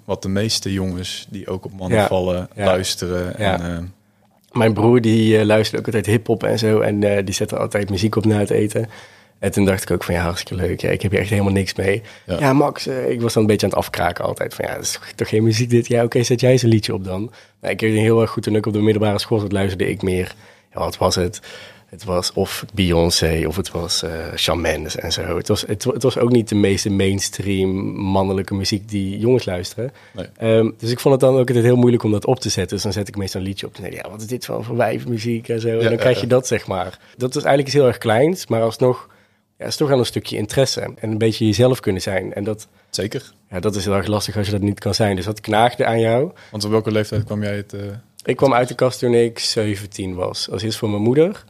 wat 0.06 0.22
de 0.22 0.30
meeste 0.30 0.74
jongens 0.74 1.28
die 1.30 1.48
ook 1.48 1.66
op 1.66 1.72
mannen 1.74 1.98
Ja, 2.00 2.08
vallen, 2.08 2.50
luisteren. 2.56 3.38
En, 3.38 3.94
mijn 4.52 4.74
broer 4.74 5.02
die 5.02 5.38
eh, 5.38 5.46
luistert 5.46 5.80
ook 5.80 5.86
altijd 5.86 6.06
hip-hop 6.06 6.44
en 6.44 6.60
zo. 6.60 6.80
En 6.80 7.04
eh, 7.04 7.26
die 7.26 7.34
zet 7.34 7.52
er 7.52 7.60
altijd 7.60 7.90
muziek 7.90 8.16
op 8.16 8.26
na 8.26 8.40
het 8.40 8.50
eten. 8.50 8.90
En 9.40 9.52
toen 9.52 9.66
dacht 9.66 9.84
ik 9.84 9.92
ook 9.92 10.04
van 10.04 10.14
ja, 10.14 10.22
hartstikke 10.24 10.64
leuk. 10.64 10.82
Ja, 10.82 10.90
ik 10.90 11.02
heb 11.02 11.12
hier 11.12 11.20
echt 11.20 11.30
helemaal 11.30 11.52
niks 11.52 11.76
mee. 11.76 12.02
Ja. 12.26 12.40
Ja, 12.40 12.54
Max, 12.54 12.88
eh, 12.88 13.10
ik 13.10 13.22
was 13.22 13.34
dan 13.34 13.42
een 13.44 13.48
beetje 13.50 13.66
aan 13.66 13.72
het 13.72 13.80
afkraken 13.82 14.26
altijd. 14.26 14.54
Van 14.54 14.66
ja, 14.68 14.74
dat 14.74 14.84
is 14.84 15.00
toch- 15.16 15.30
geen 15.30 15.44
muziek 15.44 15.70
dit? 15.70 15.88
Ja, 15.88 16.04
oké, 16.04 16.24
zet 16.24 16.40
jij 16.40 16.52
eens 16.52 16.62
een 16.64 16.70
liedje 16.70 16.94
op 16.94 17.04
dan. 17.04 17.32
Nou, 17.62 17.74
ik 17.74 17.82
weet 17.82 17.98
heel 17.98 18.22
erg 18.22 18.30
goed 18.30 18.44
toen 18.44 18.56
ik 18.56 18.66
op 18.66 18.74
de 18.74 18.82
middelbare 18.82 19.20
school 19.20 19.40
zat, 19.40 19.52
luisterde 19.52 19.90
ik 19.90 20.02
meer. 20.02 20.36
Ja, 20.74 20.80
wat 20.80 20.98
was 20.98 21.16
het? 21.16 21.40
Het 21.92 22.04
was 22.04 22.34
of 22.34 22.66
Beyoncé 22.74 23.44
of 23.48 23.56
het 23.56 23.72
was 23.72 24.04
Shawn 24.36 24.62
Mendes 24.62 24.96
en 24.96 25.12
zo. 25.12 25.38
Het 25.38 25.48
was, 25.48 25.62
het, 25.68 25.84
het 25.84 26.04
was 26.04 26.18
ook 26.18 26.32
niet 26.32 26.50
de 26.50 26.56
meeste 26.56 26.90
mainstream 26.90 27.70
mannelijke 27.96 28.54
muziek 28.54 28.90
die 28.90 29.18
jongens 29.20 29.46
luisteren. 29.46 29.92
Nee. 30.14 30.26
Ehm, 30.38 30.70
dus 30.78 30.92
ik 30.92 31.00
vond 31.00 31.14
het 31.22 31.24
dan 31.24 31.34
ook 31.40 31.48
altijd 31.48 31.66
heel 31.66 31.76
moeilijk 31.76 32.04
om 32.04 32.12
dat 32.12 32.26
op 32.26 32.40
te 32.40 32.50
zetten. 32.50 32.74
Dus 32.76 32.84
dan 32.84 32.94
zet 32.94 33.08
ik 33.08 33.16
meestal 33.18 33.42
een 33.42 33.48
liedje 33.48 33.68
op. 33.68 33.76
En 33.76 33.82
denk 33.82 33.94
ja, 33.94 34.10
wat 34.10 34.22
is 34.22 34.28
dit 34.28 34.46
van 34.46 34.64
voor 34.64 34.76
wijfmuziek 34.76 35.50
en 35.50 35.60
zo. 35.62 35.68
En 35.68 35.84
dan 35.90 35.98
krijg 35.98 36.22
je 36.22 36.28
dat, 36.28 36.48
zeg 36.48 36.68
maar. 36.68 37.00
Dat 37.18 37.30
is 37.30 37.36
eigenlijk 37.36 37.68
iets 37.68 37.76
heel 37.76 37.88
erg 37.88 37.98
kleins, 37.98 38.48
maar 38.48 38.62
alsnog... 38.62 39.10
Ja, 39.58 39.66
is 39.66 39.76
toch 39.76 39.90
wel 39.90 40.00
een 40.00 40.06
stukje 40.06 40.38
interesse. 40.38 40.82
En 40.82 40.96
een 41.00 41.18
beetje 41.18 41.46
jezelf 41.46 41.80
kunnen 41.80 42.02
zijn. 42.02 42.34
En 42.34 42.44
dat, 42.44 42.68
zeker. 42.90 43.34
ja, 43.50 43.60
dat 43.60 43.76
is 43.76 43.86
heel 43.86 43.94
erg 43.96 44.08
lastig 44.08 44.38
als 44.38 44.46
je 44.46 44.52
dat 44.52 44.62
niet 44.62 44.80
kan 44.80 44.94
zijn. 44.94 45.16
Dus 45.16 45.26
dat 45.26 45.40
knaagde 45.42 45.86
aan 45.86 46.00
jou. 46.00 46.32
Want 46.52 46.64
op 46.66 46.72
welke 46.72 46.92
leeftijd 46.92 47.24
kwam 47.24 47.44
jij 47.44 47.56
het... 47.56 47.74
eh, 47.74 47.80
Ik 48.24 48.36
kwam 48.36 48.54
uit 48.54 48.68
de 48.68 48.76
kast 48.76 49.00
toen 49.00 49.14
ik 49.14 49.40
17 49.40 50.16
was. 50.16 50.50
Als 50.52 50.62
eerst 50.64 50.78
voor 50.78 50.90
mijn 50.90 51.02
moeder. 51.02 51.44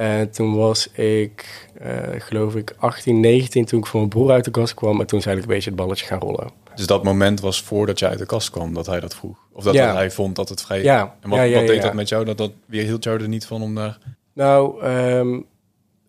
En 0.00 0.30
toen 0.30 0.56
was 0.56 0.90
ik, 0.92 1.68
eh, 1.78 1.92
geloof 2.18 2.54
ik, 2.54 2.74
18, 2.78 3.20
19 3.20 3.64
toen 3.64 3.78
ik 3.78 3.86
voor 3.86 3.98
mijn 3.98 4.12
broer 4.12 4.30
uit 4.30 4.44
de 4.44 4.50
kast 4.50 4.74
kwam. 4.74 5.00
En 5.00 5.06
toen 5.06 5.18
is 5.18 5.26
eigenlijk 5.26 5.46
een 5.46 5.54
beetje 5.54 5.70
het 5.70 5.78
balletje 5.78 6.06
gaan 6.06 6.18
rollen. 6.18 6.50
Dus 6.74 6.86
dat 6.86 7.04
moment 7.04 7.40
was 7.40 7.62
voordat 7.62 7.98
jij 7.98 8.08
uit 8.08 8.18
de 8.18 8.26
kast 8.26 8.50
kwam, 8.50 8.74
dat 8.74 8.86
hij 8.86 9.00
dat 9.00 9.14
vroeg? 9.14 9.38
Of 9.52 9.64
dat 9.64 9.74
Ja. 9.74 9.94
hij 9.94 10.10
vond 10.10 10.36
dat 10.36 10.48
het 10.48 10.62
vrij... 10.62 10.82
Ja, 10.82 11.14
En 11.20 11.30
wat, 11.30 11.38
ja, 11.38 11.44
ja, 11.44 11.58
wat 11.58 11.66
deed 11.66 11.82
dat 11.82 11.94
met 11.94 12.08
jou? 12.08 12.24
Dat, 12.24 12.38
dat, 12.38 12.52
wie 12.66 12.82
hield 12.82 13.04
jou 13.04 13.20
er 13.20 13.28
niet 13.28 13.46
van 13.46 13.62
om 13.62 13.74
daar... 13.74 13.98
Nou, 14.32 14.82
ehm, 14.82 15.40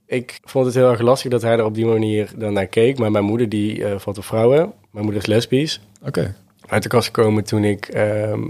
ik 0.05 0.39
vond 0.43 0.65
het 0.65 0.75
heel 0.75 0.89
erg 0.89 1.01
lastig 1.01 1.31
dat 1.31 1.41
hij 1.41 1.57
er 1.57 1.65
op 1.65 1.75
die 1.75 1.85
manier 1.85 2.31
dan 2.35 2.53
naar 2.53 2.67
keek. 2.67 2.97
Maar 2.97 3.11
mijn 3.11 3.25
moeder 3.25 3.49
die 3.49 3.85
eh, 3.85 3.99
valt 3.99 4.17
op 4.17 4.23
vrouwen. 4.23 4.73
Mijn 4.91 5.05
moeder 5.05 5.21
is 5.21 5.27
lesbisch. 5.27 5.81
Oké. 6.05 6.35
Uit 6.67 6.83
de 6.83 6.89
kast 6.89 7.05
gekomen 7.05 7.43
toen 7.43 7.63
ik 7.63 7.87
ehm 7.87 8.41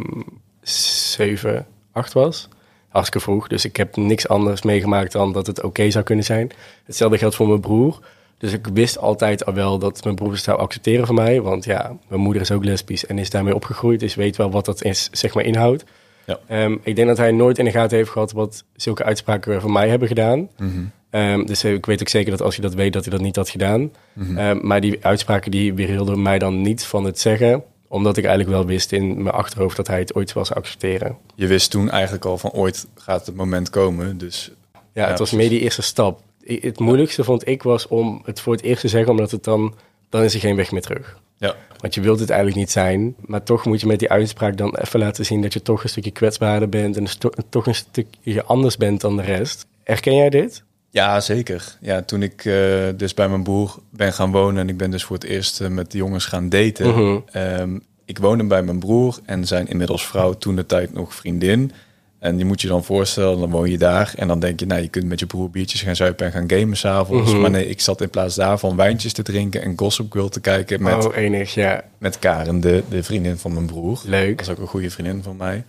7, 0.61 1.65
8 1.91 2.13
was. 2.13 2.49
Hartstikke 2.91 3.25
vroeg. 3.25 3.47
Dus 3.47 3.65
ik 3.65 3.75
heb 3.75 3.95
niks 3.95 4.27
anders 4.27 4.61
meegemaakt 4.61 5.11
dan 5.11 5.31
dat 5.31 5.47
het 5.47 5.63
oké 5.63 5.91
zou 5.91 6.03
kunnen 6.03 6.25
zijn. 6.25 6.51
Hetzelfde 6.85 7.17
geldt 7.17 7.35
voor 7.35 7.47
mijn 7.47 7.59
broer. 7.59 7.99
Dus 8.37 8.53
ik 8.53 8.67
wist 8.73 8.97
altijd 8.97 9.45
al 9.45 9.53
wel 9.53 9.79
dat 9.79 10.03
mijn 10.03 10.15
broer 10.15 10.31
het 10.31 10.41
zou 10.41 10.59
accepteren 10.59 11.05
van 11.05 11.15
mij. 11.15 11.41
Want 11.41 11.65
ja, 11.65 11.97
mijn 12.07 12.21
moeder 12.21 12.41
is 12.41 12.51
ook 12.51 12.63
lesbisch 12.63 13.05
en 13.05 13.17
is 13.17 13.29
daarmee 13.29 13.55
opgegroeid. 13.55 13.99
Dus 13.99 14.15
weet 14.15 14.35
wel 14.35 14.51
wat 14.51 14.65
dat 14.65 14.83
is, 14.83 15.09
zeg 15.11 15.33
maar 15.33 15.43
inhoudt. 15.43 15.83
Ja. 16.25 16.39
Ehm, 16.47 16.77
ik 16.83 16.95
denk 16.95 17.07
dat 17.07 17.17
hij 17.17 17.31
nooit 17.31 17.57
in 17.57 17.65
de 17.65 17.71
gaten 17.71 17.97
heeft 17.97 18.09
gehad 18.09 18.31
wat 18.31 18.63
zulke 18.75 19.03
uitspraken 19.03 19.61
voor 19.61 19.71
mij 19.71 19.89
hebben 19.89 20.07
gedaan. 20.07 20.49
Mhm. 20.57 20.69
Ehm, 21.09 21.45
dus 21.45 21.63
ik 21.63 21.85
weet 21.85 22.01
ook 22.01 22.07
zeker 22.09 22.31
dat 22.31 22.41
als 22.41 22.55
je 22.55 22.61
dat 22.61 22.73
weet, 22.73 22.93
dat 22.93 23.03
hij 23.03 23.13
dat 23.13 23.21
niet 23.21 23.35
had 23.35 23.49
gedaan. 23.49 23.91
Mhm. 24.13 24.37
Ehm, 24.37 24.67
maar 24.67 24.81
die 24.81 25.05
uitspraken 25.05 25.51
die 25.51 25.73
weerhielden 25.73 26.21
mij 26.21 26.39
dan 26.39 26.61
niet 26.61 26.83
van 26.83 27.05
het 27.05 27.19
zeggen. 27.19 27.63
Omdat 27.91 28.17
ik 28.17 28.25
eigenlijk 28.25 28.55
wel 28.55 28.65
wist 28.65 28.91
in 28.91 29.23
mijn 29.23 29.35
achterhoofd 29.35 29.75
dat 29.75 29.87
hij 29.87 29.99
het 29.99 30.15
ooit 30.15 30.33
wel 30.33 30.45
zou 30.45 30.59
accepteren. 30.59 31.17
Je 31.35 31.47
wist 31.47 31.71
toen 31.71 31.89
eigenlijk 31.89 32.25
al 32.25 32.37
van 32.37 32.51
ooit 32.51 32.87
gaat 32.95 33.25
het 33.25 33.35
moment 33.35 33.69
komen. 33.69 34.17
Dus 34.17 34.51
Ja, 34.93 35.07
het 35.07 35.19
was 35.19 35.31
meer 35.31 35.49
die 35.49 35.59
eerste 35.59 35.81
stap. 35.81 36.21
Het 36.43 36.79
moeilijkste 36.79 37.23
vond 37.23 37.47
ik 37.47 37.63
was 37.63 37.87
om 37.87 38.21
het 38.25 38.39
voor 38.39 38.53
het 38.53 38.61
eerst 38.63 38.81
te 38.81 38.87
zeggen, 38.87 39.11
omdat 39.11 39.31
het 39.31 39.43
dan, 39.43 39.75
dan 40.09 40.23
is 40.23 40.33
er 40.33 40.39
geen 40.39 40.55
weg 40.55 40.71
meer 40.71 40.81
terug. 40.81 41.19
ja, 41.37 41.55
Want 41.77 41.93
je 41.93 42.01
wilt 42.01 42.19
het 42.19 42.29
eigenlijk 42.29 42.59
niet 42.59 42.71
zijn, 42.71 43.15
maar 43.25 43.43
toch 43.43 43.65
moet 43.65 43.81
je 43.81 43.87
met 43.87 43.99
die 43.99 44.09
uitspraak 44.09 44.57
dan 44.57 44.75
even 44.75 44.99
laten 44.99 45.25
zien 45.25 45.41
dat 45.41 45.53
je 45.53 45.61
toch 45.61 45.83
een 45.83 45.89
stukje 45.89 46.11
kwetsbaarder 46.11 46.69
bent 46.69 46.97
en 46.97 47.05
toch 47.49 47.67
een 47.67 47.75
stukje 47.75 48.43
anders 48.43 48.77
bent 48.77 49.01
dan 49.01 49.15
de 49.15 49.23
rest. 49.23 49.65
Herken 49.83 50.15
jij 50.15 50.29
dit? 50.29 50.63
Ja, 50.91 51.19
zeker. 51.19 51.77
Ja, 51.81 52.01
toen 52.01 52.23
ik 52.23 52.45
eh, 52.45 52.53
dus 52.95 53.13
bij 53.13 53.29
mijn 53.29 53.43
broer 53.43 53.77
ben 53.89 54.13
gaan 54.13 54.31
wonen 54.31 54.61
en 54.61 54.69
ik 54.69 54.77
ben 54.77 54.91
dus 54.91 55.03
voor 55.03 55.15
het 55.15 55.25
eerst 55.25 55.61
eh, 55.61 55.67
met 55.67 55.91
de 55.91 55.97
jongens 55.97 56.25
gaan 56.25 56.49
daten. 56.49 56.87
Mhm. 56.87 57.19
Ehm, 57.31 57.77
ik 58.05 58.17
woonde 58.17 58.43
bij 58.43 58.63
mijn 58.63 58.79
broer 58.79 59.19
en 59.25 59.47
zijn 59.47 59.67
inmiddels 59.67 60.07
vrouw 60.07 60.33
toen 60.33 60.55
de 60.55 60.65
tijd 60.65 60.93
nog 60.93 61.15
vriendin. 61.15 61.71
En 62.19 62.37
je 62.37 62.45
moet 62.45 62.61
je 62.61 62.67
dan 62.67 62.83
voorstellen, 62.83 63.39
dan 63.39 63.49
woon 63.49 63.69
je 63.69 63.77
daar 63.77 64.13
en 64.15 64.27
dan 64.27 64.39
denk 64.39 64.59
je, 64.59 64.65
nou, 64.65 64.81
je 64.81 64.87
kunt 64.87 65.05
met 65.05 65.19
je 65.19 65.25
broer 65.25 65.49
biertjes 65.49 65.81
gaan 65.81 65.95
zuipen 65.95 66.25
en 66.25 66.31
gaan 66.31 66.59
gamen 66.59 66.77
s'avonds. 66.77 67.31
Mhm. 67.31 67.41
Maar 67.41 67.49
nee, 67.49 67.67
ik 67.67 67.81
zat 67.81 68.01
in 68.01 68.09
plaats 68.09 68.35
daarvan 68.35 68.75
wijntjes 68.75 69.13
te 69.13 69.23
drinken 69.23 69.61
en 69.61 69.73
Gossip 69.75 70.11
Girl 70.11 70.29
te 70.29 70.41
kijken 70.41 70.83
met, 70.83 71.05
oh, 71.05 71.15
enig, 71.15 71.53
ja. 71.53 71.83
met 71.97 72.19
Karen, 72.19 72.61
de, 72.61 72.83
de 72.89 73.03
vriendin 73.03 73.37
van 73.37 73.53
mijn 73.53 73.65
broer. 73.65 74.01
Leuk. 74.05 74.37
Dat 74.37 74.47
is 74.47 74.51
ook 74.51 74.59
een 74.59 74.67
goede 74.67 74.89
vriendin 74.89 75.23
van 75.23 75.37
mij. 75.37 75.63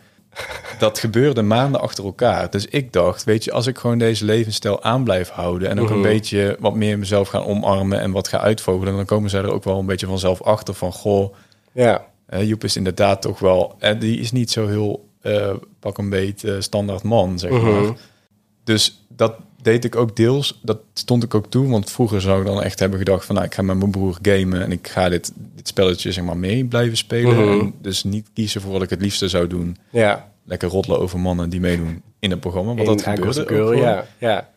Dat 0.79 0.99
gebeurde 0.99 1.43
maanden 1.43 1.81
achter 1.81 2.05
elkaar. 2.05 2.51
Dus 2.51 2.67
ik 2.67 2.93
dacht, 2.93 3.25
weet 3.25 3.45
je, 3.45 3.53
als 3.53 3.67
ik 3.67 3.79
gewoon 3.79 3.99
deze 3.99 4.25
levensstijl 4.25 4.83
aan 4.83 5.05
blijf 5.05 5.29
houden 5.29 5.69
en 5.69 5.81
ook 5.81 5.87
Mhm. 5.89 5.97
een 5.97 6.03
beetje 6.03 6.57
wat 6.61 6.75
meer 6.75 6.99
mezelf 6.99 7.29
gaan 7.29 7.45
omarmen 7.45 8.01
en 8.01 8.11
wat 8.13 8.29
ga 8.29 8.39
uitvogelen, 8.39 8.97
dan 8.97 9.05
komen 9.05 9.31
zij 9.31 9.41
er 9.43 9.53
ook 9.53 9.65
wel 9.65 9.79
een 9.79 9.87
beetje 9.87 10.07
vanzelf 10.07 10.43
achter 10.43 10.75
van, 10.75 10.93
goh, 10.93 11.35
Ja, 11.73 12.05
Joep 12.41 12.65
is 12.65 12.77
inderdaad 12.77 13.23
toch 13.23 13.39
wel, 13.39 13.75
en 13.79 13.99
die 13.99 14.19
is 14.19 14.33
niet 14.33 14.51
zo 14.51 14.67
heel 14.69 15.09
eh, 15.21 15.55
pak 15.81 15.99
een 15.99 16.09
beet 16.11 16.45
eh, 16.45 16.55
standaard 16.59 17.03
man, 17.03 17.39
zeg 17.39 17.51
Mhm. 17.51 17.65
maar. 17.83 17.93
Dus 18.65 19.05
dat 19.09 19.35
deed 19.63 19.85
ik 19.85 19.97
ook 19.97 20.17
deels, 20.17 20.61
dat 20.63 20.79
stond 20.95 21.23
ik 21.23 21.35
ook 21.35 21.47
toe, 21.47 21.69
want 21.69 21.91
vroeger 21.91 22.21
zou 22.21 22.41
ik 22.41 22.47
dan 22.47 22.63
echt 22.63 22.79
hebben 22.79 22.99
gedacht 22.99 23.25
van, 23.25 23.35
nou, 23.35 23.47
ik 23.47 23.55
ga 23.55 23.63
met 23.63 23.77
mijn 23.77 23.91
broer 23.91 24.19
gamen 24.23 24.63
en 24.63 24.73
ik 24.73 24.89
ga 24.89 25.09
dit, 25.09 25.33
dit 25.55 25.69
spelletje 25.69 26.13
zeg 26.13 26.25
maar 26.25 26.37
mee 26.37 26.65
blijven 26.65 26.97
spelen. 26.97 27.35
Mhm. 27.35 27.61
En 27.61 27.75
dus 27.81 28.05
niet 28.05 28.29
kiezen 28.35 28.61
voor 28.61 28.73
wat 28.73 28.83
ik 28.83 28.91
het 28.91 29.01
liefste 29.01 29.29
zou 29.29 29.47
doen 29.47 29.77
ja. 29.91 30.31
lekker 30.45 30.69
roddelen 30.69 30.99
over 30.99 31.21
mannen 31.21 31.51
die 31.51 31.61
meedoen 31.61 32.03
in 32.19 32.31
het 32.31 32.41
programma. 32.41 32.75
Want 32.75 32.87
dat 32.87 33.03
gebeurde 33.03 33.57
ook 33.57 33.75
ja. 33.75 34.07
ja. 34.19 34.51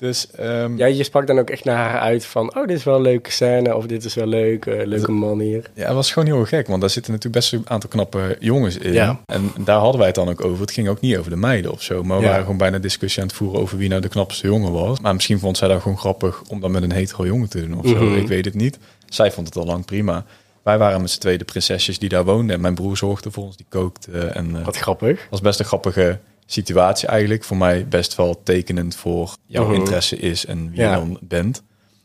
Dus 0.00 0.30
ehm, 0.30 0.76
Ja, 0.76 0.86
je 0.86 1.02
sprak 1.04 1.26
dan 1.26 1.38
ook 1.38 1.50
echt 1.50 1.64
naar 1.64 1.76
haar 1.90 2.00
uit 2.00 2.24
van... 2.24 2.56
oh, 2.56 2.66
dit 2.66 2.76
is 2.76 2.84
wel 2.84 2.96
een 2.96 3.02
leuke 3.02 3.30
scène 3.30 3.76
of 3.76 3.86
dit 3.86 4.04
is 4.04 4.14
wel 4.14 4.26
leuk, 4.26 4.66
eh, 4.66 4.86
leuke 4.86 5.12
man 5.12 5.40
hier. 5.40 5.70
ja, 5.74 5.84
het 5.86 5.94
was 5.94 6.12
gewoon 6.12 6.28
heel 6.34 6.44
gek. 6.44 6.66
Want 6.66 6.80
daar 6.80 6.90
zitten 6.90 7.12
natuurlijk 7.12 7.40
best 7.42 7.52
een 7.52 7.68
aantal 7.70 7.88
knappe 7.90 8.36
jongens 8.38 8.76
in. 8.76 8.92
Ja. 8.92 9.20
En 9.26 9.50
daar 9.58 9.78
hadden 9.78 9.96
wij 9.98 10.06
het 10.06 10.16
dan 10.16 10.28
ook 10.28 10.44
over. 10.44 10.60
Het 10.60 10.70
ging 10.70 10.88
ook 10.88 11.00
niet 11.00 11.16
over 11.16 11.30
de 11.30 11.36
meiden 11.36 11.72
of 11.72 11.82
zo. 11.82 12.02
Maar 12.02 12.16
we 12.16 12.22
Ja. 12.22 12.28
waren 12.28 12.42
gewoon 12.44 12.56
bijna 12.58 12.78
discussie 12.78 13.22
aan 13.22 13.28
het 13.28 13.36
voeren 13.36 13.60
over 13.60 13.78
wie 13.78 13.88
nou 13.88 14.00
de 14.00 14.08
knapste 14.08 14.46
jongen 14.46 14.72
was. 14.72 15.00
Maar 15.00 15.14
misschien 15.14 15.38
vond 15.38 15.56
zij 15.56 15.68
dat 15.68 15.82
gewoon 15.82 15.98
grappig 15.98 16.42
om 16.48 16.60
dat 16.60 16.70
met 16.70 16.82
een 16.82 16.92
hetero 16.92 17.26
jongen 17.26 17.48
te 17.48 17.60
doen 17.66 17.78
of 17.78 17.86
zo. 17.88 18.04
Mhm. 18.04 18.14
Ik 18.16 18.28
weet 18.28 18.44
het 18.44 18.54
niet. 18.54 18.78
Zij 19.08 19.32
vond 19.32 19.46
het 19.46 19.56
al 19.56 19.64
lang 19.66 19.84
prima. 19.84 20.24
Wij 20.62 20.78
waren 20.78 21.00
met 21.00 21.10
z'n 21.10 21.20
tweede 21.20 21.44
prinsesjes 21.44 21.98
die 21.98 22.08
daar 22.08 22.24
woonden. 22.24 22.54
En 22.56 22.60
mijn 22.60 22.74
broer 22.74 22.96
zorgde 22.96 23.30
voor 23.30 23.44
ons, 23.44 23.56
die 23.56 23.66
kookte. 23.68 24.18
En 24.18 24.56
eh, 24.56 24.64
Wat 24.64 24.76
grappig. 24.76 25.26
was 25.30 25.40
best 25.40 25.58
een 25.58 25.64
grappige 25.64 26.18
situatie 26.52 27.08
eigenlijk. 27.08 27.44
Voor 27.44 27.56
mij 27.56 27.86
best 27.88 28.14
wel 28.14 28.40
tekenend 28.42 28.94
voor 28.96 29.36
jouw 29.46 29.64
Mhm. 29.64 29.74
interesse 29.74 30.16
is 30.16 30.46
en 30.46 30.70
wie 30.70 30.80
Ja. 30.80 30.90
je 30.90 30.96
dan 30.96 31.18
bent. 31.20 31.62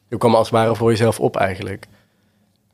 Je 0.09 0.17
kwam 0.17 0.35
als 0.35 0.49
het 0.49 0.55
ware 0.59 0.75
voor 0.75 0.89
jezelf 0.91 1.19
op 1.19 1.35
eigenlijk. 1.35 1.87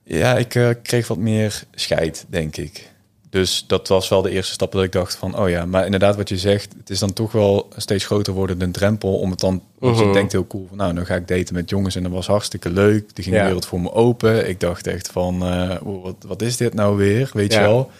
Ja, 0.03 0.37
ik 0.37 0.55
eh, 0.55 0.69
kreeg 0.83 1.07
wat 1.07 1.17
meer 1.17 1.63
scheid, 1.73 2.25
denk 2.29 2.57
ik. 2.57 2.89
Dus 3.29 3.63
dat 3.67 3.87
was 3.87 4.09
wel 4.09 4.21
de 4.21 4.29
eerste 4.29 4.53
stap 4.53 4.71
dat 4.71 4.83
ik 4.83 4.91
dacht 4.91 5.15
van, 5.15 5.37
oh 5.39 5.49
ja, 5.49 5.65
maar 5.65 5.85
inderdaad 5.85 6.15
wat 6.15 6.29
je 6.29 6.37
zegt, 6.37 6.73
het 6.77 6.89
is 6.89 6.99
dan 6.99 7.13
toch 7.13 7.31
wel 7.31 7.67
steeds 7.77 8.05
groter 8.05 8.33
wordende 8.33 8.71
drempel 8.71 9.17
om 9.19 9.29
het 9.29 9.39
dan, 9.39 9.63
want 9.79 9.97
je 9.97 10.03
Mhm. 10.03 10.13
denkt 10.13 10.31
heel 10.31 10.47
cool 10.47 10.65
van, 10.67 10.77
nou, 10.77 10.93
dan 10.93 11.05
ga 11.05 11.15
ik 11.15 11.27
daten 11.27 11.53
met 11.55 11.69
jongens 11.69 11.95
en 11.95 12.03
dat 12.03 12.11
was 12.11 12.27
hartstikke 12.27 12.69
leuk. 12.69 13.15
Die 13.15 13.23
ging 13.23 13.35
Ja. 13.35 13.41
de 13.41 13.47
wereld 13.47 13.65
voor 13.65 13.81
me 13.81 13.91
open. 13.93 14.49
Ik 14.49 14.59
dacht 14.59 14.87
echt 14.87 15.07
van, 15.11 15.43
eh, 15.45 15.77
wow, 15.81 16.03
wat, 16.03 16.15
wat 16.27 16.41
is 16.41 16.57
dit 16.57 16.73
nou 16.73 16.97
weer, 16.97 17.29
weet 17.33 17.53
Ja. 17.53 17.59
je 17.61 17.65
wel. 17.67 17.91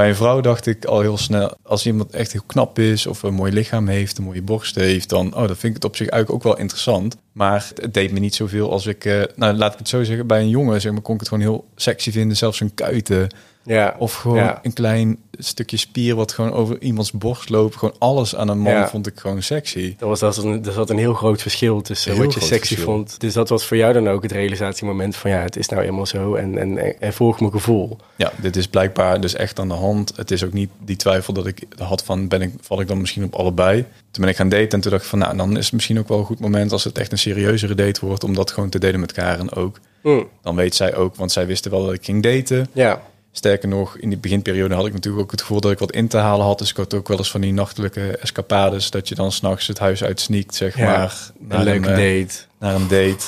Bij 0.00 0.08
een 0.08 0.14
vrouw 0.14 0.40
dacht 0.40 0.66
ik 0.66 0.84
al 0.84 1.00
heel 1.00 1.18
snel, 1.18 1.56
als 1.62 1.86
iemand 1.86 2.12
echt 2.12 2.32
heel 2.32 2.42
knap 2.46 2.78
is 2.78 3.06
of 3.06 3.22
een 3.22 3.34
mooi 3.34 3.52
lichaam 3.52 3.88
heeft, 3.88 4.18
een 4.18 4.24
mooie 4.24 4.42
borst 4.42 4.74
heeft, 4.74 5.08
dan, 5.08 5.26
oh, 5.34 5.46
dan 5.46 5.56
vind 5.56 5.64
ik 5.64 5.74
het 5.74 5.84
op 5.84 5.96
zich 5.96 6.08
eigenlijk 6.08 6.44
ook 6.44 6.52
wel 6.52 6.62
interessant. 6.62 7.16
Maar 7.32 7.70
het 7.74 7.94
deed 7.94 8.12
me 8.12 8.18
niet 8.18 8.34
zoveel 8.34 8.70
als 8.70 8.86
ik, 8.86 9.04
eh, 9.04 9.22
nou, 9.36 9.56
laat 9.56 9.72
ik 9.72 9.78
het 9.78 9.88
zo 9.88 10.04
zeggen, 10.04 10.26
bij 10.26 10.40
een 10.40 10.48
jongen, 10.48 10.80
zeg 10.80 10.92
maar, 10.92 11.00
kon 11.00 11.14
ik 11.14 11.20
het 11.20 11.28
gewoon 11.28 11.44
heel 11.44 11.64
sexy 11.76 12.10
vinden, 12.10 12.36
zelfs 12.36 12.60
een 12.60 12.74
kuiten. 12.74 13.28
Ja. 13.74 13.94
Of 13.98 14.14
gewoon 14.14 14.36
Ja. 14.36 14.58
een 14.62 14.72
klein 14.72 15.16
stukje 15.38 15.76
spier 15.76 16.14
wat 16.14 16.32
gewoon 16.32 16.52
over 16.52 16.82
iemands 16.82 17.12
borst 17.12 17.48
loopt. 17.48 17.76
Gewoon 17.76 17.94
alles 17.98 18.36
aan 18.36 18.48
een 18.48 18.58
man 18.58 18.72
Ja. 18.72 18.88
vond 18.88 19.06
ik 19.06 19.18
gewoon 19.18 19.42
sexy. 19.42 19.96
Er 19.98 20.06
was, 20.06 20.20
dat 20.20 20.36
was 20.36 20.44
een, 20.44 20.64
er 20.64 20.72
zat 20.72 20.90
een 20.90 20.98
heel 20.98 21.14
groot 21.14 21.42
verschil 21.42 21.80
tussen 21.80 22.12
Heel 22.12 22.24
wat 22.24 22.34
je 22.34 22.40
sexy 22.40 22.66
verschil. 22.74 22.84
vond. 22.84 23.20
Dus 23.20 23.32
dat 23.32 23.48
was 23.48 23.66
voor 23.66 23.76
jou 23.76 23.92
dan 23.92 24.08
ook 24.08 24.22
het 24.22 24.32
realisatiemoment 24.32 25.16
van 25.16 25.30
ja, 25.30 25.38
het 25.40 25.56
is 25.56 25.68
nou 25.68 25.82
eenmaal 25.82 26.06
zo 26.06 26.34
en, 26.34 26.58
en, 26.58 27.00
en 27.00 27.12
volg 27.12 27.40
mijn 27.40 27.52
gevoel. 27.52 27.96
Ja, 28.16 28.32
dit 28.40 28.56
is 28.56 28.66
blijkbaar 28.68 29.20
dus 29.20 29.34
echt 29.34 29.58
aan 29.58 29.68
de 29.68 29.74
hand. 29.74 30.12
Het 30.16 30.30
is 30.30 30.44
ook 30.44 30.52
niet 30.52 30.70
die 30.84 30.96
twijfel 30.96 31.32
dat 31.32 31.46
ik 31.46 31.62
had 31.78 32.04
van, 32.04 32.28
ben 32.28 32.42
ik, 32.42 32.52
val 32.60 32.80
ik 32.80 32.88
dan 32.88 33.00
misschien 33.00 33.24
op 33.24 33.34
allebei? 33.34 33.84
Toen 34.10 34.22
ben 34.22 34.28
ik 34.30 34.36
gaan 34.36 34.48
daten 34.48 34.68
en 34.70 34.80
toen 34.80 34.90
dacht 34.90 35.02
ik 35.02 35.08
van, 35.08 35.18
nou, 35.18 35.36
dan 35.36 35.56
is 35.56 35.64
het 35.64 35.72
misschien 35.74 35.98
ook 35.98 36.08
wel 36.08 36.18
een 36.18 36.24
goed 36.24 36.40
moment 36.40 36.72
als 36.72 36.84
het 36.84 36.98
echt 36.98 37.12
een 37.12 37.18
serieuzere 37.18 37.74
date 37.74 38.06
wordt, 38.06 38.24
om 38.24 38.34
dat 38.34 38.50
gewoon 38.50 38.68
te 38.68 38.78
delen 38.78 39.00
met 39.00 39.12
Karen 39.12 39.54
ook. 39.54 39.80
Mm. 40.02 40.28
Dan 40.42 40.56
weet 40.56 40.74
zij 40.74 40.94
ook, 40.94 41.16
want 41.16 41.32
zij 41.32 41.46
wisten 41.46 41.70
wel 41.70 41.84
dat 41.84 41.94
ik 41.94 42.04
ging 42.04 42.22
daten. 42.22 42.68
Ja, 42.72 43.00
Sterker 43.32 43.68
nog, 43.68 43.96
in 43.96 44.08
die 44.08 44.18
beginperiode 44.18 44.74
had 44.74 44.86
ik 44.86 44.92
natuurlijk 44.92 45.22
ook 45.22 45.30
het 45.30 45.40
gevoel 45.40 45.60
dat 45.60 45.72
ik 45.72 45.78
wat 45.78 45.92
in 45.92 46.08
te 46.08 46.16
halen 46.16 46.46
had. 46.46 46.58
Dus 46.58 46.70
ik 46.70 46.76
had 46.76 46.94
ook 46.94 47.08
wel 47.08 47.18
eens 47.18 47.30
van 47.30 47.40
die 47.40 47.52
nachtelijke 47.52 48.16
escapades. 48.16 48.90
Dat 48.90 49.08
je 49.08 49.14
dan 49.14 49.32
s'nachts 49.32 49.66
het 49.66 49.78
huis 49.78 50.04
uitsneakt, 50.04 50.54
zeg 50.54 50.76
Ja, 50.76 50.84
maar. 50.98 51.30
Een 51.48 51.64
leuke 51.64 51.88
eh, 51.90 51.96
date. 51.96 52.34
naar 52.58 52.74
een 52.74 52.88
date. 52.88 53.24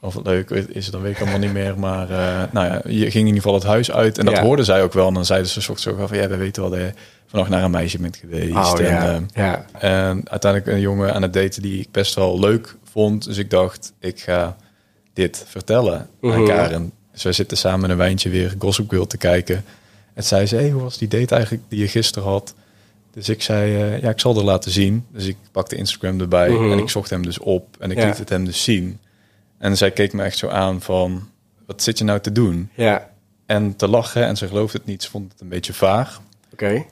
Of 0.00 0.18
leuk 0.24 0.50
is 0.50 0.84
het, 0.84 0.92
dan 0.92 1.02
weet 1.02 1.12
ik 1.14 1.20
allemaal 1.20 1.38
niet 1.38 1.52
meer. 1.52 1.78
Maar 1.78 2.10
eh, 2.10 2.52
nou 2.52 2.66
ja, 2.66 2.80
je 2.84 3.00
ging 3.00 3.14
in 3.14 3.18
ieder 3.26 3.34
geval 3.42 3.54
het 3.54 3.62
huis 3.64 3.90
uit. 3.92 4.18
En 4.18 4.24
dat 4.24 4.36
Ja. 4.36 4.42
hoorden 4.42 4.64
zij 4.64 4.82
ook 4.82 4.92
wel. 4.92 5.08
En 5.08 5.14
dan 5.14 5.24
zeiden 5.24 5.48
ze 5.50 5.60
soort 5.60 5.80
zo 5.80 5.94
van... 6.06 6.16
Ja, 6.18 6.28
we 6.28 6.36
weten 6.36 6.62
wel 6.62 6.70
dat 6.70 6.80
je 6.80 6.92
vannacht 7.26 7.50
naar 7.50 7.62
een 7.62 7.70
meisje 7.70 7.98
bent 7.98 8.16
geweest. 8.16 8.54
Oh 8.54 8.78
en, 8.80 8.84
ja, 8.84 9.14
eh, 9.14 9.20
ja. 9.34 9.64
en 9.78 10.22
uiteindelijk 10.30 10.72
een 10.72 10.80
jongen 10.80 11.14
aan 11.14 11.22
het 11.22 11.32
daten 11.32 11.62
die 11.62 11.80
ik 11.80 11.90
best 11.90 12.14
wel 12.14 12.40
leuk 12.40 12.76
vond. 12.90 13.24
Dus 13.24 13.36
ik 13.38 13.50
dacht, 13.50 13.92
ik 14.00 14.20
ga 14.20 14.56
dit 15.12 15.44
vertellen 15.48 16.08
aan 16.22 16.46
Karen. 16.46 16.92
Dus 17.16 17.24
wij 17.24 17.32
zitten 17.32 17.56
samen 17.56 17.90
een 17.90 17.96
wijntje 17.96 18.30
weer 18.30 18.54
Gossip 18.58 18.88
Girl 18.90 19.06
te 19.06 19.16
kijken. 19.16 19.64
En 20.14 20.24
zei 20.24 20.46
ze, 20.46 20.56
hey, 20.56 20.70
hoe 20.70 20.82
was 20.82 20.98
die 20.98 21.08
date 21.08 21.34
eigenlijk 21.34 21.64
die 21.68 21.78
je 21.78 21.88
gisteren 21.88 22.28
had? 22.28 22.54
Dus 23.12 23.28
ik 23.28 23.42
zei, 23.42 23.76
eh, 23.82 24.02
ja, 24.02 24.10
ik 24.10 24.20
zal 24.20 24.36
er 24.36 24.44
laten 24.44 24.70
zien. 24.70 25.06
Dus 25.12 25.26
ik 25.26 25.36
pakte 25.52 25.76
Instagram 25.76 26.20
erbij 26.20 26.48
Mhm. 26.50 26.72
en 26.72 26.78
ik 26.78 26.88
zocht 26.88 27.10
hem 27.10 27.22
dus 27.22 27.38
op. 27.38 27.76
En 27.78 27.90
ik 27.90 27.98
Ja. 27.98 28.06
liet 28.06 28.18
het 28.18 28.28
hem 28.28 28.44
dus 28.44 28.62
zien. 28.64 28.98
En 29.58 29.76
zij 29.76 29.90
keek 29.90 30.12
me 30.12 30.22
echt 30.22 30.38
zo 30.38 30.48
aan 30.48 30.80
van, 30.82 31.28
wat 31.66 31.82
zit 31.82 31.98
je 31.98 32.04
nou 32.04 32.20
te 32.20 32.32
doen? 32.32 32.70
Ja, 32.74 33.10
En 33.46 33.76
te 33.76 33.88
lachen 33.88 34.26
en 34.26 34.36
ze 34.36 34.46
geloofde 34.48 34.78
het 34.78 34.86
niet. 34.86 35.02
Ze 35.02 35.10
vond 35.10 35.32
het 35.32 35.40
een 35.40 35.48
beetje 35.48 35.72
vaag. 35.72 36.20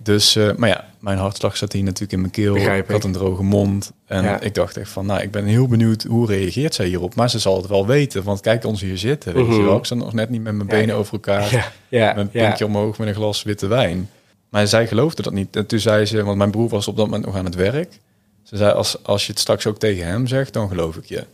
Dus, 0.03 0.37
eh, 0.37 0.55
maar 0.57 0.69
ja, 0.69 0.85
mijn 1.01 1.19
hartslag 1.19 1.57
zat 1.57 1.73
hier 1.73 1.83
natuurlijk 1.83 2.13
in 2.13 2.21
mijn 2.21 2.33
keel. 2.33 2.57
Ik 2.57 2.85
had 2.89 3.05
een 3.05 3.13
droge 3.13 3.43
mond. 3.43 3.93
En 4.07 4.23
Ja. 4.23 4.41
ik 4.41 4.55
dacht 4.55 4.77
echt 4.77 4.91
van, 4.91 5.07
nou, 5.07 5.21
ik 5.23 5.31
ben 5.31 5.45
heel 5.45 5.67
benieuwd 5.67 6.03
hoe 6.03 6.27
reageert 6.27 6.75
zij 6.75 6.87
hierop. 6.87 7.15
Maar 7.15 7.31
ze 7.31 7.39
zal 7.39 7.57
het 7.57 7.67
wel 7.67 7.87
weten, 7.87 8.23
want 8.23 8.41
kijk 8.41 8.65
ons 8.65 8.81
hier 8.81 8.99
zitten. 8.99 9.35
Weet 9.35 9.47
je 9.47 9.53
Mhm. 9.53 9.65
wel, 9.65 9.77
ik 9.77 9.87
zat 9.87 9.99
nog 9.99 10.13
net 10.13 10.31
niet 10.31 10.43
met 10.43 10.55
mijn 10.55 10.69
Ja, 10.69 10.75
benen 10.77 10.95
over 10.97 11.13
elkaar. 11.13 11.53
Ja, 11.53 11.73
ja, 11.89 12.07
Met 12.15 12.17
een 12.25 12.41
ja. 12.41 12.45
pinkje 12.47 12.65
omhoog 12.67 12.99
met 12.99 13.09
een 13.09 13.15
glas 13.15 13.43
witte 13.43 13.67
wijn. 13.67 14.11
Maar 14.49 14.67
zij 14.67 14.87
geloofde 14.87 15.23
dat 15.23 15.33
niet. 15.33 15.57
En 15.57 15.67
toen 15.67 15.79
zei 15.79 16.07
ze, 16.07 16.23
want 16.23 16.39
mijn 16.39 16.51
broer 16.51 16.69
was 16.69 16.89
op 16.89 16.97
dat 16.97 17.05
moment 17.07 17.25
nog 17.27 17.37
aan 17.37 17.45
het 17.45 17.55
werk. 17.55 17.99
Ze 18.43 18.57
zei, 18.57 18.73
als, 18.73 18.97
als 19.03 19.27
je 19.27 19.33
het 19.33 19.41
straks 19.41 19.67
ook 19.67 19.79
tegen 19.79 20.07
hem 20.07 20.27
zegt, 20.27 20.53
dan 20.53 20.69
geloof 20.69 20.97
ik 20.97 21.05
je. 21.05 21.25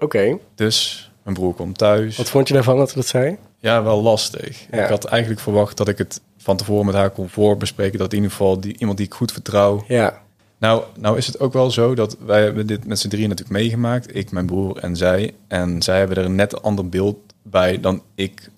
Oké. 0.00 0.36
Dus 0.54 1.10
mijn 1.22 1.36
broer 1.36 1.54
komt 1.54 1.78
thuis. 1.78 2.16
Wat 2.16 2.28
vond 2.30 2.48
je 2.48 2.54
daarvan 2.54 2.76
dat 2.76 2.88
ze 2.88 2.94
dat 2.94 3.06
zei? 3.06 3.36
Ja, 3.60 3.82
wel 3.82 4.02
lastig. 4.02 4.66
Ik 4.70 4.80
had 4.80 5.04
eigenlijk 5.04 5.40
verwacht 5.42 5.76
dat 5.76 5.88
ik 5.88 5.98
het 5.98 6.20
van 6.38 6.56
tevoren 6.56 6.86
met 6.86 6.94
haar 6.94 7.10
kon 7.10 7.28
voorbespreken. 7.28 7.98
Dat 7.98 8.10
in 8.10 8.16
ieder 8.16 8.30
geval 8.30 8.60
die, 8.60 8.78
iemand 8.78 8.96
die 8.98 9.06
ik 9.06 9.14
goed 9.14 9.32
vertrouw. 9.32 9.84
Ja. 9.88 10.22
Nou, 10.58 10.82
nou 10.98 11.16
is 11.16 11.26
het 11.26 11.40
ook 11.40 11.52
wel 11.52 11.70
zo 11.70 11.94
dat 11.94 12.16
wij 12.26 12.42
hebben 12.42 12.66
dit 12.66 12.86
met 12.86 12.98
z'n 12.98 13.08
drieën 13.08 13.28
natuurlijk 13.28 13.58
meegemaakt. 13.58 14.16
Ik, 14.16 14.30
mijn 14.30 14.46
broer 14.46 14.76
en 14.78 14.96
zij. 14.96 15.34
En 15.48 15.82
zij 15.82 15.98
hebben 15.98 16.16
er 16.16 16.24
een 16.24 16.34
net 16.34 16.62
ander 16.62 16.88
beeld 16.88 17.16
bij 17.42 17.80
dan 17.80 18.02
ik 18.14 18.50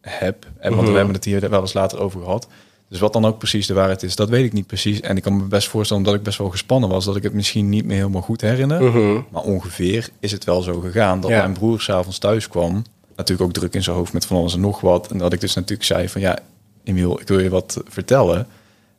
heb. 0.00 0.44
En, 0.58 0.68
want 0.70 0.80
Mhm. 0.82 0.90
we 0.90 0.96
hebben 0.96 1.14
het 1.14 1.24
hier 1.24 1.50
wel 1.50 1.60
eens 1.60 1.72
later 1.72 1.98
over 2.00 2.20
gehad. 2.22 2.48
Dus 2.88 2.98
wat 2.98 3.12
dan 3.12 3.24
ook 3.26 3.38
precies 3.38 3.66
de 3.66 3.74
waarheid 3.74 4.02
is, 4.02 4.16
dat 4.16 4.28
weet 4.28 4.44
ik 4.44 4.52
niet 4.52 4.66
precies. 4.66 5.00
En 5.00 5.16
ik 5.16 5.22
kan 5.22 5.36
me 5.36 5.42
best 5.42 5.68
voorstellen, 5.68 6.02
omdat 6.02 6.18
ik 6.18 6.24
best 6.24 6.38
wel 6.38 6.50
gespannen 6.50 6.88
was, 6.88 7.04
dat 7.04 7.16
ik 7.16 7.22
het 7.22 7.32
misschien 7.32 7.68
niet 7.68 7.84
meer 7.84 7.96
helemaal 7.96 8.22
goed 8.22 8.40
herinner. 8.40 8.82
Mhm. 8.82 9.20
Maar 9.30 9.42
ongeveer 9.42 10.08
is 10.20 10.32
het 10.32 10.44
wel 10.44 10.62
zo 10.62 10.80
gegaan 10.80 11.20
dat 11.20 11.30
Ja. 11.30 11.38
mijn 11.38 11.52
broer 11.52 11.80
s'avonds 11.80 12.18
thuis 12.18 12.48
kwam. 12.48 12.82
Natuurlijk 13.16 13.48
ook 13.48 13.54
druk 13.54 13.74
in 13.74 13.82
zijn 13.82 13.96
hoofd 13.96 14.12
met 14.12 14.26
van 14.26 14.36
alles 14.36 14.54
en 14.54 14.60
nog 14.60 14.80
wat. 14.80 15.10
En 15.10 15.18
dat 15.18 15.32
ik 15.32 15.40
dus 15.40 15.54
natuurlijk 15.54 15.84
zei 15.88 16.08
van 16.08 16.20
ja, 16.20 16.38
Emiel, 16.84 17.20
ik 17.20 17.28
wil 17.28 17.38
je 17.40 17.48
wat 17.48 17.80
vertellen. 17.88 18.46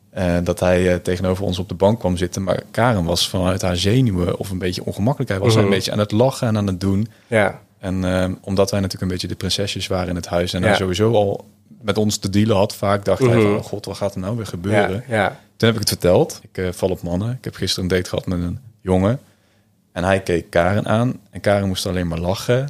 Eh, 0.10 0.36
dat 0.43 0.60
hij 0.60 0.91
eh, 0.93 1.00
tegenover 1.00 1.43
ons 1.45 1.60
op 1.60 1.69
de 1.69 1.76
bank 1.76 2.00
kwam 2.00 2.17
zitten. 2.17 2.43
Maar 2.43 2.63
Karen 2.71 3.04
was 3.04 3.30
vanuit 3.30 3.62
haar 3.62 3.78
zenuwen 3.78 4.38
of 4.39 4.50
een 4.50 4.58
beetje 4.58 4.86
ongemakkelijkheid. 4.86 5.41
Was 5.43 5.56
Mhm. 5.56 5.63
een 5.63 5.69
beetje 5.69 5.91
aan 5.91 6.00
het 6.00 6.12
lachen 6.12 6.48
en 6.48 6.58
aan 6.58 6.67
het 6.67 6.80
doen. 6.80 7.08
Ja. 7.28 7.62
En 7.80 8.04
eh, 8.04 8.30
omdat 8.41 8.71
wij 8.71 8.80
natuurlijk 8.80 9.02
een 9.06 9.12
beetje 9.17 9.28
de 9.28 9.36
prinsesjes 9.36 9.88
waren 9.88 10.10
in 10.10 10.15
het 10.15 10.28
huis. 10.28 10.54
En 10.54 10.62
Ja. 10.62 10.67
hij 10.67 10.76
sowieso 10.76 11.13
al 11.13 11.45
met 11.82 11.98
ons 11.98 12.17
te 12.17 12.30
dealen 12.30 12.56
had. 12.56 12.76
Vaak 12.76 13.06
dacht 13.06 13.19
hij 13.19 13.30
Mhm. 13.36 13.41
van, 13.41 13.56
oh 13.56 13.63
god, 13.63 13.86
wat 13.86 13.98
gaat 13.98 14.13
er 14.13 14.19
nou 14.19 14.36
weer 14.36 14.45
gebeuren? 14.48 15.04
Ja. 15.08 15.15
Ja. 15.15 15.28
Toen 15.58 15.67
heb 15.67 15.74
ik 15.74 15.80
het 15.80 15.89
verteld. 15.89 16.39
Ik 16.52 16.58
eh, 16.58 16.71
val 16.71 16.89
op 16.89 17.02
mannen. 17.02 17.32
Ik 17.32 17.43
heb 17.43 17.56
gisteren 17.56 17.84
een 17.89 17.95
date 17.95 18.10
gehad 18.10 18.26
met 18.26 18.39
een 18.39 18.60
jongen. 18.82 19.19
En 19.91 20.04
hij 20.04 20.19
keek 20.21 20.50
Karen 20.50 20.86
aan. 20.86 21.19
En 21.30 21.39
Karen 21.41 21.67
moest 21.67 21.86
alleen 21.86 22.08
maar 22.08 22.19
lachen. 22.19 22.69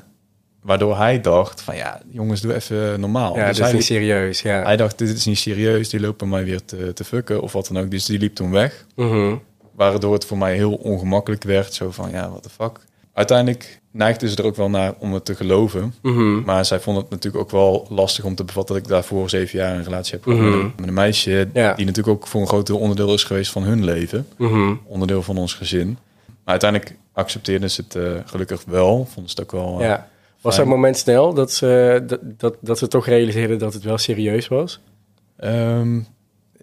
Waardoor 0.65 0.97
hij 0.97 1.21
dacht 1.21 1.61
van 1.61 1.75
ja, 1.75 2.01
jongens, 2.11 2.41
doe 2.41 2.53
even 2.53 2.99
normaal. 2.99 3.35
Ja, 3.37 3.47
Dus 3.47 3.59
is 3.59 3.71
niet 3.73 3.83
serieus. 3.83 4.41
Ja. 4.41 4.63
hij 4.63 4.77
dacht, 4.77 4.97
dit 4.97 5.09
is 5.17 5.25
niet 5.25 5.37
serieus. 5.37 5.89
Die 5.89 5.99
lopen 5.99 6.29
mij 6.29 6.43
weer 6.45 6.65
te, 6.65 6.93
te 6.93 7.03
fucken 7.03 7.41
of 7.41 7.51
wat 7.53 7.67
dan 7.71 7.83
ook. 7.83 7.91
Dus 7.91 8.05
die 8.05 8.19
liep 8.19 8.35
toen 8.35 8.51
weg. 8.51 8.85
Mhm. 8.95 9.35
Waardoor 9.75 10.13
het 10.13 10.25
voor 10.25 10.37
mij 10.37 10.55
heel 10.55 10.73
ongemakkelijk 10.73 11.43
werd. 11.43 11.73
Zo 11.73 11.91
van, 11.91 12.09
ja, 12.11 12.29
what 12.29 12.43
the 12.43 12.49
fuck. 12.49 12.79
Uiteindelijk 13.13 13.79
neigde 13.91 14.29
ze 14.29 14.35
er 14.35 14.45
ook 14.45 14.55
wel 14.55 14.69
naar 14.69 14.93
om 14.99 15.13
het 15.13 15.25
te 15.25 15.35
geloven. 15.35 15.93
Mhm. 16.01 16.41
Maar 16.43 16.65
zij 16.65 16.79
vond 16.79 16.97
het 16.97 17.09
natuurlijk 17.09 17.43
ook 17.43 17.51
wel 17.51 17.87
lastig 17.89 18.23
om 18.23 18.35
te 18.35 18.43
bevatten... 18.43 18.75
dat 18.75 18.83
ik 18.83 18.89
daarvoor 18.89 19.29
zeven 19.29 19.59
jaar 19.59 19.75
een 19.75 19.83
relatie 19.83 20.13
heb 20.13 20.23
gehad 20.23 20.39
Mhm. 20.39 20.49
met, 20.49 20.59
een, 20.59 20.73
met 20.77 20.87
een 20.87 20.93
meisje... 20.93 21.49
Ja. 21.53 21.73
die 21.73 21.85
natuurlijk 21.85 22.15
ook 22.17 22.27
voor 22.27 22.41
een 22.41 22.47
groot 22.47 22.67
deel 22.67 22.77
onderdeel 22.77 23.13
is 23.13 23.23
geweest 23.23 23.51
van 23.51 23.63
hun 23.63 23.83
leven 23.83 24.27
onderdeel 24.85 25.21
van 25.23 25.37
ons 25.37 25.53
gezin. 25.53 25.87
Maar 26.25 26.59
uiteindelijk 26.59 26.95
accepteerden 27.13 27.71
ze 27.71 27.81
het 27.87 27.95
eh, 27.95 28.11
gelukkig 28.25 28.63
wel. 28.67 29.07
Vonden 29.13 29.31
ze 29.31 29.41
het 29.41 29.53
ook 29.53 29.61
wel. 29.61 29.79
eh, 29.79 29.85
Ja. 29.85 30.09
Was 30.45 30.55
dat 30.55 30.65
moment 30.65 30.97
snel 30.97 31.33
dat 31.33 31.51
ze, 31.51 32.03
dat, 32.07 32.19
dat, 32.23 32.55
dat 32.61 32.77
ze 32.77 32.87
toch 32.87 33.05
realiseerden 33.05 33.57
dat 33.59 33.73
het 33.73 33.83
wel 33.83 33.97
serieus 33.97 34.47
was? 34.47 34.79
ehm, 35.37 35.99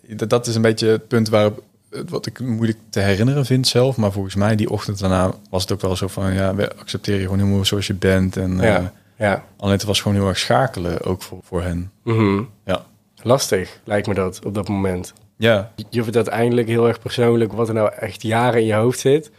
dat, 0.08 0.30
dat 0.30 0.46
is 0.46 0.54
een 0.54 0.62
beetje 0.62 0.86
het 0.86 1.08
punt 1.08 1.28
waarop 1.28 1.62
wat 2.08 2.26
ik 2.26 2.40
moeilijk 2.40 2.78
te 2.90 3.00
herinneren 3.00 3.46
vind 3.46 3.66
zelf. 3.68 3.96
Maar 3.96 4.12
volgens 4.12 4.34
mij 4.34 4.56
die 4.56 4.70
ochtend 4.70 4.98
daarna 4.98 5.32
was 5.50 5.62
het 5.62 5.72
ook 5.72 5.80
wel 5.80 5.96
zo 5.96 6.06
van 6.08 6.32
ja, 6.32 6.54
we 6.54 6.76
accepteren 6.76 7.20
je 7.20 7.26
gewoon 7.26 7.40
helemaal 7.40 7.64
zoals 7.64 7.86
je 7.86 7.94
bent. 7.94 8.36
En 8.36 8.60
eh, 8.60 8.66
Ja. 8.66 8.92
Ja. 9.16 9.44
alleen 9.56 9.72
het 9.72 9.84
was 9.84 10.00
gewoon 10.00 10.16
heel 10.16 10.28
erg 10.28 10.38
schakelen 10.38 11.02
ook 11.02 11.22
voor, 11.22 11.38
voor 11.42 11.62
hen. 11.62 11.90
Mhm. 12.04 12.42
Ja. 12.64 12.84
Lastig, 13.22 13.80
lijkt 13.84 14.06
me 14.06 14.14
dat, 14.14 14.40
op 14.44 14.54
dat 14.54 14.68
moment. 14.68 15.12
Ja, 15.36 15.72
Je 15.90 16.02
vindt 16.02 16.16
uiteindelijk 16.16 16.68
heel 16.68 16.88
erg 16.88 17.00
persoonlijk 17.00 17.52
wat 17.52 17.68
er 17.68 17.74
nou 17.74 17.92
echt 17.98 18.22
jaren 18.22 18.60
in 18.60 18.66
je 18.66 18.74
hoofd 18.74 18.98
zit. 18.98 19.30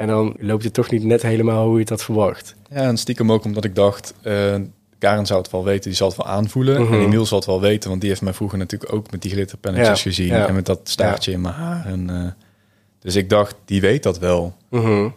En 0.00 0.06
dan 0.06 0.34
loopt 0.38 0.64
het 0.64 0.74
toch 0.74 0.90
niet 0.90 1.04
net 1.04 1.22
helemaal 1.22 1.64
hoe 1.64 1.74
je 1.74 1.80
het 1.80 1.88
had 1.88 2.02
verwacht. 2.04 2.54
ja, 2.70 2.76
en 2.76 2.96
stiekem 2.96 3.32
ook 3.32 3.44
omdat 3.44 3.64
ik 3.64 3.74
dacht, 3.74 4.14
eh, 4.22 4.54
Karen 4.98 5.26
zou 5.26 5.40
het 5.40 5.50
wel 5.50 5.64
weten, 5.64 5.82
die 5.88 5.94
zal 5.94 6.08
het 6.08 6.16
wel 6.16 6.26
aanvoelen. 6.26 6.82
Mhm. 6.82 6.92
En 6.94 7.00
Emiel 7.00 7.26
zal 7.26 7.38
het 7.38 7.46
wel 7.46 7.60
weten, 7.60 7.88
want 7.88 8.00
die 8.00 8.10
heeft 8.10 8.22
mij 8.22 8.32
vroeger 8.32 8.58
natuurlijk 8.58 8.92
ook 8.92 9.10
met 9.10 9.22
die 9.22 9.30
glitterpennetjes 9.30 10.02
Ja, 10.02 10.10
gezien. 10.10 10.26
ja. 10.26 10.46
En 10.46 10.54
met 10.54 10.66
dat 10.66 10.80
staartje 10.82 11.32
in 11.32 11.40
mijn 11.40 11.54
haar. 11.54 11.86
En, 11.86 12.10
eh, 12.10 12.30
dus 12.98 13.16
ik 13.16 13.30
dacht, 13.30 13.54
die 13.64 13.80
weet 13.80 14.02
dat 14.02 14.18
wel. 14.18 14.54
Mhm. 14.70 15.08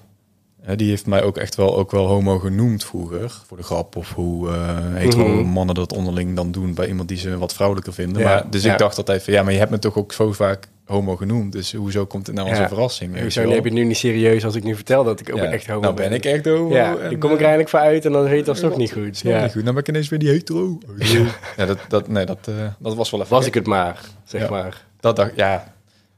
Hè, 0.61 0.75
die 0.75 0.89
heeft 0.89 1.05
mij 1.05 1.23
ook 1.23 1.37
echt 1.37 1.55
wel, 1.55 1.77
ook 1.77 1.91
wel 1.91 2.07
homo 2.07 2.39
genoemd 2.39 2.85
vroeger. 2.85 3.41
Voor 3.47 3.57
de 3.57 3.63
grap. 3.63 3.95
Of 3.95 4.13
hoe 4.13 4.49
eh 4.49 4.77
hetero 4.93 5.27
Mhm. 5.27 5.47
mannen 5.47 5.75
dat 5.75 5.93
onderling 5.93 6.35
dan 6.35 6.51
doen 6.51 6.73
bij 6.73 6.87
iemand 6.87 7.07
die 7.07 7.17
ze 7.17 7.37
wat 7.37 7.53
vrouwelijker 7.53 7.93
vinden. 7.93 8.23
Maar, 8.23 8.49
dus 8.49 8.63
ik 8.63 8.77
dacht 8.77 8.97
altijd 8.97 9.23
van 9.23 9.33
ja, 9.33 9.43
maar 9.43 9.51
je 9.53 9.59
hebt 9.59 9.71
me 9.71 9.79
toch 9.79 9.95
ook 9.97 10.13
zo 10.13 10.31
vaak 10.31 10.67
homo 10.85 11.15
genoemd. 11.15 11.51
Dus 11.51 11.73
hoezo 11.73 12.05
komt 12.05 12.27
het 12.27 12.35
nou 12.35 12.47
als 12.47 12.57
Ja. 12.57 12.63
een 12.63 12.69
verrassing? 12.69 13.19
Hoezo 13.21 13.41
neem 13.41 13.49
je 13.49 13.61
het 13.61 13.73
nu 13.73 13.83
niet 13.83 13.97
serieus 13.97 14.45
als 14.45 14.55
ik 14.55 14.63
nu 14.63 14.75
vertel 14.75 15.03
dat 15.03 15.19
ik 15.19 15.29
ook 15.31 15.37
Ja, 15.37 15.43
echt 15.43 15.67
homo 15.67 15.81
nou 15.81 15.95
ben 15.95 16.11
ik 16.11 16.25
echt 16.25 16.45
homo. 16.45 16.73
Ja, 16.73 16.97
en, 16.97 17.09
die 17.09 17.17
kom 17.17 17.29
ik 17.29 17.35
er 17.35 17.41
eh, 17.41 17.47
eindelijk 17.47 17.69
voor 17.69 17.79
uit 17.79 18.05
en 18.05 18.11
dan 18.11 18.29
je 18.29 18.35
het 18.35 18.49
alsnog 18.49 18.77
niet 18.77 18.91
goed. 18.91 19.19
Ja. 19.19 19.41
Niet 19.41 19.51
goed. 19.51 19.61
Nou 19.61 19.73
ben 19.73 19.83
ik 19.83 19.87
ineens 19.89 20.09
weer 20.09 20.19
die 20.19 20.29
hetero. 20.29 20.77
Ja, 21.57 21.65
dat, 21.65 21.77
dat, 21.87 22.07
nee, 22.07 22.25
dat, 22.25 22.47
eh, 22.47 22.55
dat 22.79 22.95
was 22.95 23.11
wel 23.11 23.19
even... 23.19 23.33
Was 23.33 23.45
ik 23.45 23.53
het 23.53 23.65
maar, 23.65 23.99
zeg 24.23 24.49
maar. 24.49 24.85
Dat 24.99 25.15
dacht 25.15 25.31
ja. 25.35 25.73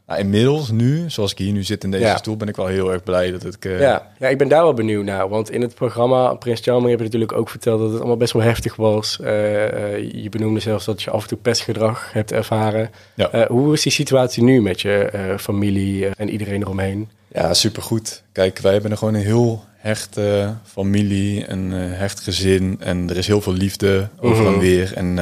Nou, 0.07 0.19
inmiddels 0.19 0.71
nu, 0.71 1.09
zoals 1.09 1.31
ik 1.31 1.37
hier 1.37 1.51
nu 1.53 1.63
zit 1.63 1.83
in 1.83 1.91
deze 1.91 2.03
Ja. 2.03 2.17
stoel, 2.17 2.37
ben 2.37 2.47
ik 2.47 2.55
wel 2.55 2.65
heel 2.67 2.91
erg 2.93 3.03
blij 3.03 3.31
dat 3.31 3.43
ik... 3.45 3.65
eh, 3.65 3.79
Ja. 3.79 4.11
ja, 4.19 4.27
ik 4.27 4.37
ben 4.37 4.47
daar 4.47 4.63
wel 4.63 4.73
benieuwd 4.73 5.05
naar. 5.05 5.29
Want 5.29 5.51
in 5.51 5.61
het 5.61 5.75
programma 5.75 6.33
Prins 6.33 6.61
Charming 6.61 6.89
heb 6.89 6.97
je 6.97 7.03
natuurlijk 7.05 7.31
ook 7.31 7.49
verteld 7.49 7.79
dat 7.79 7.89
het 7.89 7.97
allemaal 7.99 8.17
best 8.17 8.33
wel 8.33 8.41
heftig 8.41 8.75
was. 8.75 9.19
Eh, 9.19 9.93
eh, 9.93 10.11
je 10.23 10.29
benoemde 10.29 10.59
zelfs 10.59 10.85
dat 10.85 11.01
je 11.03 11.09
af 11.11 11.21
en 11.21 11.27
toe 11.27 11.37
pestgedrag 11.37 12.13
hebt 12.13 12.31
ervaren. 12.31 12.89
Ja. 13.15 13.47
Hoe 13.47 13.73
is 13.73 13.81
die 13.81 13.91
situatie 13.91 14.43
nu 14.43 14.61
met 14.61 14.81
je 14.81 15.33
familie 15.39 16.07
en 16.07 16.29
iedereen 16.29 16.61
eromheen? 16.61 17.09
Ja, 17.27 17.53
supergoed. 17.53 18.23
Kijk, 18.31 18.59
wij 18.59 18.73
hebben 18.73 18.91
er 18.91 18.97
gewoon 18.97 19.13
een 19.13 19.21
heel 19.21 19.63
hechte 19.77 20.53
familie, 20.63 21.49
een 21.49 21.71
hecht 21.71 22.19
gezin. 22.19 22.77
En 22.79 23.09
er 23.09 23.17
is 23.17 23.27
heel 23.27 23.41
veel 23.41 23.53
liefde 23.53 24.09
over 24.19 24.45
en 24.45 24.51
Mhm. 24.51 24.59
weer. 24.59 24.93
En 24.93 25.15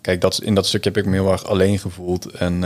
kijk, 0.00 0.20
dat, 0.20 0.40
in 0.42 0.54
dat 0.54 0.66
stukje 0.66 0.88
heb 0.90 0.98
ik 0.98 1.06
me 1.10 1.12
heel 1.16 1.32
erg 1.32 1.44
alleen 1.46 1.78
gevoeld. 1.78 2.26
En 2.30 2.62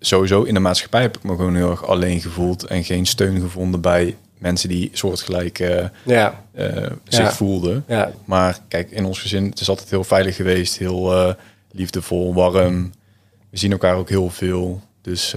sowieso 0.00 0.42
in 0.42 0.54
de 0.54 0.60
maatschappij 0.60 1.00
heb 1.02 1.16
ik 1.16 1.22
me 1.22 1.30
gewoon 1.36 1.54
heel 1.56 1.70
erg 1.70 1.84
alleen 1.86 2.20
gevoeld. 2.20 2.64
En 2.64 2.84
geen 2.84 3.06
steun 3.06 3.40
gevonden 3.40 3.80
bij 3.80 4.16
mensen 4.38 4.68
die 4.68 4.90
soortgelijk 4.92 5.58
Ja, 6.04 6.44
eh, 6.52 6.86
zich 7.04 7.24
Ja. 7.24 7.32
voelden. 7.32 7.84
ja, 7.88 8.12
Maar 8.24 8.58
kijk, 8.68 8.90
in 8.90 9.04
ons 9.04 9.18
gezin, 9.20 9.44
het 9.44 9.60
is 9.60 9.68
altijd 9.68 9.90
heel 9.90 10.04
veilig 10.04 10.36
geweest. 10.36 10.78
Heel 10.78 11.12
eh, 11.14 11.34
liefdevol, 11.72 12.34
warm. 12.34 12.92
We 13.50 13.56
zien 13.58 13.72
elkaar 13.72 13.96
ook 13.96 14.08
heel 14.08 14.30
veel. 14.30 14.80
Dus, 15.02 15.36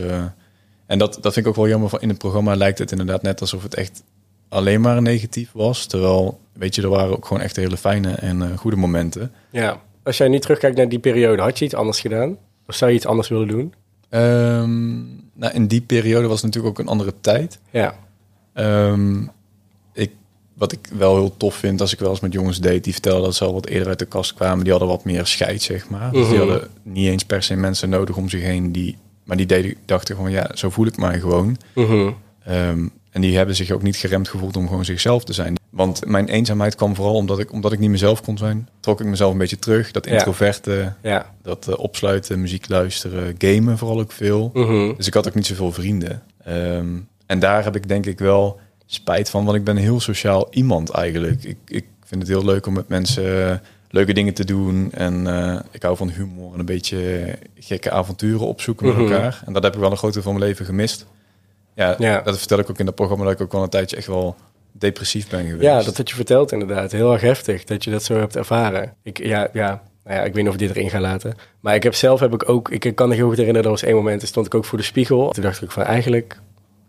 en 0.85 0.97
dat, 0.99 1.13
dat 1.21 1.33
vind 1.33 1.45
ik 1.45 1.47
ook 1.47 1.55
wel 1.57 1.67
jammer. 1.67 1.89
Van 1.89 2.01
in 2.01 2.09
het 2.09 2.17
programma 2.17 2.55
lijkt 2.55 2.77
het 2.79 2.91
inderdaad 2.91 3.21
net 3.21 3.41
alsof 3.41 3.63
het 3.63 3.75
echt 3.75 4.03
alleen 4.49 4.81
maar 4.81 5.01
negatief 5.01 5.49
was. 5.53 5.85
Terwijl, 5.85 6.39
weet 6.53 6.75
je, 6.75 6.81
er 6.81 6.89
waren 6.89 7.11
ook 7.15 7.25
gewoon 7.25 7.43
echt 7.43 7.55
hele 7.55 7.77
fijne 7.77 8.11
en 8.11 8.57
goede 8.57 8.77
momenten. 8.77 9.31
ja. 9.51 9.81
Als 10.03 10.17
jij 10.17 10.27
nu 10.27 10.39
terugkijkt 10.39 10.77
naar 10.77 10.89
die 10.89 10.99
periode, 10.99 11.41
had 11.41 11.59
je 11.59 11.65
iets 11.65 11.73
anders 11.73 11.99
gedaan? 11.99 12.37
Of 12.67 12.75
zou 12.75 12.91
je 12.91 12.97
iets 12.97 13.05
anders 13.05 13.27
willen 13.27 13.47
doen? 13.47 13.73
Ehm, 14.13 14.93
nou, 15.33 15.53
in 15.53 15.67
die 15.67 15.81
periode 15.81 16.27
was 16.27 16.41
het 16.41 16.45
natuurlijk 16.45 16.73
ook 16.73 16.85
een 16.85 16.91
andere 16.91 17.13
tijd. 17.21 17.59
Ja, 17.71 17.95
Ehm, 18.53 19.21
ik 19.93 20.11
wat 20.53 20.71
ik 20.71 20.79
wel 20.97 21.15
heel 21.15 21.37
tof 21.37 21.55
vind 21.55 21.81
als 21.81 21.93
ik 21.93 21.99
wel 21.99 22.09
eens 22.09 22.19
met 22.19 22.33
jongens 22.33 22.59
date, 22.59 22.79
die 22.79 22.93
vertellen 22.93 23.21
dat 23.21 23.35
ze 23.35 23.45
al 23.45 23.53
wat 23.53 23.65
eerder 23.65 23.87
uit 23.87 23.99
de 23.99 24.05
kast 24.05 24.33
kwamen, 24.33 24.63
die 24.63 24.71
hadden 24.71 24.89
wat 24.89 25.03
meer 25.05 25.25
scheid, 25.25 25.61
zeg 25.61 25.89
maar. 25.89 26.11
Dus 26.11 26.27
die 26.29 26.37
Mhm. 26.37 26.49
hadden 26.49 26.69
niet 26.83 27.07
eens 27.07 27.23
per 27.25 27.43
se 27.43 27.55
mensen 27.55 27.89
nodig 27.89 28.17
om 28.17 28.29
zich 28.29 28.41
heen, 28.41 28.71
die, 28.71 28.97
maar 29.23 29.37
die 29.37 29.45
deden, 29.45 29.75
dachten 29.85 30.15
gewoon, 30.15 30.31
ja, 30.31 30.49
zo 30.53 30.69
voel 30.69 30.85
ik 30.85 30.97
mij 30.97 31.19
gewoon. 31.19 31.57
Ehm, 32.43 32.87
en 33.13 33.21
die 33.21 33.37
hebben 33.37 33.55
zich 33.55 33.71
ook 33.71 33.81
niet 33.81 33.95
geremd 33.95 34.27
gevoeld 34.27 34.57
om 34.57 34.67
gewoon 34.67 34.85
zichzelf 34.85 35.23
te 35.23 35.33
zijn. 35.33 35.55
Want 35.69 36.05
mijn 36.05 36.27
eenzaamheid 36.27 36.75
kwam 36.75 36.95
vooral 36.95 37.13
omdat 37.15 37.39
ik, 37.39 37.51
omdat 37.51 37.71
ik 37.71 37.79
niet 37.79 37.89
mezelf 37.89 38.21
kon 38.21 38.37
zijn. 38.37 38.69
Trok 38.79 38.99
ik 39.01 39.05
mezelf 39.05 39.31
een 39.31 39.37
beetje 39.37 39.59
terug. 39.59 39.91
Dat 39.91 40.07
introverte, 40.07 40.93
Ja. 41.01 41.33
dat 41.41 41.67
eh, 41.67 41.79
opsluiten, 41.79 42.41
muziek 42.41 42.69
luisteren, 42.69 43.35
gamen 43.37 43.77
vooral 43.77 43.99
ook 43.99 44.11
veel. 44.11 44.49
Mhm. 44.53 44.93
Dus 44.97 45.07
ik 45.07 45.13
had 45.13 45.27
ook 45.27 45.35
niet 45.35 45.45
zoveel 45.45 45.71
vrienden. 45.71 46.21
Ehm, 46.43 46.87
en 47.25 47.39
daar 47.39 47.63
heb 47.63 47.75
ik 47.75 47.87
denk 47.87 48.05
ik 48.05 48.19
wel 48.19 48.59
spijt 48.85 49.29
van, 49.29 49.45
want 49.45 49.57
ik 49.57 49.63
ben 49.63 49.75
een 49.75 49.81
heel 49.83 49.99
sociaal 49.99 50.47
iemand 50.51 50.89
eigenlijk. 50.89 51.43
Ik, 51.43 51.57
ik 51.67 51.85
vind 52.05 52.21
het 52.21 52.31
heel 52.31 52.45
leuk 52.45 52.65
om 52.65 52.73
met 52.73 52.87
mensen 52.87 53.49
eh, 53.51 53.57
leuke 53.89 54.13
dingen 54.13 54.33
te 54.33 54.45
doen. 54.45 54.91
En 54.91 55.27
eh, 55.27 55.59
ik 55.71 55.81
hou 55.83 55.97
van 55.97 56.09
humor 56.09 56.53
en 56.53 56.59
een 56.59 56.65
beetje 56.65 57.35
gekke 57.59 57.91
avonturen 57.91 58.47
opzoeken 58.47 58.85
met 58.87 58.95
Mhm. 58.97 59.11
elkaar. 59.11 59.41
En 59.45 59.53
dat 59.53 59.63
heb 59.63 59.73
ik 59.73 59.79
wel 59.79 59.91
een 59.91 59.97
groot 59.97 60.13
deel 60.13 60.21
van 60.21 60.33
mijn 60.33 60.45
leven 60.45 60.65
gemist. 60.65 61.05
Ja, 61.75 61.95
Ja. 61.99 62.21
dat 62.21 62.37
vertel 62.37 62.59
ik 62.59 62.69
ook 62.69 62.79
in 62.79 62.85
dat 62.85 62.95
programma, 62.95 63.23
dat 63.23 63.33
ik 63.33 63.41
ook 63.41 63.51
wel 63.51 63.63
een 63.63 63.69
tijdje 63.69 63.95
echt 63.95 64.07
wel 64.07 64.35
depressief 64.71 65.29
ben 65.29 65.45
geweest. 65.45 65.61
Ja, 65.63 65.81
dat 65.83 65.97
had 65.97 66.09
je 66.09 66.15
verteld 66.15 66.51
inderdaad. 66.51 66.91
Heel 66.91 67.11
erg 67.13 67.21
heftig 67.21 67.63
dat 67.63 67.83
je 67.83 67.91
dat 67.91 68.03
zo 68.03 68.13
hebt 68.15 68.35
ervaren. 68.35 68.93
Ik, 69.03 69.17
ja, 69.25 69.47
ja, 69.53 69.81
nou 70.03 70.17
ja, 70.17 70.23
ik 70.23 70.33
weet 70.33 70.43
niet 70.43 70.47
of 70.47 70.53
ik 70.53 70.67
dit 70.67 70.69
erin 70.75 70.89
ga 70.89 70.99
laten. 70.99 71.33
Maar 71.59 71.75
ik 71.75 71.83
heb 71.83 71.93
zelf 71.95 72.19
heb 72.19 72.33
ik 72.33 72.49
ook, 72.49 72.69
ik 72.69 72.95
kan 72.95 73.07
me 73.09 73.15
heel 73.15 73.27
goed 73.27 73.37
herinneren, 73.37 73.63
er 73.65 73.71
was 73.73 73.83
één 73.83 73.95
moment, 73.95 74.19
toen 74.19 74.27
stond 74.27 74.45
ik 74.45 74.55
ook 74.55 74.65
voor 74.65 74.77
de 74.77 74.83
spiegel. 74.83 75.31
Toen 75.31 75.43
dacht 75.43 75.61
ik 75.61 75.71
van 75.71 75.83
eigenlijk, 75.83 76.39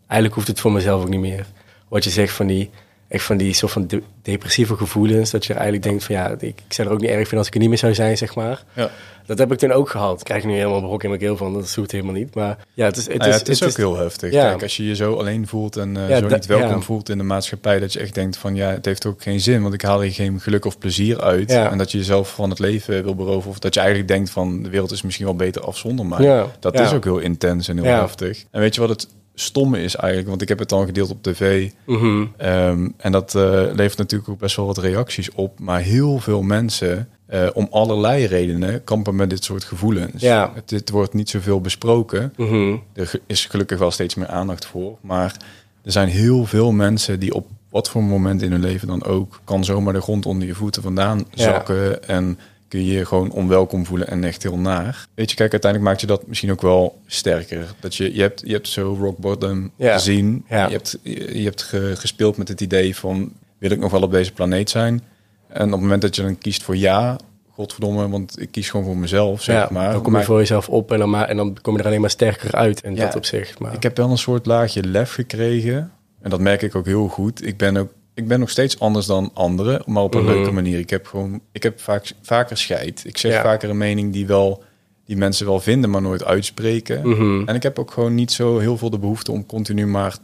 eigenlijk 0.07 0.35
hoeft 0.35 0.49
het 0.49 0.61
voor 0.61 0.72
mezelf 0.72 1.03
ook 1.03 1.09
niet 1.09 1.20
meer. 1.20 1.47
Wat 1.89 2.05
je 2.05 2.11
zegt 2.11 2.32
van 2.32 2.47
die, 2.47 2.70
echt 3.14 3.24
van 3.24 3.36
die 3.36 3.52
soort 3.54 3.72
van 3.72 3.86
de- 3.86 4.02
depressieve 4.22 4.76
gevoelens, 4.76 5.30
dat 5.30 5.44
je 5.44 5.52
eigenlijk 5.52 5.82
denkt 5.82 6.04
van 6.04 6.14
ja, 6.14 6.30
ik, 6.30 6.42
ik 6.42 6.72
zou 6.72 6.88
er 6.88 6.94
ook 6.94 7.00
niet 7.00 7.10
erg 7.10 7.18
vinden 7.20 7.38
als 7.38 7.46
ik 7.46 7.54
er 7.54 7.60
niet 7.60 7.68
meer 7.68 7.78
zou 7.78 7.94
zijn, 7.94 8.16
zeg 8.16 8.34
maar. 8.34 8.64
Ja. 8.72 8.90
Dat 9.26 9.38
heb 9.38 9.52
ik 9.52 9.58
toen 9.58 9.72
ook 9.72 9.90
gehad. 9.90 10.18
Ik 10.18 10.24
krijg 10.24 10.44
nu 10.44 10.52
helemaal 10.54 10.80
brok 10.80 11.02
in 11.02 11.08
mijn 11.08 11.20
keel 11.20 11.36
van, 11.36 11.52
dat 11.52 11.74
hoeft 11.74 11.90
helemaal 11.92 12.12
niet. 12.14 12.34
Maar 12.34 12.58
ja, 12.74 12.84
het 12.84 12.96
is, 12.96 13.06
het 13.06 13.16
Nou 13.16 13.28
ja, 13.28 13.34
is, 13.34 13.40
het 13.40 13.48
is 13.50 13.62
ook 13.62 13.76
heel 13.76 13.96
heftig. 13.96 14.32
ja. 14.32 14.48
Kijk, 14.48 14.62
als 14.62 14.76
je 14.76 14.86
je 14.86 14.94
zo 14.94 15.14
alleen 15.14 15.46
voelt 15.46 15.76
en 15.76 15.96
eh, 15.96 16.08
Ja, 16.08 16.18
zo 16.18 16.26
niet 16.28 16.46
welkom 16.46 16.82
voelt 16.82 17.08
in 17.08 17.18
de 17.18 17.24
maatschappij, 17.24 17.80
dat 17.80 17.92
je 17.92 17.98
echt 17.98 18.14
denkt 18.14 18.36
van 18.36 18.54
ja, 18.54 18.70
het 18.70 18.84
heeft 18.84 19.06
ook 19.06 19.22
geen 19.22 19.40
zin, 19.40 19.62
want 19.62 19.74
ik 19.74 19.82
haal 19.82 20.00
hier 20.00 20.12
geen 20.12 20.40
geluk 20.40 20.64
of 20.64 20.78
plezier 20.78 21.20
uit. 21.20 21.50
En 21.50 21.78
dat 21.78 21.92
je 21.92 21.98
jezelf 21.98 22.34
van 22.34 22.50
het 22.50 22.58
leven 22.58 23.02
wil 23.04 23.14
beroven, 23.14 23.50
of 23.50 23.58
dat 23.58 23.74
je 23.74 23.80
eigenlijk 23.80 24.08
denkt 24.08 24.30
van 24.30 24.62
de 24.62 24.68
wereld 24.68 24.90
is 24.90 25.02
misschien 25.02 25.26
wel 25.26 25.36
beter 25.36 25.62
af 25.62 25.76
zonder 25.76 26.06
mij. 26.06 26.44
Dat 26.60 26.80
is 26.80 26.92
ook 26.92 27.04
heel 27.04 27.18
intens 27.18 27.68
en 27.68 27.78
heel 27.82 28.00
heftig. 28.00 28.44
En 28.50 28.60
weet 28.60 28.74
je 28.74 28.80
wat 28.80 28.90
het 28.90 29.08
stomme 29.35 29.82
is 29.82 29.97
eigenlijk, 29.97 30.28
want 30.28 30.43
ik 30.43 30.49
heb 30.49 30.59
het 30.59 30.68
dan 30.68 30.87
gedeeld 30.87 31.11
op 31.11 31.22
tv. 31.22 31.70
Mhm. 31.87 32.24
Ehm, 32.37 32.89
en 32.97 33.12
dat 33.12 33.35
eh, 33.35 33.43
levert 33.74 33.99
natuurlijk 33.99 34.30
ook 34.30 34.39
best 34.39 34.57
wel 34.57 34.66
wat 34.66 34.78
reacties 34.78 35.30
op. 35.30 35.59
Maar 35.61 35.80
heel 35.80 36.18
veel 36.18 36.43
mensen, 36.43 37.09
eh, 37.26 37.47
om 37.55 37.68
allerlei 37.70 38.24
redenen, 38.26 38.85
kampen 38.85 39.16
met 39.16 39.30
dit 39.30 39.45
soort 39.45 39.64
gevoelens. 39.64 40.22
Ja. 40.22 40.53
Het, 40.55 40.68
dit 40.68 40.91
wordt 40.91 41.14
niet 41.14 41.28
zoveel 41.30 41.61
besproken. 41.61 42.32
Mhm. 42.37 42.76
Er 42.93 43.20
is 43.26 43.47
gelukkig 43.47 43.78
wel 43.78 43.91
steeds 43.91 44.14
meer 44.14 44.28
aandacht 44.28 44.66
voor. 44.66 44.97
Maar 45.01 45.37
er 45.85 45.93
zijn 45.93 46.09
heel 46.09 46.45
veel 46.45 46.72
mensen 46.72 47.20
die 47.20 47.35
op 47.35 47.47
wat 47.70 47.91
voor 47.91 48.03
moment 48.03 48.43
in 48.43 48.51
hun 48.51 48.61
leven 48.61 48.89
dan 48.89 49.05
ook... 49.05 49.41
kan 49.45 49.64
zomaar 49.64 49.93
de 49.93 50.01
grond 50.01 50.26
onder 50.26 50.47
je 50.47 50.55
voeten 50.55 50.82
vandaan 50.82 51.24
Ja. 51.30 51.43
zakken... 51.43 52.09
en 52.09 52.39
kun 52.74 52.84
je 52.84 52.92
je 52.92 53.06
gewoon 53.06 53.30
onwelkom 53.32 53.86
voelen 53.86 54.08
en 54.08 54.24
echt 54.24 54.42
heel 54.42 54.58
naar. 54.58 55.06
Weet 55.14 55.30
je, 55.30 55.36
kijk, 55.36 55.52
uiteindelijk 55.52 55.90
maakt 55.90 56.00
je 56.00 56.06
dat 56.06 56.26
misschien 56.26 56.50
ook 56.50 56.62
wel 56.62 56.98
sterker. 57.06 57.74
Dat 57.80 57.94
je, 57.94 58.14
je, 58.14 58.20
hebt, 58.20 58.42
je 58.46 58.52
hebt 58.52 58.68
zo 58.68 58.96
rock 59.00 59.18
bottom 59.18 59.70
Ja. 59.76 59.92
gezien. 59.92 60.44
Ja. 60.48 60.66
Je 60.66 60.72
hebt, 60.72 60.98
je, 61.02 61.38
je 61.38 61.44
hebt 61.44 61.62
ge- 61.62 61.92
gespeeld 61.96 62.36
met 62.36 62.48
het 62.48 62.60
idee 62.60 62.96
van... 62.96 63.32
wil 63.58 63.70
ik 63.70 63.78
nog 63.78 63.90
wel 63.90 64.02
op 64.02 64.10
deze 64.10 64.32
planeet 64.32 64.70
zijn? 64.70 65.02
En 65.48 65.64
op 65.66 65.70
het 65.70 65.80
moment 65.80 66.02
dat 66.02 66.16
je 66.16 66.22
dan 66.22 66.38
kiest 66.38 66.62
voor 66.62 66.76
ja... 66.76 67.16
godverdomme, 67.50 68.08
want 68.08 68.40
ik 68.40 68.50
kies 68.50 68.70
gewoon 68.70 68.86
voor 68.86 68.96
mezelf, 68.96 69.42
zeg 69.42 69.56
ja, 69.56 69.68
maar. 69.70 69.92
dan 69.92 70.02
kom 70.02 70.10
je 70.12 70.16
Maar- 70.16 70.24
voor 70.26 70.38
jezelf 70.38 70.68
op 70.68 70.92
en 70.92 70.98
dan, 70.98 71.10
ma- 71.10 71.28
en 71.28 71.36
dan 71.36 71.56
kom 71.62 71.74
je 71.74 71.80
er 71.80 71.86
alleen 71.86 72.00
maar 72.00 72.10
sterker 72.10 72.52
uit 72.54 72.82
in 72.82 72.94
Ja. 72.94 73.04
dat 73.04 73.16
opzicht. 73.16 73.58
Maar, 73.58 73.74
Ik 73.74 73.82
heb 73.82 73.96
wel 73.96 74.10
een 74.10 74.18
soort 74.18 74.46
laagje 74.46 74.82
lef 74.84 75.12
gekregen. 75.12 75.90
En 76.22 76.30
dat 76.30 76.40
merk 76.40 76.62
ik 76.62 76.74
ook 76.74 76.86
heel 76.86 77.08
goed. 77.08 77.46
Ik 77.46 77.56
ben 77.56 77.76
ook 77.76 77.92
ik 78.14 78.28
ben 78.28 78.40
nog 78.40 78.50
steeds 78.50 78.80
anders 78.80 79.06
dan 79.06 79.30
anderen, 79.34 79.82
maar 79.86 80.02
op 80.02 80.14
een 80.14 80.24
Mhm. 80.24 80.32
leuke 80.32 80.50
manier. 80.52 80.78
Ik 80.78 80.90
heb 80.90 81.06
gewoon, 81.06 81.40
ik 81.52 81.62
heb 81.62 81.80
vaak 81.80 82.12
vaker 82.22 82.56
scheid. 82.56 83.02
Ik 83.06 83.18
zeg 83.18 83.32
Ja. 83.32 83.42
vaker 83.42 83.70
een 83.70 83.76
mening 83.78 84.12
die 84.12 84.26
wel 84.26 84.62
die 85.06 85.16
mensen 85.16 85.46
wel 85.46 85.60
vinden, 85.60 85.90
maar 85.90 86.02
nooit 86.02 86.24
uitspreken. 86.24 87.08
Mhm. 87.08 87.48
En 87.48 87.54
ik 87.54 87.62
heb 87.62 87.78
ook 87.78 87.90
gewoon 87.90 88.14
niet 88.14 88.32
zo 88.32 88.58
heel 88.58 88.76
veel 88.78 88.90
de 88.90 88.98
behoefte 88.98 89.32
om 89.32 89.46
continu 89.46 89.86
maar, 89.86 90.16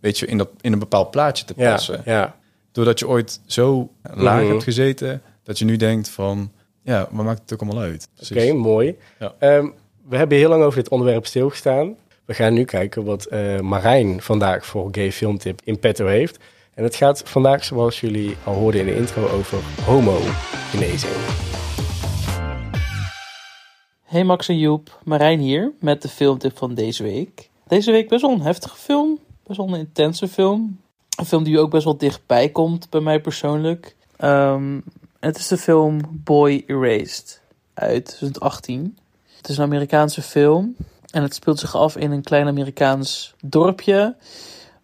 weet 0.00 0.18
je, 0.18 0.26
in 0.26 0.38
dat 0.38 0.48
in 0.60 0.72
een 0.72 0.78
bepaald 0.78 1.10
plaatje 1.10 1.44
te 1.44 1.54
passen. 1.54 2.02
ja, 2.04 2.36
Doordat 2.72 2.98
je 2.98 3.08
ooit 3.08 3.40
zo 3.46 3.90
laag 4.14 4.40
Mhm. 4.42 4.50
hebt 4.50 4.62
gezeten, 4.62 5.22
dat 5.42 5.58
je 5.58 5.64
nu 5.64 5.76
denkt 5.76 6.08
van, 6.08 6.52
ja, 6.82 7.08
wat 7.10 7.24
maakt 7.24 7.40
het 7.40 7.52
ook 7.52 7.60
allemaal 7.62 7.82
uit? 7.82 8.08
oké, 8.30 8.52
mooi. 8.52 8.96
Ja. 9.18 9.34
Ehm, 9.38 9.66
we 10.08 10.16
hebben 10.16 10.38
heel 10.38 10.48
lang 10.48 10.62
over 10.62 10.78
dit 10.82 10.88
onderwerp 10.88 11.26
stilgestaan. 11.26 11.94
We 12.24 12.34
gaan 12.34 12.52
nu 12.52 12.64
kijken 12.64 13.04
wat 13.04 13.24
eh, 13.24 13.60
Marijn 13.60 14.22
vandaag 14.22 14.66
voor 14.66 14.88
Gay 14.92 15.12
Filmtip 15.12 15.60
in 15.64 15.78
petto 15.78 16.06
heeft. 16.06 16.38
En 16.76 16.84
het 16.84 16.96
gaat 16.96 17.22
vandaag, 17.24 17.64
zoals 17.64 18.00
jullie 18.00 18.36
al 18.44 18.54
hoorden 18.54 18.80
in 18.80 18.86
de 18.86 18.96
intro, 18.96 19.28
over 19.28 19.58
homogenezing. 19.84 21.12
Hey 24.02 24.24
Max 24.24 24.48
en 24.48 24.58
Joep, 24.58 25.00
Marijn 25.04 25.40
hier 25.40 25.72
met 25.80 26.02
de 26.02 26.08
filmtip 26.08 26.56
van 26.58 26.74
deze 26.74 27.02
week. 27.02 27.50
Deze 27.66 27.90
week 27.90 28.08
best 28.08 28.22
wel 28.22 28.30
een 28.30 28.40
heftige 28.40 28.76
film, 28.76 29.18
best 29.46 29.58
wel 29.58 29.68
een 29.68 29.78
intense 29.78 30.28
film. 30.28 30.80
Een 31.18 31.26
film 31.26 31.44
die 31.44 31.58
ook 31.58 31.70
best 31.70 31.84
wel 31.84 31.96
dichtbij 31.96 32.48
komt 32.48 32.90
bij 32.90 33.00
mij 33.00 33.20
persoonlijk. 33.20 33.96
Ehm, 34.16 34.80
het 35.20 35.36
is 35.38 35.48
de 35.48 35.58
film 35.58 36.00
Boy 36.10 36.64
Erased 36.66 37.40
uit 37.74 38.04
2018. 38.04 38.98
Het 39.36 39.48
is 39.48 39.56
een 39.56 39.64
Amerikaanse 39.64 40.22
film 40.22 40.76
en 41.10 41.22
het 41.22 41.34
speelt 41.34 41.58
zich 41.58 41.76
af 41.76 41.96
in 41.96 42.10
een 42.10 42.22
klein 42.22 42.46
Amerikaans 42.46 43.34
dorpje 43.44 44.16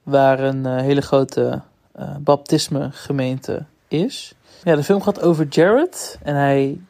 waar 0.03 0.40
een 0.40 0.66
eh, 0.66 0.76
hele 0.76 1.01
grote 1.01 1.62
eh 2.09 2.16
baptisme 2.20 2.88
gemeente 2.92 3.64
is. 3.88 4.34
Ja, 4.64 4.76
de 4.76 4.84
film 4.84 5.03
gaat 5.03 5.22
over 5.22 5.46
Jared 5.48 6.18
en 6.22 6.34
hij 6.34 6.80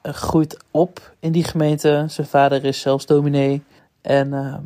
eh, 0.00 0.12
groeit 0.12 0.56
op 0.70 1.14
in 1.18 1.32
die 1.32 1.44
gemeente. 1.44 2.04
Zijn 2.08 2.26
vader 2.26 2.64
is 2.64 2.80
zelfs 2.80 3.06
dominee. 3.06 3.62
En 4.00 4.32
ehm, 4.32 4.62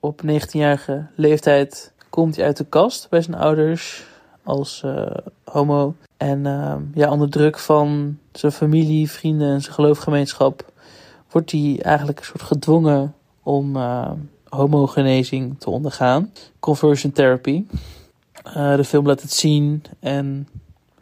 op 0.00 0.22
19-jarige 0.22 1.06
leeftijd 1.14 1.92
komt 2.10 2.36
hij 2.36 2.44
uit 2.44 2.56
de 2.56 2.64
kast 2.64 3.08
bij 3.08 3.22
zijn 3.22 3.36
ouders 3.36 4.04
als 4.42 4.82
eh, 4.84 5.16
homo. 5.44 5.94
En 6.16 6.46
ehm, 6.46 6.82
ja, 6.94 7.10
onder 7.10 7.30
druk 7.30 7.58
van 7.58 8.18
zijn 8.32 8.52
familie, 8.52 9.10
vrienden 9.10 9.52
en 9.52 9.60
zijn 9.60 9.74
geloofgemeenschap 9.74 10.72
wordt 11.30 11.50
hij 11.50 11.78
eigenlijk 11.82 12.18
een 12.18 12.24
soort 12.24 12.42
gedwongen 12.42 13.14
om 13.42 13.76
eh, 13.76 14.10
homogenezing 14.48 15.60
te 15.60 15.70
ondergaan. 15.70 16.32
Conversion 16.58 17.12
therapy. 17.12 17.64
Eh, 18.44 18.76
de 18.76 18.84
film 18.84 19.06
laat 19.06 19.22
het 19.22 19.32
zien 19.32 19.82
en 20.00 20.48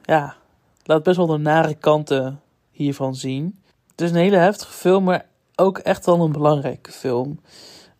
ja, 0.02 0.36
laat 0.84 1.02
best 1.02 1.16
wel 1.16 1.26
de 1.26 1.36
nare 1.36 1.74
kanten 1.74 2.40
hiervan 2.70 3.14
zien. 3.14 3.58
Het 3.90 4.00
is 4.00 4.10
een 4.10 4.16
hele 4.16 4.36
heftige 4.36 4.72
film, 4.72 5.04
maar 5.04 5.26
ook 5.56 5.78
echt 5.78 6.06
wel 6.06 6.20
een 6.20 6.32
belangrijke 6.32 6.92
film. 6.92 7.40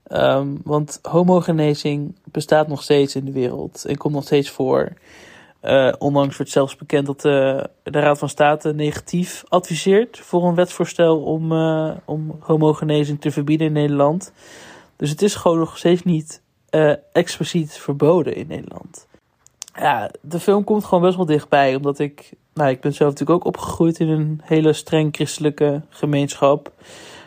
Ehm, 0.03 0.49
want 0.65 0.99
homogenezing 1.03 2.15
bestaat 2.25 2.69
nog 2.69 2.83
steeds 2.83 3.15
in 3.15 3.25
de 3.25 3.33
wereld 3.33 3.85
en 3.85 3.97
komt 3.97 4.15
nog 4.15 4.25
steeds 4.25 4.51
voor. 4.51 4.93
Eh, 5.61 5.93
onlangs 5.99 6.37
wordt 6.37 6.53
zelfs 6.53 6.77
bekend 6.77 7.07
dat 7.07 7.21
de, 7.21 7.71
de 7.83 8.01
Raad 8.01 8.19
van 8.19 8.29
State 8.29 8.75
negatief 8.75 9.45
adviseert 9.49 10.19
voor 10.19 10.45
een 10.45 10.55
wetsvoorstel 10.55 11.23
om, 11.23 11.53
eh, 11.53 11.91
om 12.05 12.37
homogenezing 12.41 13.21
te 13.21 13.31
verbieden 13.31 13.67
in 13.67 13.73
Nederland. 13.73 14.33
Dus 14.97 15.11
het 15.11 15.23
is 15.23 15.35
gewoon 15.35 15.59
nog 15.59 15.79
steeds 15.79 16.03
niet 16.03 16.43
eh, 16.71 16.93
expliciet 17.13 17.73
verboden 17.73 18.35
in 18.35 18.47
Nederland. 18.47 19.07
Ja, 19.79 20.11
de 20.21 20.41
film 20.41 20.65
komt 20.65 20.85
gewoon 20.85 21.05
best 21.05 21.17
wel 21.17 21.27
dichtbij, 21.27 21.75
omdat 21.75 21.99
ik 21.99 22.33
nou, 22.55 22.71
ik 22.71 22.81
ben 22.81 22.95
zelf 22.95 23.11
natuurlijk 23.11 23.39
ook 23.39 23.55
opgegroeid 23.55 23.99
in 23.99 24.09
een 24.09 24.41
hele 24.45 24.73
streng 24.73 25.15
christelijke 25.15 25.83
gemeenschap. 25.89 26.73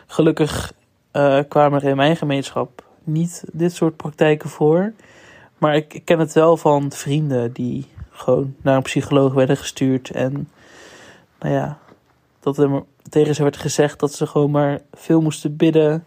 Gelukkig 0.06 0.72
eh, 1.10 1.38
kwamen 1.48 1.82
er 1.82 1.88
in 1.88 1.96
mijn 1.96 2.16
gemeenschap 2.16 2.84
niet 3.04 3.44
dit 3.52 3.74
soort 3.74 3.96
praktijken 3.96 4.48
voor. 4.48 4.92
Maar 5.58 5.76
ik, 5.76 5.94
ik 5.94 6.04
ken 6.04 6.18
het 6.18 6.32
wel 6.32 6.56
van 6.56 6.92
vrienden 6.92 7.52
die 7.52 7.86
gewoon 8.10 8.54
naar 8.62 8.76
een 8.76 8.82
psycholoog 8.82 9.32
werden 9.32 9.56
gestuurd. 9.56 10.10
En 10.10 10.48
nou 11.38 11.54
ja, 11.54 11.78
dat 12.40 12.58
er 12.58 12.82
tegen 13.08 13.34
ze 13.34 13.42
werd 13.42 13.56
gezegd 13.56 14.00
dat 14.00 14.12
ze 14.12 14.26
gewoon 14.26 14.50
maar 14.50 14.80
veel 14.92 15.20
moesten 15.20 15.56
bidden. 15.56 16.04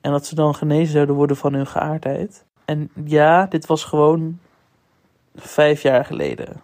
En 0.00 0.10
dat 0.10 0.26
ze 0.26 0.34
dan 0.34 0.54
genezen 0.54 0.92
zouden 0.92 1.14
worden 1.14 1.36
van 1.36 1.54
hun 1.54 1.66
geaardheid. 1.66 2.44
En 2.64 2.90
ja, 3.04 3.46
dit 3.46 3.66
was 3.66 3.84
gewoon 3.84 4.38
vijf 5.36 5.82
jaar 5.82 6.04
geleden 6.04 6.62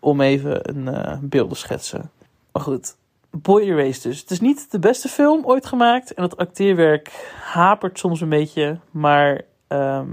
om 0.00 0.20
even 0.20 0.68
een 0.68 0.88
eh, 0.88 1.18
beeld 1.20 1.50
te 1.50 1.56
schetsen. 1.56 2.10
Maar 2.52 2.62
goed, 2.62 2.96
Boy 3.30 3.60
Erased 3.60 4.02
dus. 4.02 4.20
Het 4.20 4.30
is 4.30 4.40
niet 4.40 4.70
de 4.70 4.78
beste 4.78 5.08
film 5.08 5.44
ooit 5.44 5.66
gemaakt. 5.66 6.14
En 6.14 6.22
het 6.22 6.36
acteerwerk 6.36 7.32
hapert 7.42 7.98
soms 7.98 8.20
een 8.20 8.28
beetje. 8.28 8.78
Maar 8.90 9.42
ehm, 9.66 10.10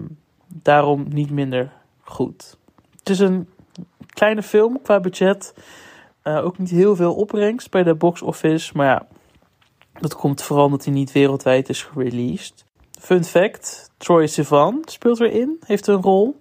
daarom 0.47 1.05
niet 1.09 1.31
minder 1.31 1.71
goed. 2.03 2.57
Het 2.99 3.09
is 3.09 3.19
een 3.19 3.49
kleine 4.09 4.43
film 4.43 4.81
qua 4.81 4.99
budget. 4.99 5.53
Eh, 6.21 6.45
ook 6.45 6.57
niet 6.57 6.69
heel 6.69 6.95
veel 6.95 7.15
opbrengst 7.15 7.71
bij 7.71 7.83
de 7.83 7.95
box 7.95 8.21
office. 8.21 8.71
Maar 8.75 8.87
ja, 8.87 9.07
dat 9.99 10.15
komt 10.15 10.41
vooral 10.41 10.65
omdat 10.65 10.85
hij 10.85 10.93
niet 10.93 11.11
wereldwijd 11.11 11.69
is 11.69 11.83
gereleased. 11.83 12.65
Fun 12.99 13.23
fact, 13.23 13.91
Troy 13.97 14.27
Sivan 14.27 14.81
speelt 14.85 15.19
erin, 15.19 15.59
heeft 15.65 15.87
een 15.87 16.01
rol. 16.01 16.39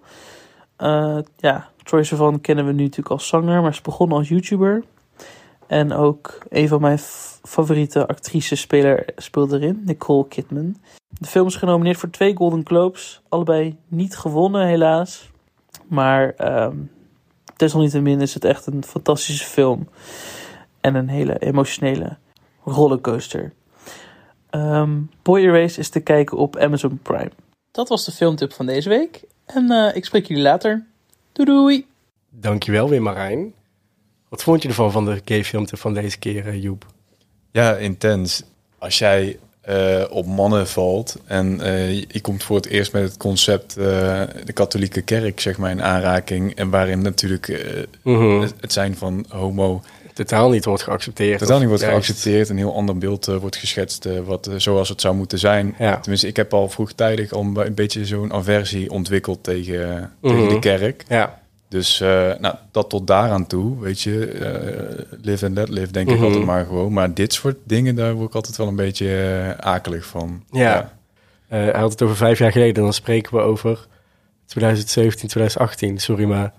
Uh, 0.77 1.17
ja, 1.37 1.69
Troy 1.83 2.03
Sivan 2.03 2.41
kennen 2.41 2.65
we 2.65 2.71
nu 2.71 2.83
natuurlijk 2.83 3.09
als 3.09 3.27
zanger, 3.27 3.61
maar 3.61 3.71
is 3.71 3.81
begonnen 3.81 4.17
als 4.17 4.29
YouTuber. 4.29 4.83
En 5.67 5.93
ook 5.93 6.37
een 6.49 6.67
van 6.67 6.81
mijn 6.81 6.99
favoriete 7.43 8.07
actrices 8.07 8.61
speler, 8.61 9.05
speelt 9.15 9.51
erin, 9.51 9.81
Nicole 9.85 10.27
Kidman. 10.27 10.77
De 11.19 11.27
film 11.27 11.47
is 11.47 11.55
genomineerd 11.55 11.97
voor 11.97 12.09
twee 12.09 12.35
Golden 12.35 12.65
Globes. 12.65 13.21
Allebei 13.29 13.77
niet 13.87 14.17
gewonnen, 14.17 14.67
helaas. 14.67 15.29
Maar 15.87 16.33
um, 16.63 16.91
desalniettemin 17.55 18.21
is 18.21 18.33
het 18.33 18.45
echt 18.45 18.65
een 18.65 18.83
fantastische 18.83 19.45
film. 19.45 19.87
En 20.81 20.95
een 20.95 21.09
hele 21.09 21.39
emotionele 21.39 22.17
rollercoaster. 22.63 23.53
Um, 24.51 25.09
Boy 25.21 25.39
Erase 25.39 25.79
is 25.79 25.89
te 25.89 25.99
kijken 25.99 26.37
op 26.37 26.57
Amazon 26.57 26.99
Prime. 27.01 27.31
Dat 27.71 27.89
was 27.89 28.05
de 28.05 28.11
filmtip 28.11 28.53
van 28.53 28.65
deze 28.65 28.89
week. 28.89 29.23
En 29.45 29.71
uh, 29.71 29.95
ik 29.95 30.05
spreek 30.05 30.25
jullie 30.25 30.43
later. 30.43 30.85
Doei 31.31 31.49
doei! 31.49 31.85
Dankjewel 32.29 32.89
weer 32.89 33.01
Marijn. 33.01 33.53
Wat 34.29 34.43
vond 34.43 34.61
je 34.61 34.67
ervan 34.67 34.91
van 34.91 35.05
de 35.05 35.21
gay 35.25 35.43
filmtip 35.43 35.79
van 35.79 35.93
deze 35.93 36.19
keer, 36.19 36.47
uh, 36.47 36.63
Joep? 36.63 36.85
Ja, 37.51 37.75
intens. 37.75 38.43
Als 38.77 38.97
jij 38.97 39.39
uh, 39.69 40.03
op 40.09 40.25
mannen 40.25 40.67
valt 40.67 41.17
en 41.25 41.59
uh, 41.61 41.99
je 41.99 42.21
komt 42.21 42.43
voor 42.43 42.55
het 42.55 42.65
eerst 42.65 42.93
met 42.93 43.03
het 43.03 43.17
concept 43.17 43.77
uh, 43.77 43.85
de 44.45 44.53
katholieke 44.53 45.01
kerk, 45.01 45.39
zeg 45.39 45.57
maar, 45.57 45.71
in 45.71 45.83
aanraking. 45.83 46.55
En 46.55 46.69
waarin 46.69 47.01
natuurlijk 47.01 47.47
mm 48.03 48.15
-hmm. 48.15 48.41
het, 48.41 48.53
het, 48.59 48.73
zijn 48.73 48.97
van 48.97 49.25
homo 49.29 49.81
totaal 50.15 50.49
niet 50.49 50.65
wordt 50.65 50.83
geaccepteerd. 50.83 51.39
Totaal 51.39 51.59
niet 51.59 51.67
wordt 51.67 51.83
geaccepteerd. 51.83 52.49
Een 52.49 52.57
heel 52.57 52.75
ander 52.75 52.97
beeld 52.97 53.25
wordt 53.25 53.55
geschetst 53.55 54.07
wat, 54.25 54.49
zoals 54.57 54.89
het 54.89 55.01
zou 55.01 55.15
moeten 55.15 55.39
zijn. 55.39 55.75
Ja. 55.79 55.97
Tenminste, 55.97 56.27
ik 56.27 56.35
heb 56.35 56.53
al 56.53 56.69
vroegtijdig 56.69 57.31
al 57.31 57.41
een 57.55 57.75
beetje 57.75 58.05
zo'n 58.05 58.33
aversie 58.33 58.91
ontwikkeld 58.91 59.43
tegen, 59.43 59.89
mm 59.89 60.29
-hmm. 60.29 60.29
tegen 60.29 60.49
de 60.49 60.59
kerk. 60.59 61.05
Ja. 61.07 61.43
Dus 61.75 62.01
uh, 62.01 62.31
nou, 62.39 62.55
dat 62.71 62.89
tot 62.89 63.07
daaraan 63.07 63.47
toe, 63.47 63.79
weet 63.79 64.01
je, 64.01 64.31
uh, 64.33 65.17
live 65.21 65.45
and 65.45 65.55
let 65.55 65.69
live, 65.69 65.91
denk 65.91 66.07
mm 66.07 66.13
-hmm. 66.13 66.21
ik 66.21 66.27
altijd 66.27 66.45
maar 66.45 66.65
gewoon. 66.65 66.93
Maar 66.93 67.13
dit 67.13 67.33
soort 67.33 67.57
dingen, 67.63 67.95
daar 67.95 68.13
word 68.13 68.27
ik 68.27 68.35
altijd 68.35 68.57
wel 68.57 68.67
een 68.67 68.75
beetje 68.75 69.05
uh, 69.05 69.49
akelig 69.65 70.05
van. 70.05 70.43
Ja, 70.51 70.61
ja. 70.61 70.91
hij 71.47 71.71
had 71.71 71.91
het 71.91 72.01
over 72.01 72.15
vijf 72.15 72.39
jaar 72.39 72.51
geleden, 72.51 72.83
dan 72.83 72.93
spreken 72.93 73.35
we 73.35 73.41
over 73.41 73.87
2017, 74.45 75.29
2018, 75.29 75.97
sorry 75.97 76.23
maar. 76.25 76.53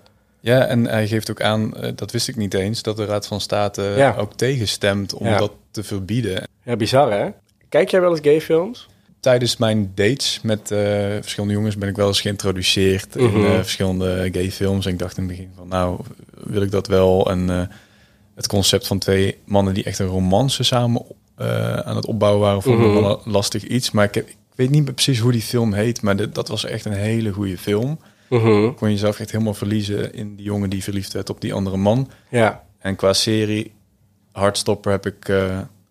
Ja, 0.47 0.65
en 0.65 0.85
hij 0.85 1.07
geeft 1.07 1.31
ook 1.31 1.41
aan, 1.41 1.73
dat 1.95 2.11
wist 2.11 2.27
ik 2.27 2.35
niet 2.35 2.53
eens, 2.53 2.81
dat 2.81 2.97
de 2.97 3.05
Raad 3.05 3.27
van 3.27 3.41
State 3.41 3.81
ja. 3.81 4.15
ook 4.15 4.33
tegenstemt 4.33 5.13
om 5.13 5.27
ja. 5.27 5.37
dat 5.37 5.51
te 5.71 5.83
verbieden. 5.83 6.47
Ja, 6.63 6.75
bizar 6.75 7.11
hè? 7.11 7.29
Kijk 7.69 7.89
jij 7.89 8.01
wel 8.01 8.11
eens 8.11 8.19
gay 8.21 8.41
films? 8.41 8.87
tijdens 9.19 9.57
mijn 9.57 9.91
dates 9.95 10.39
met 10.43 10.71
uh, 10.71 10.79
verschillende 11.21 11.53
jongens 11.53 11.77
ben 11.77 11.89
ik 11.89 11.95
wel 11.95 12.07
eens 12.07 12.21
geïntroduceerd 12.21 13.15
mm 13.15 13.27
-hmm. 13.27 13.45
in 13.45 13.51
uh, 13.51 13.55
verschillende 13.55 14.29
gay 14.31 14.51
films. 14.51 14.85
En 14.85 14.91
ik 14.91 14.99
dacht 14.99 15.17
in 15.17 15.23
het 15.23 15.31
begin 15.31 15.51
van, 15.55 15.67
nou, 15.67 15.99
wil 16.43 16.61
ik 16.61 16.71
dat 16.71 16.87
wel? 16.87 17.29
En 17.31 17.49
uh, 17.49 17.61
het 18.35 18.47
concept 18.47 18.87
van 18.87 18.97
twee 18.99 19.37
mannen 19.45 19.73
die 19.73 19.83
echt 19.83 19.99
een 19.99 20.07
romance 20.07 20.63
samen 20.63 21.03
aan 21.85 21.95
het 21.95 22.05
opbouwen 22.05 22.41
waren, 22.41 22.61
vond 22.61 22.75
ik 22.75 22.85
mm 22.85 22.93
-hmm. 22.93 23.01
wel 23.01 23.21
een 23.25 23.31
lastig 23.31 23.63
iets. 23.63 23.91
Maar 23.91 24.05
ik, 24.05 24.13
heb, 24.13 24.27
ik, 24.27 24.35
weet 24.55 24.69
niet 24.69 24.85
precies 24.85 25.19
hoe 25.19 25.31
die 25.31 25.41
film 25.41 25.73
heet, 25.73 26.01
maar 26.01 26.15
dit, 26.15 26.35
dat 26.35 26.47
was 26.47 26.65
echt 26.65 26.85
een 26.85 26.93
hele 26.93 27.31
goede 27.31 27.57
film. 27.57 27.99
-hmm. 28.29 28.75
Kon 28.75 28.87
je 28.87 28.93
jezelf 28.93 29.19
echt 29.19 29.31
helemaal 29.31 29.53
verliezen 29.53 30.13
in 30.13 30.35
die 30.35 30.45
jongen 30.45 30.69
die 30.69 30.83
verliefd 30.83 31.13
werd 31.13 31.29
op 31.29 31.41
die 31.41 31.53
andere 31.53 31.77
man. 31.77 32.09
Ja. 32.29 32.63
En 32.79 32.95
qua 32.95 33.13
serie, 33.13 33.73
Hardstopper 34.31 34.91
heb 34.91 35.05
ik 35.05 35.31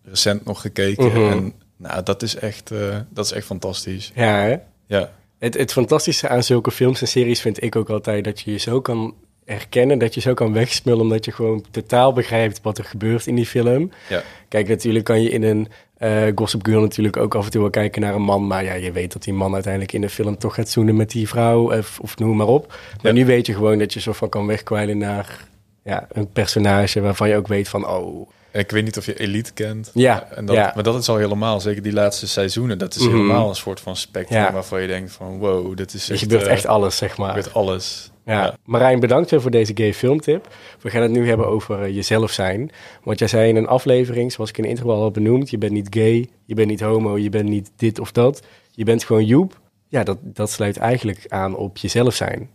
recent 0.03 0.45
nog 0.45 0.61
gekeken. 0.61 1.11
En 1.11 1.53
nou, 1.77 2.03
dat 2.03 2.21
is 2.21 2.35
echt, 2.35 2.71
uh, 2.71 2.97
dat 3.09 3.25
is 3.25 3.31
echt 3.31 3.45
fantastisch. 3.45 4.11
Ja, 4.15 4.41
hè? 4.41 4.55
Ja. 4.85 5.11
Het, 5.39 5.57
het 5.57 5.71
fantastische 5.71 6.27
aan 6.27 6.43
zulke 6.43 6.71
films 6.71 7.01
en 7.01 7.07
series 7.07 7.41
vind 7.41 7.63
ik 7.63 7.75
ook 7.75 7.89
altijd 7.89 8.23
dat 8.23 8.39
je 8.39 8.51
je 8.51 8.57
zo 8.57 8.81
kan 8.81 9.15
herkennen, 9.45 9.97
dat 9.97 10.13
je 10.13 10.21
zo 10.21 10.33
kan 10.33 10.53
wegsmullen, 10.53 11.01
omdat 11.01 11.25
je 11.25 11.31
gewoon 11.31 11.65
totaal 11.71 12.13
begrijpt 12.13 12.61
wat 12.61 12.77
er 12.77 12.83
gebeurt 12.83 13.27
in 13.27 13.35
die 13.35 13.45
film. 13.45 13.91
Ja. 14.09 14.23
Kijk, 14.47 14.67
natuurlijk 14.67 15.05
kan 15.05 15.21
je 15.21 15.29
in 15.29 15.43
een 15.43 15.67
uh, 15.99 16.31
Gossip 16.35 16.65
Girl 16.65 16.81
natuurlijk 16.81 17.17
ook 17.17 17.35
af 17.35 17.45
en 17.45 17.51
toe 17.51 17.61
wel 17.61 17.69
kijken 17.69 18.01
naar 18.01 18.15
een 18.15 18.21
man, 18.21 18.47
maar 18.47 18.63
ja, 18.63 18.73
je 18.73 18.91
weet 18.91 19.13
dat 19.13 19.23
die 19.23 19.33
man 19.33 19.53
uiteindelijk 19.53 19.93
in 19.93 20.01
de 20.01 20.09
film 20.09 20.37
toch 20.37 20.53
gaat 20.55 20.69
zoenen 20.69 20.95
met 20.95 21.09
die 21.11 21.27
vrouw, 21.27 21.77
of, 21.77 21.99
of 22.01 22.17
noem 22.17 22.35
maar 22.37 22.47
op. 22.47 22.67
Maar 22.67 22.77
ja. 23.01 23.11
nu 23.11 23.25
weet 23.25 23.45
je 23.45 23.53
gewoon 23.53 23.77
dat 23.79 23.93
je 23.93 23.99
zo 23.99 24.11
van 24.13 24.29
kan 24.29 24.47
wegkwijlen 24.47 24.97
naar 24.97 25.47
ja, 25.83 26.07
een 26.11 26.31
personage 26.31 27.01
waarvan 27.01 27.29
je 27.29 27.35
ook 27.35 27.47
weet 27.47 27.69
van, 27.69 27.87
oh, 27.87 28.29
ik 28.51 28.71
weet 28.71 28.83
niet 28.83 28.97
of 28.97 29.05
je 29.05 29.19
Elite 29.19 29.53
kent. 29.53 29.91
Ja, 29.93 30.27
en 30.35 30.45
dat, 30.45 30.55
ja. 30.55 30.71
Maar 30.75 30.83
dat 30.83 30.95
is 31.01 31.09
al 31.09 31.17
helemaal, 31.17 31.59
zeker 31.59 31.81
die 31.81 31.93
laatste 31.93 32.27
seizoenen. 32.27 32.77
Dat 32.77 32.95
is 32.95 33.01
Mhm. 33.01 33.11
helemaal 33.11 33.49
een 33.49 33.55
soort 33.55 33.79
van 33.79 33.95
spectrum 33.95 34.41
Ja. 34.41 34.51
waarvan 34.51 34.81
je 34.81 34.87
denkt 34.87 35.11
van 35.11 35.37
wow, 35.37 35.77
dit 35.77 35.93
is 35.93 36.09
echt, 36.09 36.19
gebeurt 36.19 36.43
eh, 36.45 36.51
echt 36.51 36.65
alles, 36.65 36.97
zeg 36.97 37.17
maar. 37.17 37.27
gebeurt 37.27 37.53
alles. 37.53 38.11
Ja. 38.27 38.57
Marijn, 38.65 38.99
bedankt 38.99 39.29
weer 39.29 39.41
voor 39.41 39.51
deze 39.51 39.71
gay 39.75 39.93
filmtip. 39.93 40.47
We 40.81 40.89
gaan 40.89 41.01
het 41.01 41.11
nu 41.11 41.27
hebben 41.27 41.47
over 41.47 41.81
eh, 41.81 41.95
jezelf 41.95 42.31
zijn. 42.31 42.71
Want 43.03 43.19
jij 43.19 43.27
zei 43.27 43.49
in 43.49 43.55
een 43.55 43.67
aflevering, 43.67 44.31
zoals 44.31 44.49
ik 44.49 44.57
in 44.57 44.63
de 44.63 44.69
intro 44.69 44.89
al 44.89 45.01
had 45.01 45.13
benoemd, 45.13 45.49
je 45.49 45.57
bent 45.57 45.71
niet 45.71 45.87
gay, 45.89 46.29
je 46.45 46.55
bent 46.55 46.67
niet 46.67 46.79
homo, 46.79 47.17
je 47.17 47.29
bent 47.29 47.49
niet 47.49 47.71
dit 47.75 47.99
of 47.99 48.11
dat. 48.11 48.43
Je 48.71 48.83
bent 48.83 49.03
gewoon 49.03 49.25
Joep. 49.25 49.59
Ja, 49.87 50.03
dat, 50.03 50.17
dat 50.21 50.51
sluit 50.51 50.77
eigenlijk 50.77 51.25
aan 51.27 51.55
op 51.55 51.77
jezelf 51.77 52.13
zijn. 52.13 52.49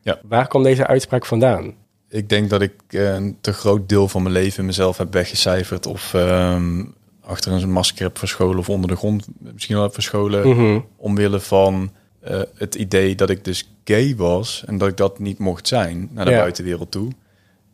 Ja. 0.00 0.20
Waar 0.28 0.48
kwam 0.48 0.62
deze 0.62 0.86
uitspraak 0.86 1.26
vandaan? 1.26 1.74
Ik 2.08 2.28
denk 2.28 2.50
dat 2.50 2.62
ik 2.62 2.74
eh, 2.88 3.14
een 3.14 3.36
te 3.40 3.52
groot 3.52 3.88
deel 3.88 4.08
van 4.08 4.22
mijn 4.22 4.34
leven 4.34 4.64
mezelf 4.64 4.96
heb 4.96 5.12
weggecijferd 5.12 5.86
of 5.86 6.14
ehm, 6.14 6.84
achter 7.20 7.52
een 7.52 7.72
masker 7.72 8.02
heb 8.02 8.18
verscholen 8.18 8.58
of 8.58 8.68
onder 8.68 8.90
de 8.90 8.96
grond 8.96 9.26
misschien 9.38 9.74
wel 9.74 9.84
heb 9.84 9.94
verscholen. 9.94 10.48
Mhm. 10.48 10.80
Omwille 10.96 11.40
van 11.40 11.90
eh, 12.28 12.40
het 12.54 12.74
idee 12.74 13.14
dat 13.14 13.30
ik 13.30 13.44
dus 13.44 13.70
gay 13.84 14.16
was 14.16 14.62
en 14.66 14.78
dat 14.78 14.88
ik 14.88 14.96
dat 14.96 15.18
niet 15.18 15.38
mocht 15.38 15.68
zijn 15.68 16.08
naar 16.12 16.24
de 16.24 16.30
Ja. 16.30 16.38
buitenwereld 16.38 16.90
toe. 16.90 17.10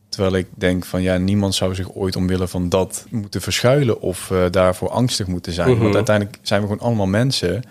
Terwijl 0.09 0.35
ik 0.37 0.47
denk 0.55 0.85
van 0.85 1.03
ja, 1.03 1.17
niemand 1.17 1.55
zou 1.55 1.75
zich 1.75 1.95
ooit 1.95 2.17
omwille 2.17 2.49
van 2.49 2.69
dat 2.69 3.07
moeten 3.11 3.41
verschuilen 3.41 4.01
of 4.01 4.31
eh, 4.31 4.45
daarvoor 4.51 4.89
angstig 4.91 5.27
moeten 5.27 5.53
zijn. 5.53 5.71
Mhm. 5.71 5.83
Want 5.83 5.95
uiteindelijk 5.95 6.39
zijn 6.43 6.61
we 6.61 6.67
gewoon 6.67 6.83
allemaal 6.87 7.07
mensen. 7.07 7.63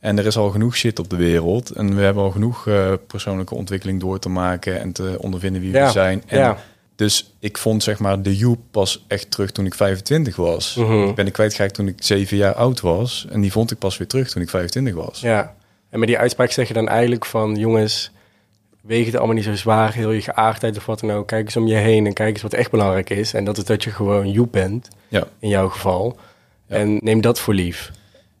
En 0.00 0.18
er 0.18 0.26
is 0.26 0.36
al 0.36 0.50
genoeg 0.50 0.76
shit 0.76 0.98
op 0.98 1.10
de 1.10 1.16
wereld. 1.16 1.70
En 1.70 1.96
we 1.96 2.02
hebben 2.02 2.22
al 2.22 2.30
genoeg 2.30 2.66
eh, 2.66 2.92
persoonlijke 3.06 3.54
ontwikkeling 3.54 4.00
door 4.00 4.18
te 4.18 4.28
maken 4.28 4.80
en 4.80 4.92
te 4.92 5.16
ondervinden 5.20 5.60
wie 5.62 5.70
Ja, 5.72 5.86
we 5.86 5.92
zijn. 5.92 6.22
En 6.26 6.38
ja. 6.38 6.58
Dus 6.96 7.34
ik 7.38 7.58
vond 7.58 7.82
zeg 7.82 7.98
maar 7.98 8.22
de 8.22 8.36
Joep 8.36 8.58
pas 8.70 9.04
echt 9.08 9.30
terug 9.30 9.50
toen 9.50 9.66
ik 9.66 9.74
25 9.74 10.36
was. 10.36 10.74
Mhm. 10.74 11.02
Ik 11.08 11.14
ben 11.14 11.26
ik 11.26 11.32
kwijtgeraakt 11.32 11.74
toen 11.74 11.88
ik 11.88 11.96
7 12.02 12.36
jaar 12.36 12.54
oud 12.54 12.80
was. 12.80 13.26
En 13.30 13.40
die 13.40 13.52
vond 13.52 13.70
ik 13.70 13.78
pas 13.78 13.96
weer 13.96 14.06
terug 14.06 14.30
toen 14.30 14.42
ik 14.42 14.48
25 14.50 14.94
was. 14.94 15.20
Ja. 15.20 15.54
En 15.94 16.00
met 16.00 16.08
die 16.08 16.18
uitspraak 16.18 16.50
zeg 16.50 16.68
je 16.68 16.74
dan 16.74 16.88
eigenlijk 16.88 17.24
van, 17.24 17.54
jongens, 17.54 18.10
weeg 18.80 19.06
het 19.06 19.16
allemaal 19.16 19.34
niet 19.34 19.44
zo 19.44 19.54
zwaar, 19.54 19.92
heel 19.94 20.10
je 20.10 20.20
geaardheid 20.20 20.76
of 20.76 20.86
wat 20.86 21.00
dan 21.00 21.12
ook. 21.12 21.26
Kijk 21.26 21.44
eens 21.44 21.56
om 21.56 21.66
je 21.66 21.74
heen 21.74 22.06
en 22.06 22.12
kijk 22.12 22.32
eens 22.32 22.42
wat 22.42 22.52
echt 22.52 22.70
belangrijk 22.70 23.10
is. 23.10 23.34
En 23.34 23.44
dat 23.44 23.56
is 23.58 23.64
dat 23.64 23.84
je 23.84 23.90
gewoon 23.90 24.30
Joep 24.30 24.52
bent, 24.52 24.88
Ja. 25.08 25.26
in 25.38 25.48
jouw 25.48 25.68
geval. 25.68 26.18
Ja. 26.68 26.76
En 26.76 26.98
neem 27.02 27.20
dat 27.20 27.40
voor 27.40 27.54
lief. 27.54 27.90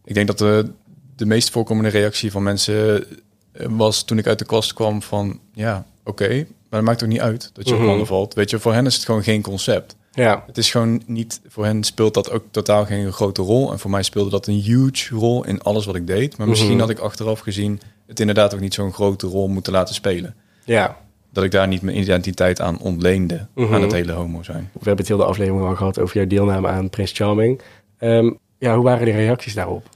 Ik 0.04 0.14
denk 0.14 0.26
dat 0.26 0.38
de, 0.38 0.70
de 1.16 1.26
meest 1.26 1.50
voorkomende 1.50 1.88
reactie 1.90 2.30
van 2.30 2.42
mensen 2.42 3.04
eh, 3.52 3.66
was 3.70 4.02
toen 4.04 4.18
ik 4.18 4.26
uit 4.26 4.38
de 4.38 4.46
kast 4.46 4.72
kwam 4.72 5.02
van... 5.02 5.40
Ja, 5.52 5.84
oké, 6.04 6.28
maar 6.28 6.46
dat 6.80 6.82
maakt 6.82 7.02
ook 7.02 7.08
niet 7.08 7.20
uit 7.20 7.50
dat 7.52 7.68
je 7.68 7.72
Mhm. 7.74 7.82
op 7.82 7.88
mannen 7.88 8.06
valt. 8.06 8.34
Weet 8.34 8.50
je, 8.50 8.58
voor 8.58 8.72
hen 8.72 8.86
is 8.86 8.94
het 8.94 9.04
gewoon 9.04 9.22
geen 9.22 9.42
concept. 9.42 9.96
Ja. 10.14 10.44
Het 10.46 10.58
is 10.58 10.70
gewoon 10.70 11.02
niet, 11.06 11.40
voor 11.48 11.64
hen 11.64 11.84
speelt 11.84 12.14
dat 12.14 12.30
ook 12.30 12.44
totaal 12.50 12.84
geen 12.86 13.12
grote 13.12 13.42
rol. 13.42 13.72
En 13.72 13.78
voor 13.78 13.90
mij 13.90 14.02
speelde 14.02 14.30
dat 14.30 14.46
een 14.46 14.54
huge 14.60 15.14
rol 15.14 15.44
in 15.44 15.62
alles 15.62 15.84
wat 15.86 15.94
ik 15.94 16.06
deed. 16.06 16.36
Maar 16.36 16.48
misschien 16.48 16.70
Mhm. 16.70 16.80
had 16.80 16.90
ik 16.90 16.98
achteraf 16.98 17.40
gezien 17.40 17.80
het 18.06 18.20
inderdaad 18.20 18.54
ook 18.54 18.60
niet 18.60 18.74
zo'n 18.74 18.92
grote 18.92 19.26
rol 19.26 19.48
moeten 19.48 19.72
laten 19.72 19.94
spelen. 19.94 20.34
Ja. 20.64 20.96
Dat 21.32 21.44
ik 21.44 21.50
daar 21.50 21.68
niet 21.68 21.82
mijn 21.82 21.98
identiteit 21.98 22.60
aan 22.60 22.78
ontleende, 22.78 23.46
Mhm. 23.54 23.74
aan 23.74 23.82
het 23.82 23.92
hele 23.92 24.12
homo 24.12 24.42
zijn. 24.42 24.70
We 24.72 24.78
hebben 24.78 24.96
het 24.96 25.08
heel 25.08 25.16
de 25.16 25.24
aflevering 25.24 25.64
al 25.64 25.74
gehad 25.76 25.98
over 25.98 26.16
jouw 26.16 26.26
deelname 26.26 26.68
aan 26.68 26.90
Prince 26.90 27.14
Charming. 27.14 27.60
Ehm, 27.98 28.30
ja, 28.58 28.74
hoe 28.74 28.84
waren 28.84 29.04
de 29.04 29.10
reacties 29.12 29.54
daarop? 29.54 29.88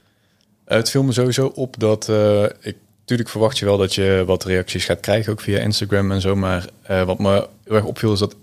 Eh, 0.65 0.77
het 0.77 0.89
viel 0.89 1.03
me 1.03 1.11
sowieso 1.11 1.51
op 1.55 1.75
dat 1.79 2.09
eh, 2.09 2.43
ik... 2.43 2.75
Natuurlijk 2.99 3.29
verwacht 3.29 3.57
je 3.57 3.65
wel 3.65 3.77
dat 3.77 3.95
je 3.95 4.23
wat 4.25 4.43
reacties 4.43 4.85
gaat 4.85 4.99
krijgen, 4.99 5.31
ook 5.31 5.41
via 5.41 5.59
Instagram 5.59 6.11
en 6.11 6.21
zo. 6.21 6.35
Maar 6.35 6.65
eh, 6.81 7.03
wat 7.03 7.19
me 7.19 7.47
heel 7.63 7.75
erg 7.75 7.83
opviel 7.85 8.13
is 8.13 8.19
dat 8.19 8.35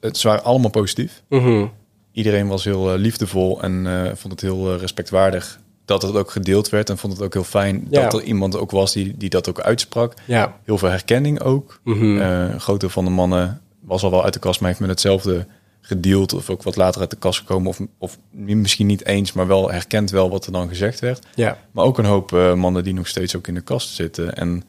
het 0.00 0.22
waren 0.22 0.44
allemaal 0.44 0.70
positief. 0.70 1.22
Mhm. 1.28 1.66
Iedereen 2.12 2.48
was 2.48 2.64
heel 2.64 2.92
eh, 2.92 2.98
liefdevol 2.98 3.62
en 3.62 3.86
eh, 3.86 4.10
vond 4.14 4.32
het 4.32 4.40
heel 4.40 4.72
eh, 4.74 4.80
respectwaardig 4.80 5.60
dat 5.84 6.02
het 6.02 6.14
ook 6.14 6.30
gedeeld 6.30 6.68
werd. 6.68 6.90
En 6.90 6.98
vond 6.98 7.12
het 7.12 7.22
ook 7.22 7.32
heel 7.32 7.44
fijn 7.44 7.86
Ja. 7.90 8.02
dat 8.02 8.14
er 8.14 8.22
iemand 8.22 8.56
ook 8.56 8.70
was 8.70 8.92
die, 8.92 9.16
die 9.16 9.28
dat 9.30 9.48
ook 9.48 9.60
uitsprak. 9.60 10.14
Ja. 10.26 10.56
Heel 10.64 10.78
veel 10.78 10.88
herkenning 10.88 11.40
ook. 11.40 11.80
Eh, 11.84 11.92
een 11.92 12.60
groot 12.60 12.80
deel 12.80 12.88
van 12.88 13.04
de 13.04 13.10
mannen 13.10 13.60
was 13.80 14.02
al 14.02 14.10
wel 14.10 14.24
uit 14.24 14.32
de 14.32 14.38
kast, 14.38 14.60
maar 14.60 14.68
heeft 14.68 14.80
met 14.80 14.90
hetzelfde 14.90 15.46
gedeeld. 15.80 16.32
Of 16.34 16.50
ook 16.50 16.62
wat 16.62 16.76
later 16.76 17.00
uit 17.00 17.10
de 17.10 17.16
kast 17.16 17.38
gekomen. 17.38 17.68
Of, 17.68 17.80
of 17.98 18.18
misschien 18.30 18.86
niet 18.86 19.06
eens, 19.06 19.32
maar 19.32 19.46
wel 19.46 19.70
herkent 19.70 20.10
wel 20.10 20.30
wat 20.30 20.46
er 20.46 20.52
dan 20.52 20.68
gezegd 20.68 21.00
werd. 21.00 21.26
Ja. 21.34 21.58
Maar 21.70 21.84
ook 21.84 21.98
een 21.98 22.04
hoop 22.04 22.30
mannen 22.56 22.84
die 22.84 22.94
nog 22.94 23.06
steeds 23.06 23.36
ook 23.36 23.46
in 23.48 23.54
de 23.54 23.60
kast 23.60 23.94
zitten. 23.94 24.34
En 24.34 24.62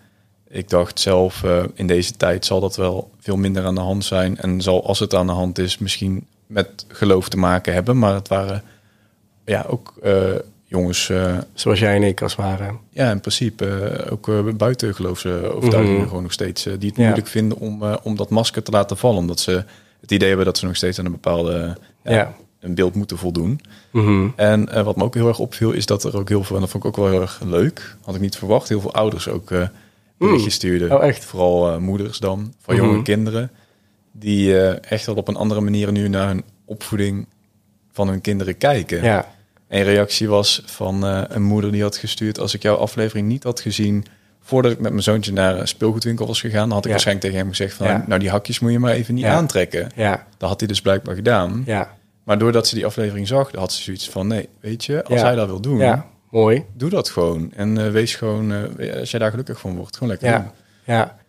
ik 0.52 0.70
dacht 0.70 0.99
zelf, 0.99 1.43
eh, 1.43 1.64
in 1.74 1.88
deze 1.88 2.18
tijd 2.18 2.45
zal 2.45 2.60
dat 2.60 2.76
wel 2.76 3.12
veel 3.20 3.38
minder 3.38 3.64
aan 3.66 3.76
de 3.76 3.82
hand 3.82 4.06
zijn. 4.06 4.38
En 4.38 4.62
zal, 4.62 4.86
als 4.88 4.99
het 4.99 5.14
aan 5.16 5.26
de 5.28 5.32
hand 5.34 5.58
is, 5.60 5.78
misschien 5.78 6.26
met 6.47 6.86
geloof 6.88 7.30
te 7.30 7.38
maken 7.38 7.74
hebben. 7.74 7.99
Maar 7.99 8.14
het 8.14 8.28
waren 8.28 8.64
ja, 9.45 9.66
ook 9.68 9.93
eh, 10.04 10.14
jongens, 10.66 11.10
eh, 11.10 11.38
Zoals 11.54 11.80
jij 11.80 11.95
en 11.95 12.04
ik 12.04 12.22
als 12.22 12.36
het 12.36 12.41
ware. 12.45 12.72
ja, 12.89 13.12
in 13.12 13.20
principe 13.20 13.91
ook 14.10 14.28
uh, 14.28 14.54
buiten 14.54 14.95
geloofsovertuigingen 14.95 15.99
Mhm. 15.99 16.08
gewoon 16.08 16.24
nog 16.24 16.32
steeds, 16.32 16.64
die 16.64 16.72
het 16.74 16.95
Ja. 16.95 17.04
moeilijk 17.04 17.28
vinden 17.28 17.58
om, 17.58 17.84
om 18.04 18.16
dat 18.16 18.30
masker 18.30 18.64
te 18.64 18.72
laten 18.72 18.97
vallen. 18.97 19.18
Omdat 19.18 19.39
ze 19.39 19.64
het 20.02 20.12
idee 20.12 20.28
hebben 20.28 20.45
dat 20.45 20.58
ze 20.58 20.66
nog 20.66 20.76
steeds 20.76 20.99
aan 20.99 21.06
een 21.06 21.12
bepaalde 21.12 21.78
ja, 22.04 22.34
een 22.60 22.76
beeld 22.76 22.95
moeten 22.95 23.18
voldoen. 23.18 23.62
Mhm. 23.91 24.28
En 24.36 24.84
wat 24.84 24.95
me 24.95 25.04
ook 25.04 25.14
heel 25.14 25.28
erg 25.28 25.39
opviel, 25.39 25.72
is 25.72 25.86
dat 25.86 26.04
er 26.04 26.18
ook 26.18 26.30
heel 26.30 26.43
veel, 26.43 26.56
en 26.56 26.62
dat 26.62 26.72
vond 26.72 26.84
ik 26.84 26.89
ook 26.89 26.95
wel 26.97 27.10
heel 27.12 27.22
erg 27.22 27.41
leuk, 27.45 27.95
had 28.04 28.16
ik 28.16 28.22
niet 28.22 28.36
verwacht, 28.38 28.70
heel 28.70 28.82
veel 28.82 28.93
ouders 28.93 29.28
ook 29.28 29.49
berichtjes 30.28 30.53
stuurden. 30.53 30.91
Oh, 30.97 31.03
echt? 31.03 31.26
Vooral 31.26 31.72
eh, 31.72 31.78
moeders 31.78 32.17
dan, 32.19 32.53
van 32.59 32.76
jonge 32.76 33.01
kinderen, 33.01 33.51
die 34.11 34.59
eh, 34.59 34.91
echt 34.91 35.05
wel 35.05 35.15
op 35.15 35.28
een 35.28 35.36
andere 35.36 35.61
manier 35.61 35.91
nu 35.91 36.07
naar 36.07 36.28
hun 36.28 36.43
opvoeding 36.65 37.28
van 37.91 38.07
hun 38.07 38.22
kinderen 38.22 38.57
kijken. 38.57 39.03
Ja. 39.03 39.26
Een 39.67 39.84
reactie 39.84 40.28
was 40.30 40.61
van 40.65 41.05
eh, 41.05 41.22
een 41.28 41.43
moeder 41.43 41.72
die 41.72 41.82
had 41.82 41.97
gestuurd, 41.97 42.39
als 42.39 42.53
ik 42.53 42.61
jouw 42.61 42.76
aflevering 42.76 43.28
niet 43.28 43.43
had 43.43 43.59
gezien 43.59 44.05
voordat 44.43 44.72
ik 44.72 44.80
met 44.80 44.91
mijn 44.91 45.03
zoontje 45.03 45.32
naar 45.34 45.59
een 45.59 45.67
speelgoedwinkel 45.67 46.26
was 46.28 46.39
gegaan, 46.41 46.59
dan 46.61 46.69
had 46.69 46.78
ik 46.78 46.84
Ja. 46.86 46.89
waarschijnlijk 46.91 47.26
tegen 47.26 47.41
hem 47.41 47.49
gezegd 47.49 47.74
van, 47.74 47.88
Ja. 47.88 48.03
nou 48.07 48.19
die 48.19 48.30
hakjes 48.30 48.59
moet 48.59 48.72
je 48.72 48.80
maar 48.80 48.93
even 48.93 49.13
niet 49.13 49.24
Ja. 49.24 49.34
aantrekken. 49.34 49.89
Ja. 49.95 50.26
Dat 50.38 50.49
had 50.49 50.59
hij 50.59 50.67
dus 50.67 50.82
blijkbaar 50.82 51.15
gedaan. 51.15 51.63
Ja. 51.65 51.93
Maar 52.24 52.38
doordat 52.38 52.67
ze 52.67 52.76
die 52.76 52.86
aflevering 52.86 53.28
zag, 53.28 53.51
had 53.51 53.74
ze 53.74 53.82
zoiets 53.82 54.09
van... 54.09 54.28
nee, 54.28 54.49
weet 54.59 54.86
je, 54.86 55.03
als 55.03 55.22
hij 55.22 55.36
dat 55.36 55.47
wil 55.47 55.59
doen, 55.61 55.78
Ja. 55.78 56.05
Mooi. 56.32 56.65
doe 56.73 56.89
dat 56.89 57.09
gewoon. 57.09 57.51
En 57.53 57.86
eh, 57.86 57.91
wees 57.91 58.15
gewoon, 58.15 58.51
eh, 58.51 58.99
als 58.99 59.11
jij 59.11 59.19
daar 59.19 59.29
gelukkig 59.29 59.59
van 59.59 59.75
wordt, 59.75 59.97
gewoon 59.97 60.09
lekker 60.09 60.32
doen. 60.32 60.51
Ja. 60.86 60.93
Ja. 60.93 61.19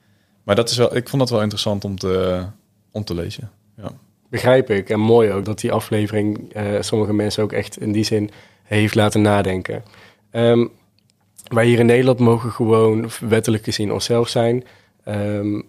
Maar 0.42 0.55
dat 0.57 0.70
is 0.70 0.76
wel, 0.76 0.96
ik 0.96 1.09
vond 1.09 1.22
dat 1.22 1.30
wel 1.30 1.42
interessant 1.42 1.84
om 1.84 1.98
te, 1.98 2.44
om 2.90 3.05
te 3.05 3.14
lezen. 3.14 3.50
Ja. 3.76 3.90
Begrijp 4.28 4.70
ik. 4.70 4.90
En 4.90 5.00
mooi 5.00 5.30
ook 5.30 5.44
dat 5.44 5.61
die 5.61 5.72
aflevering 5.72 6.53
eh, 6.53 6.64
sommige 6.80 7.12
mensen 7.12 7.42
ook 7.42 7.53
echt 7.53 7.80
in 7.80 7.92
die 7.92 8.05
zin 8.05 8.30
heeft 8.62 8.94
laten 8.94 9.22
nadenken. 9.22 9.82
Ehm, 10.30 10.66
wij 11.48 11.66
hier 11.66 11.78
in 11.78 11.86
Nederland 11.86 12.18
mogen 12.18 12.50
gewoon 12.50 13.11
wettelijk 13.20 13.64
gezien 13.64 13.92
onszelf 13.92 14.28
zijn. 14.28 14.64
Ehm, 15.05 15.61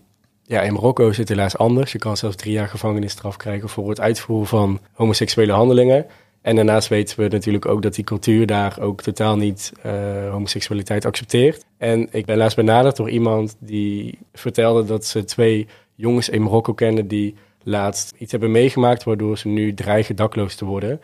ja, 0.43 0.61
in 0.61 0.73
Marokko 0.73 1.09
is 1.09 1.17
het 1.17 1.29
helaas 1.29 1.57
anders. 1.57 1.91
Je 1.91 1.97
kan 1.97 2.17
zelfs 2.17 2.35
drie 2.35 2.53
jaar 2.53 2.67
gevangenisstraf 2.67 3.37
krijgen 3.37 3.69
voor 3.69 3.89
het 3.89 3.99
uitvoeren 3.99 4.47
van 4.47 4.79
homoseksuele 4.93 5.51
handelingen. 5.51 6.05
En 6.43 6.55
daarnaast 6.55 6.87
weten 6.87 7.19
we 7.19 7.27
natuurlijk 7.27 7.65
ook 7.65 7.81
dat 7.81 7.95
die 7.95 8.03
cultuur 8.03 8.45
daar 8.45 8.79
ook 8.79 9.01
totaal 9.01 9.35
niet 9.35 9.71
eh, 9.81 9.93
homoseksualiteit 10.31 11.05
accepteert. 11.05 11.65
En 11.77 12.07
ik 12.11 12.25
ben 12.25 12.37
laatst 12.37 12.55
benaderd 12.55 12.95
door 12.95 13.09
iemand 13.09 13.55
die 13.59 14.17
vertelde 14.33 14.85
dat 14.85 15.05
ze 15.05 15.23
twee 15.23 15.67
jongens 15.95 16.29
in 16.29 16.41
Marokko 16.41 16.73
kennen 16.73 17.07
die 17.07 17.35
laatst 17.63 18.13
iets 18.17 18.31
hebben 18.31 18.51
meegemaakt 18.51 19.03
waardoor 19.03 19.37
ze 19.37 19.47
nu 19.47 19.73
dreigen 19.73 20.15
dakloos 20.15 20.55
te 20.55 20.65
worden. 20.65 21.01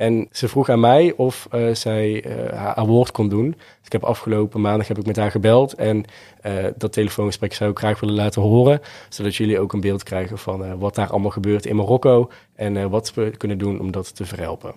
En 0.00 0.28
ze 0.30 0.48
vroeg 0.48 0.68
aan 0.68 0.80
mij 0.80 1.12
of 1.16 1.48
eh, 1.50 1.74
zij 1.74 2.24
eh, 2.24 2.74
haar 2.74 2.86
woord 2.86 3.10
kon 3.10 3.28
doen. 3.28 3.50
Dus 3.50 3.84
ik 3.86 3.92
heb 3.92 4.04
afgelopen 4.04 4.60
maandag 4.60 4.88
heb 4.88 4.98
ik 4.98 5.06
met 5.06 5.16
haar 5.16 5.30
gebeld. 5.30 5.74
En 5.74 6.04
eh, 6.40 6.66
dat 6.76 6.92
telefoongesprek 6.92 7.52
zou 7.52 7.70
ik 7.70 7.78
graag 7.78 8.00
willen 8.00 8.14
laten 8.14 8.42
horen. 8.42 8.80
Zodat 9.08 9.36
jullie 9.36 9.60
ook 9.60 9.72
een 9.72 9.80
beeld 9.80 10.02
krijgen 10.02 10.38
van 10.38 10.78
wat 10.78 10.94
daar 10.94 11.10
allemaal 11.10 11.30
gebeurt 11.30 11.66
in 11.66 11.76
Marokko. 11.76 12.30
En 12.54 12.90
wat 12.90 13.14
we 13.14 13.36
kunnen 13.36 13.58
doen 13.58 13.80
om 13.80 13.90
dat 13.90 14.16
te 14.16 14.24
verhelpen. 14.24 14.74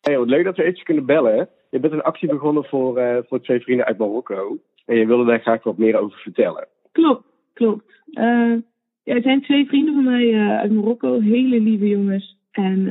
Hey, 0.00 0.18
wat 0.18 0.28
leuk 0.28 0.44
dat 0.44 0.56
we 0.56 0.62
eventjes 0.62 0.84
kunnen 0.84 1.06
bellen. 1.06 1.38
hè. 1.38 1.44
Je 1.70 1.80
bent 1.80 1.92
een 1.92 2.02
actie 2.02 2.28
begonnen 2.28 2.64
voor, 2.64 2.98
eh, 2.98 3.18
voor 3.28 3.40
twee 3.40 3.60
vrienden 3.60 3.86
uit 3.86 3.98
Marokko. 3.98 4.58
En 4.86 4.96
je 4.96 5.06
wilde 5.06 5.24
daar 5.24 5.40
graag 5.40 5.62
wat 5.62 5.78
meer 5.78 5.98
over 5.98 6.18
vertellen. 6.18 6.68
Klopt, 6.92 7.24
klopt. 7.52 7.84
Eh, 8.12 8.54
ja, 9.02 9.14
het 9.14 9.22
zijn 9.22 9.42
twee 9.42 9.66
vrienden 9.66 9.94
van 9.94 10.04
mij 10.04 10.32
eh, 10.34 10.58
uit 10.58 10.72
Marokko, 10.72 11.20
hele 11.20 11.60
lieve 11.60 11.88
jongens. 11.88 12.38
En 12.50 12.84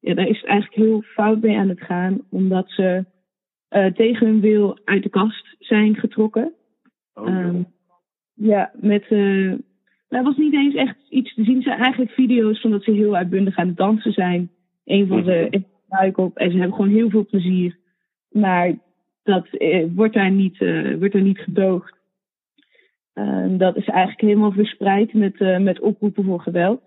ja, 0.00 0.14
daar 0.14 0.28
is 0.28 0.40
het 0.40 0.50
eigenlijk 0.50 0.80
heel 0.82 1.00
fout 1.02 1.40
mee 1.40 1.56
aan 1.56 1.68
het 1.68 1.80
gaan, 1.80 2.20
omdat 2.30 2.70
ze 2.70 3.04
tegen 3.94 4.26
hun 4.26 4.40
wil 4.40 4.78
uit 4.84 5.02
de 5.02 5.08
kast 5.08 5.56
zijn 5.58 5.94
getrokken. 5.96 6.52
Oh, 7.14 7.26
Ehm, 7.28 7.62
ja, 8.34 8.72
met. 8.80 9.02
eh 9.08 9.52
nou, 10.08 10.26
het 10.26 10.36
was 10.36 10.44
niet 10.44 10.54
eens 10.54 10.74
echt 10.74 10.96
iets 11.08 11.34
te 11.34 11.44
zien. 11.44 11.54
Het 11.54 11.64
zijn 11.64 11.78
eigenlijk 11.78 12.10
video's 12.10 12.60
van 12.60 12.70
dat 12.70 12.82
ze 12.82 12.90
heel 12.90 13.16
uitbundig 13.16 13.56
aan 13.56 13.66
het 13.66 13.76
dansen 13.76 14.12
zijn. 14.12 14.50
Een 14.84 15.06
van 15.06 15.24
ze 15.24 15.46
is 15.50 15.60
buik 15.88 16.18
op 16.18 16.36
en 16.36 16.50
ze 16.50 16.56
hebben 16.58 16.76
gewoon 16.76 16.90
heel 16.90 17.10
veel 17.10 17.26
plezier. 17.26 17.78
Maar 18.34 18.74
dat 19.22 19.46
eh, 19.46 19.86
wordt, 19.94 20.14
daar 20.14 20.30
niet, 20.30 20.60
eh, 20.60 20.94
wordt 20.98 21.12
daar 21.12 21.22
niet 21.22 21.38
gedoogd. 21.38 21.94
Ehm, 23.12 23.56
dat 23.56 23.76
is 23.76 23.86
eigenlijk 23.86 24.20
helemaal 24.20 24.52
verspreid 24.52 25.12
met, 25.12 25.40
eh, 25.40 25.58
met 25.58 25.80
oproepen 25.80 26.24
voor 26.24 26.40
geweld. 26.40 26.82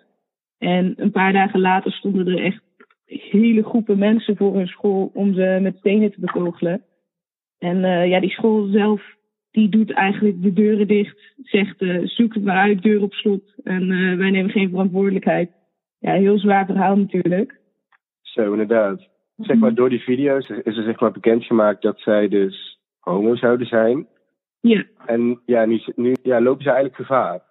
En 0.58 0.93
een 0.98 1.12
paar 1.12 1.34
dagen 1.34 1.60
later 1.60 1.91
stonden 1.91 2.28
er 2.28 2.43
echt 2.43 2.62
hele 3.06 3.64
groepen 3.64 3.98
mensen 3.98 4.38
voor 4.38 4.56
hun 4.56 4.68
school 4.68 5.12
om 5.14 5.34
ze 5.34 5.60
met 5.62 5.78
stenen 5.78 6.12
te 6.12 6.20
bekogelen. 6.20 6.84
En 7.58 8.08
ja, 8.08 8.20
die 8.20 8.30
school 8.30 8.66
zelf, 8.66 9.02
die 9.52 9.70
doet 9.70 9.91
eigenlijk 9.91 10.41
de 10.41 10.54
deuren 10.54 10.88
dicht. 10.88 11.34
Zegt, 11.43 11.86
zoek 12.04 12.34
het 12.34 12.43
maar 12.43 12.58
uit, 12.58 12.82
deur 12.82 13.02
op 13.02 13.14
slot. 13.14 13.54
En 13.64 13.88
wij 14.18 14.30
nemen 14.30 14.52
geen 14.52 14.70
verantwoordelijkheid. 14.70 15.52
Ja, 16.00 16.14
heel 16.14 16.39
zwaar 16.39 16.66
verhaal 16.66 16.95
natuurlijk. 16.95 17.60
Zo, 18.22 18.52
inderdaad. 18.52 19.08
Zeg 19.38 19.58
maar, 19.58 19.74
door 19.74 19.90
die 19.90 20.00
video's 20.00 20.50
is 20.50 20.78
er 20.78 20.84
zeg 20.84 21.00
maar 21.00 21.12
bekendgemaakt 21.12 21.82
dat 21.82 22.00
zij 22.00 22.28
dus 22.28 22.80
homo 23.00 23.36
zouden 23.36 23.68
zijn. 23.68 24.08
Ja, 24.60 24.84
En 25.06 25.42
ja, 25.46 25.66
nu, 25.66 25.82
nu 25.96 26.16
ja, 26.24 26.42
lopen 26.42 26.64
ze 26.64 26.70
eigenlijk 26.70 27.00
gevaar. 27.02 27.42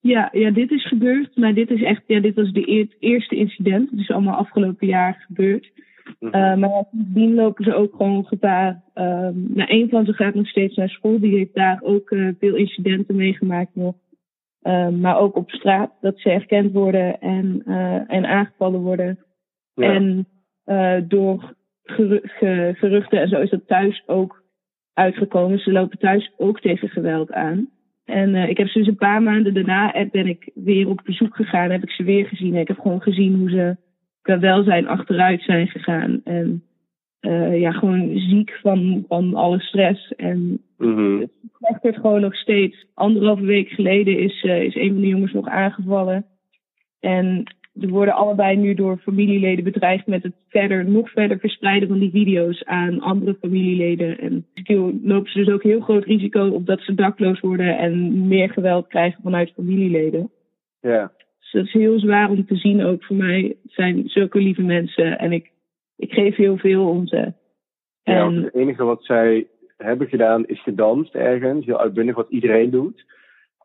ja, 0.00 0.28
ja, 0.32 0.50
dit 0.50 0.70
is 0.70 0.86
gebeurd. 0.88 1.36
Maar 1.36 1.54
dit 1.54 1.70
is 1.70 1.82
echt, 1.82 2.02
ja, 2.06 2.20
dit 2.20 2.34
was 2.34 2.52
de 2.52 2.60
het 2.60 2.96
eerste 2.98 3.36
incident. 3.36 3.90
Het 3.90 4.00
is 4.00 4.10
allemaal 4.10 4.36
afgelopen 4.36 4.86
jaar 4.86 5.24
gebeurd. 5.26 5.70
Mhm. 6.18 6.36
Uh, 6.36 6.56
maar 6.56 6.84
sindsdien 6.90 7.34
lopen 7.34 7.64
ze 7.64 7.74
ook 7.74 7.94
gewoon 7.96 8.24
gevaar. 8.24 8.82
Nou, 8.94 9.64
een 9.66 9.88
van 9.88 10.04
ze 10.04 10.12
gaat 10.12 10.34
nog 10.34 10.48
steeds 10.48 10.76
naar 10.76 10.88
school. 10.88 11.20
Die 11.20 11.36
heeft 11.36 11.54
daar 11.54 11.78
ook 11.82 12.10
uh, 12.10 12.30
veel 12.38 12.54
incidenten 12.54 13.16
meegemaakt 13.16 13.74
nog. 13.74 13.94
Um, 14.62 15.00
maar 15.00 15.18
ook 15.18 15.36
op 15.36 15.50
straat, 15.50 15.92
dat 16.00 16.18
ze 16.18 16.28
herkend 16.28 16.72
worden 16.72 17.20
en, 17.20 17.62
uh, 17.66 18.12
en 18.12 18.26
aangevallen 18.26 18.80
worden. 18.80 19.18
Ja. 19.74 19.92
En 19.92 20.26
uh, 20.66 20.96
door 21.08 21.54
geru 21.84 22.20
ge 22.22 22.74
geruchten 22.76 23.20
en 23.20 23.28
zo 23.28 23.40
is 23.40 23.50
dat 23.50 23.66
thuis 23.66 24.02
ook 24.06 24.42
uitgekomen. 24.94 25.58
Ze 25.58 25.72
lopen 25.72 25.98
thuis 25.98 26.32
ook 26.36 26.60
tegen 26.60 26.88
geweld 26.88 27.32
aan. 27.32 27.68
En 28.04 28.34
uh, 28.34 28.48
ik 28.48 28.56
heb 28.56 28.68
ze 28.68 28.78
dus 28.78 28.88
een 28.88 28.96
paar 28.96 29.22
maanden 29.22 29.54
daarna 29.54 29.92
eh, 29.92 30.10
ben 30.10 30.26
ik 30.26 30.50
weer 30.54 30.88
op 30.88 31.00
bezoek 31.04 31.36
gegaan. 31.36 31.70
Heb 31.70 31.82
ik 31.82 31.90
ze 31.90 32.02
weer 32.02 32.26
gezien. 32.26 32.54
Ik 32.54 32.68
heb 32.68 32.78
gewoon 32.78 33.02
gezien 33.02 33.34
hoe 33.34 33.50
ze 33.50 33.76
qua 34.22 34.38
welzijn 34.38 34.88
achteruit 34.88 35.42
zijn 35.42 35.68
gegaan. 35.68 36.20
En 36.24 36.62
uh, 37.20 37.60
ja, 37.60 37.72
gewoon 37.72 38.18
ziek 38.18 38.58
van, 38.62 39.04
van 39.08 39.34
alle 39.34 39.60
stress. 39.60 40.14
En 40.14 40.60
Mhm. 40.78 41.20
het 41.20 41.30
slechtert 41.58 41.96
gewoon 41.96 42.20
nog 42.20 42.34
steeds. 42.36 42.86
Anderhalve 42.94 43.44
week 43.44 43.68
geleden 43.68 44.18
is, 44.18 44.42
uh, 44.42 44.62
is 44.62 44.74
een 44.74 44.92
van 44.92 45.00
de 45.00 45.06
jongens 45.06 45.32
nog 45.32 45.48
aangevallen. 45.48 46.26
En 47.00 47.55
er 47.80 47.88
worden 47.88 48.14
allebei 48.14 48.56
nu 48.56 48.74
door 48.74 48.96
familieleden 48.98 49.64
bedreigd 49.64 50.06
met 50.06 50.22
het 50.22 50.34
verder, 50.48 50.84
nog 50.84 51.10
verder 51.10 51.38
verspreiden 51.38 51.88
van 51.88 51.98
die 51.98 52.10
video's 52.10 52.64
aan 52.64 53.00
andere 53.00 53.36
familieleden. 53.40 54.18
En 54.18 54.46
lopen 55.02 55.30
ze 55.30 55.38
dus 55.38 55.54
ook 55.54 55.62
heel 55.62 55.80
groot 55.80 56.04
risico 56.04 56.48
op 56.48 56.66
dat 56.66 56.80
ze 56.80 56.94
dakloos 56.94 57.40
worden 57.40 57.78
en 57.78 58.26
meer 58.28 58.50
geweld 58.50 58.86
krijgen 58.86 59.22
vanuit 59.22 59.52
familieleden. 59.54 60.30
Ja. 60.80 61.12
Dus 61.40 61.52
dat 61.52 61.64
is 61.64 61.72
heel 61.72 61.98
zwaar 61.98 62.30
om 62.30 62.46
te 62.46 62.56
zien 62.56 62.84
ook 62.84 63.04
voor 63.04 63.16
mij. 63.16 63.56
Het 63.62 63.72
zijn 63.72 64.08
zulke 64.08 64.38
lieve 64.38 64.62
mensen 64.62 65.18
en 65.18 65.32
ik, 65.32 65.50
ik 65.96 66.12
geef 66.12 66.36
heel 66.36 66.56
veel 66.56 66.88
om 66.88 67.06
ze. 67.06 67.32
En 68.02 68.34
het 68.42 68.54
enige 68.54 68.84
wat 68.84 69.04
zij 69.04 69.46
hebben 69.76 70.08
gedaan 70.08 70.46
is 70.46 70.62
gedanst 70.62 71.14
ergens. 71.14 71.66
Heel 71.66 71.80
uitbundig 71.80 72.14
wat 72.14 72.30
iedereen 72.30 72.70
doet. 72.70 73.04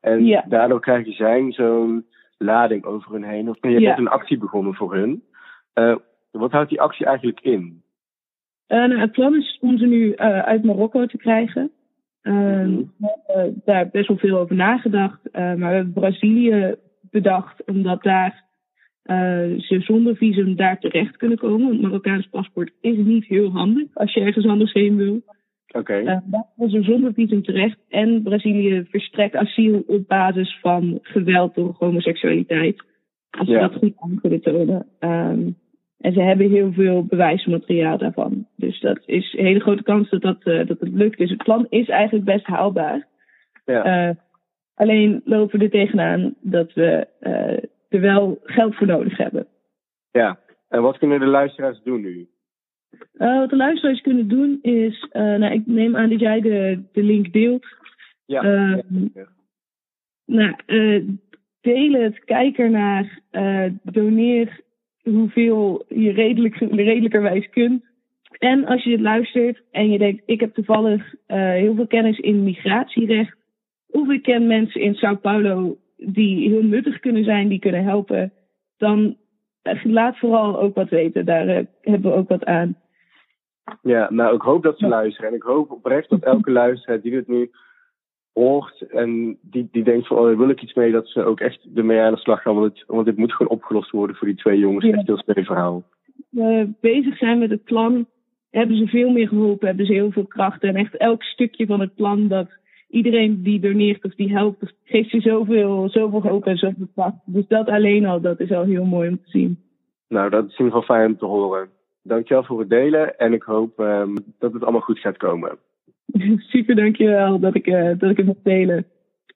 En 0.02 0.26
Ja. 0.26 0.46
daardoor 0.50 0.80
krijgen 0.82 1.14
zij 1.14 1.46
zo'n 1.52 2.06
lading 2.42 2.86
over 2.86 3.12
hun 3.12 3.24
heen. 3.24 3.50
Of 3.50 3.58
je 3.62 3.70
Ja. 3.70 3.80
bent 3.80 3.98
een 3.98 4.08
actie 4.08 4.38
begonnen 4.38 4.74
voor 4.74 4.96
hun. 4.96 5.24
Eh, 5.74 5.96
wat 6.32 6.52
houdt 6.52 6.70
die 6.70 6.82
actie 6.82 7.06
eigenlijk 7.06 7.40
in? 7.40 7.82
Eh, 8.68 8.78
nou, 8.78 9.00
het 9.00 9.12
plan 9.12 9.36
is 9.36 9.58
om 9.62 9.78
ze 9.78 9.86
nu 9.86 10.12
eh, 10.12 10.40
uit 10.40 10.64
Marokko 10.64 11.06
te 11.06 11.18
krijgen. 11.18 11.72
Mhm. 12.24 12.76
We 12.76 12.86
hebben 13.28 13.62
daar 13.66 13.90
best 13.90 14.08
wel 14.08 14.18
veel 14.18 14.38
over 14.38 14.56
nagedacht. 14.56 15.20
maar 15.32 15.58
we 15.58 15.66
hebben 15.66 15.94
Brazilië 15.94 16.76
bedacht, 17.02 17.66
omdat 17.66 18.04
daar 18.04 18.44
ze 19.58 19.78
zonder 19.80 20.16
visum 20.16 20.56
daar 20.56 20.80
terecht 20.80 21.18
kunnen 21.18 21.38
komen. 21.38 21.68
Want 21.68 21.82
Marokkaans 21.82 22.28
paspoort 22.28 22.72
is 22.82 22.98
niet 22.98 23.26
heel 23.26 23.52
handig 23.52 23.88
als 23.94 24.14
je 24.14 24.20
ergens 24.20 24.46
anders 24.46 24.74
heen 24.74 24.96
wil. 24.96 25.22
Oké. 25.72 25.94
Eh, 25.94 26.18
komen 26.56 26.72
ze 26.72 26.84
zonder 26.84 27.14
visum 27.14 27.44
terecht. 27.44 27.78
En 27.90 28.22
Brazilië 28.24 28.86
verstrekt 28.90 29.36
asiel 29.36 29.84
op 29.88 30.08
basis 30.08 30.58
van 30.62 31.00
geweld 31.02 31.56
door 31.56 31.76
homoseksualiteit. 31.80 32.84
Als 33.30 33.48
Ja. 33.48 33.60
dat 33.60 33.74
goed 33.74 33.94
aan 34.00 34.20
kunnen 34.22 34.42
tonen. 34.42 34.88
Ehm, 35.00 35.50
En 36.02 36.14
ze 36.14 36.22
hebben 36.22 36.50
heel 36.50 36.72
veel 36.74 37.06
bewijsmateriaal 37.06 37.98
daarvan. 37.98 38.48
Dus 38.56 38.80
dat 38.80 39.00
is 39.06 39.34
een 39.38 39.46
hele 39.46 39.60
grote 39.60 39.84
kans 39.84 40.10
dat, 40.10 40.22
dat, 40.22 40.44
eh, 40.44 40.68
dat 40.68 40.80
het 40.80 40.90
lukt. 40.94 41.18
Dus 41.18 41.30
het 41.30 41.44
plan 41.44 41.66
is 41.70 41.88
eigenlijk 41.90 42.26
best 42.26 42.46
haalbaar. 42.46 43.08
Ja. 43.66 43.84
Eh, 44.10 44.16
alleen 44.76 45.22
lopen 45.26 45.60
we 45.60 45.66
er 45.66 45.72
tegenaan 45.72 46.36
dat 46.42 46.74
we 46.74 47.08
eh, 47.20 47.64
er 47.90 48.02
wel 48.02 48.40
geld 48.44 48.76
voor 48.76 48.88
nodig 48.88 49.18
hebben. 49.18 49.48
ja. 50.12 50.40
En 50.70 50.82
wat 50.82 50.98
kunnen 50.98 51.20
de 51.20 51.26
luisteraars 51.26 51.82
doen 51.84 52.02
nu? 52.02 52.28
Eh, 53.14 53.38
wat 53.38 53.50
de 53.50 53.56
luisteraars 53.56 54.02
kunnen 54.02 54.28
doen 54.28 54.60
is, 54.62 55.08
eh, 55.12 55.22
nou, 55.22 55.54
ik 55.54 55.66
neem 55.66 55.96
aan 55.96 56.10
dat 56.10 56.20
jij 56.20 56.42
de, 56.42 56.84
de 56.92 57.04
link 57.04 57.34
deelt. 57.34 57.66
Ja. 58.26 58.42
Ehm, 58.42 59.08
ja. 59.14 59.28
Nou, 60.26 60.56
eh, 60.66 61.04
deel 61.62 61.92
het, 61.94 62.24
kijk 62.24 62.58
ernaar, 62.58 63.20
eh 63.32 63.66
doneer 63.84 64.62
hoeveel 65.04 65.86
je 65.90 66.12
redelijk, 66.12 66.56
redelijkerwijs 66.56 67.50
kunt. 67.50 67.84
En 68.38 68.66
als 68.66 68.84
je 68.84 68.90
dit 68.90 69.00
luistert 69.00 69.62
en 69.72 69.92
je 69.92 69.98
denkt, 69.98 70.24
ik 70.26 70.40
heb 70.40 70.54
toevallig 70.54 71.14
eh, 71.26 71.52
heel 71.52 71.76
veel 71.76 71.88
kennis 71.88 72.20
in 72.20 72.44
migratierecht. 72.44 73.38
Of 73.88 74.10
ik 74.10 74.24
ken 74.24 74.48
mensen 74.48 74.82
in 74.82 74.96
Sao 74.96 75.16
Paulo 75.16 75.78
die 75.98 76.50
heel 76.50 76.64
nuttig 76.64 77.00
kunnen 77.00 77.24
zijn, 77.24 77.48
die 77.48 77.60
kunnen 77.60 77.84
helpen. 77.84 78.34
Dan 78.78 79.18
eh, 79.62 79.86
laat 79.86 80.18
vooral 80.18 80.60
ook 80.60 80.76
wat 80.76 80.90
weten, 80.90 81.26
daar 81.26 81.48
eh, 81.48 81.66
hebben 81.82 82.12
we 82.12 82.18
ook 82.18 82.30
wat 82.30 82.46
aan. 82.46 82.76
Ja, 83.82 84.08
nou, 84.12 84.36
ik 84.36 84.42
hoop 84.42 84.64
dat 84.64 84.78
ze 84.78 84.88
luisteren. 84.88 85.30
En 85.30 85.36
ik 85.36 85.44
hoop 85.44 85.72
oprecht 85.72 86.10
dat 86.10 86.24
elke 86.24 86.52
luisteraar 86.62 87.02
die 87.02 87.12
dit 87.12 87.28
nu 87.28 87.52
hoort 88.34 88.82
en 88.82 89.38
die, 89.42 89.68
die 89.72 89.84
denkt 89.84 90.08
van, 90.08 90.18
oh, 90.18 90.26
daar 90.26 90.38
wil 90.38 90.50
ik 90.50 90.62
iets 90.62 90.74
mee, 90.74 90.92
dat 90.92 91.08
ze 91.08 91.24
ook 91.24 91.40
echt 91.40 91.68
ermee 91.76 92.00
aan 92.00 92.14
de 92.14 92.20
slag 92.20 92.42
gaan. 92.42 92.56
Want, 92.56 92.78
het, 92.78 92.84
want 92.88 93.06
dit 93.06 93.18
moet 93.18 93.34
gewoon 93.34 93.52
opgelost 93.52 93.92
worden 93.92 94.16
voor 94.16 94.28
die 94.28 94.38
twee 94.38 94.60
jongens. 94.60 94.86
Ja. 94.86 94.92
Echt 94.92 95.08
heel 95.08 95.18
sneu 95.18 95.44
verhaal. 95.44 95.84
we 96.30 96.70
bezig 96.80 97.18
zijn 97.18 97.40
met 97.40 97.50
het 97.50 97.64
plan, 97.64 98.06
hebben 98.50 98.78
ze 98.78 98.88
veel 98.88 99.10
meer 99.10 99.28
geholpen, 99.28 99.68
hebben 99.68 99.86
ze 99.86 99.94
heel 99.94 100.12
veel 100.12 100.26
kracht. 100.26 100.64
En 100.64 100.76
echt 100.76 100.98
elk 100.98 101.24
stukje 101.24 101.66
van 101.66 101.80
het 101.80 101.96
plan 101.96 102.28
dat 102.28 102.50
iedereen 102.90 103.44
die 103.44 103.60
doneert 103.60 104.04
of 104.04 104.16
die 104.16 104.32
helpt, 104.32 104.74
geeft 104.84 105.12
je 105.12 105.22
zoveel, 105.22 105.90
zoveel 105.90 106.22
hoop 106.22 106.46
en 106.46 106.58
zoveel 106.58 106.88
kracht. 106.94 107.18
Dus 107.26 107.48
dat 107.48 107.68
alleen 107.68 108.06
al, 108.06 108.22
dat 108.22 108.40
is 108.40 108.52
al 108.52 108.64
heel 108.64 108.86
mooi 108.86 109.10
om 109.10 109.18
te 109.24 109.30
zien. 109.30 109.60
Nou, 110.08 110.30
dat 110.30 110.46
is 110.46 110.58
in 110.58 110.66
ieder 110.66 110.80
geval 110.80 110.96
fijn 110.96 111.12
om 111.12 111.18
te 111.18 111.26
horen. 111.26 111.70
Dankjewel 112.02 112.44
voor 112.44 112.60
het 112.60 112.70
delen 112.70 113.18
en 113.18 113.34
ik 113.34 113.44
hoop 113.44 113.80
ehm, 113.80 114.16
dat 114.40 114.54
het 114.54 114.64
allemaal 114.64 114.82
goed 114.82 115.00
gaat 115.00 115.18
komen. 115.18 115.58
Super, 116.52 116.76
dankjewel 116.76 117.40
dat 117.40 117.56
ik, 117.56 117.68
eh, 117.68 117.90
dat 117.98 118.10
ik 118.10 118.18
het 118.18 118.26
mag 118.26 118.36
delen. 118.44 118.86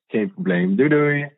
Geen 0.08 0.34
probleem. 0.34 0.76
Doei 0.76 0.90
doei. 0.90 1.30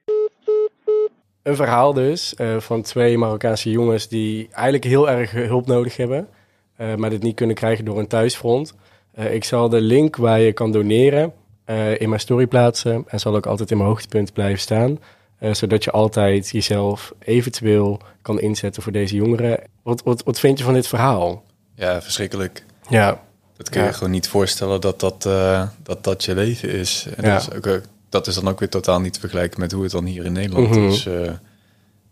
Een 1.43 1.55
verhaal 1.55 1.93
dus 1.93 2.35
eh, 2.35 2.57
van 2.57 2.81
twee 2.81 3.17
Marokkaanse 3.17 3.71
jongens 3.71 4.09
die 4.09 4.47
eigenlijk 4.51 4.83
heel 4.83 5.09
erg 5.09 5.31
hulp 5.31 5.67
nodig 5.67 5.97
hebben, 5.97 6.27
eh, 6.75 6.95
maar 6.95 7.09
dit 7.09 7.23
niet 7.23 7.35
kunnen 7.35 7.55
krijgen 7.55 7.85
door 7.85 7.99
een 7.99 8.07
thuisfront. 8.07 8.75
Eh, 9.17 9.33
ik 9.33 9.43
zal 9.43 9.69
de 9.69 9.81
link 9.81 10.15
waar 10.15 10.39
je 10.39 10.53
kan 10.53 10.71
doneren 10.71 11.33
eh, 11.65 11.99
in 11.99 12.09
mijn 12.09 12.21
story 12.21 12.47
plaatsen 12.47 13.03
en 13.07 13.19
zal 13.19 13.35
ook 13.35 13.45
altijd 13.45 13.71
in 13.71 13.77
mijn 13.77 13.89
hoogtepunt 13.89 14.33
blijven 14.33 14.59
staan, 14.59 14.99
eh, 15.39 15.53
zodat 15.53 15.83
je 15.83 15.91
altijd 15.91 16.49
jezelf 16.49 17.13
eventueel 17.19 17.99
kan 18.27 18.39
inzetten 18.39 18.83
voor 18.83 18.91
deze 18.91 19.15
jongeren. 19.15 19.59
Wat, 19.83 20.03
wat, 20.03 20.23
wat 20.23 20.39
vind 20.39 20.57
je 20.57 20.63
van 20.63 20.73
dit 20.73 20.87
verhaal? 20.87 21.43
Ja, 21.75 22.01
verschrikkelijk. 22.01 22.63
Ja, 22.89 23.19
Dat 23.57 23.69
kun 23.69 23.81
je 23.81 23.87
Ja. 23.87 23.93
gewoon 23.93 24.11
niet 24.11 24.27
voorstellen 24.27 24.81
dat 24.81 24.99
dat, 24.99 25.25
eh, 25.25 25.67
dat, 25.83 26.03
dat 26.03 26.23
je 26.23 26.35
leven 26.35 26.69
is. 26.69 27.07
En 27.15 27.25
Ja. 27.25 27.33
dat, 27.33 27.41
is 27.41 27.55
ook, 27.57 27.65
eh, 27.65 27.73
dat 28.09 28.27
is 28.27 28.35
dan 28.35 28.47
ook 28.47 28.59
weer 28.59 28.69
totaal 28.69 28.99
niet 29.01 29.13
te 29.13 29.19
vergelijken 29.19 29.59
met 29.59 29.71
hoe 29.71 29.83
het 29.83 29.91
dan 29.91 30.05
hier 30.05 30.25
in 30.25 30.31
Nederland 30.31 30.69
Mhm. 30.69 30.87
is. 30.87 31.05
Eh, 31.05 31.31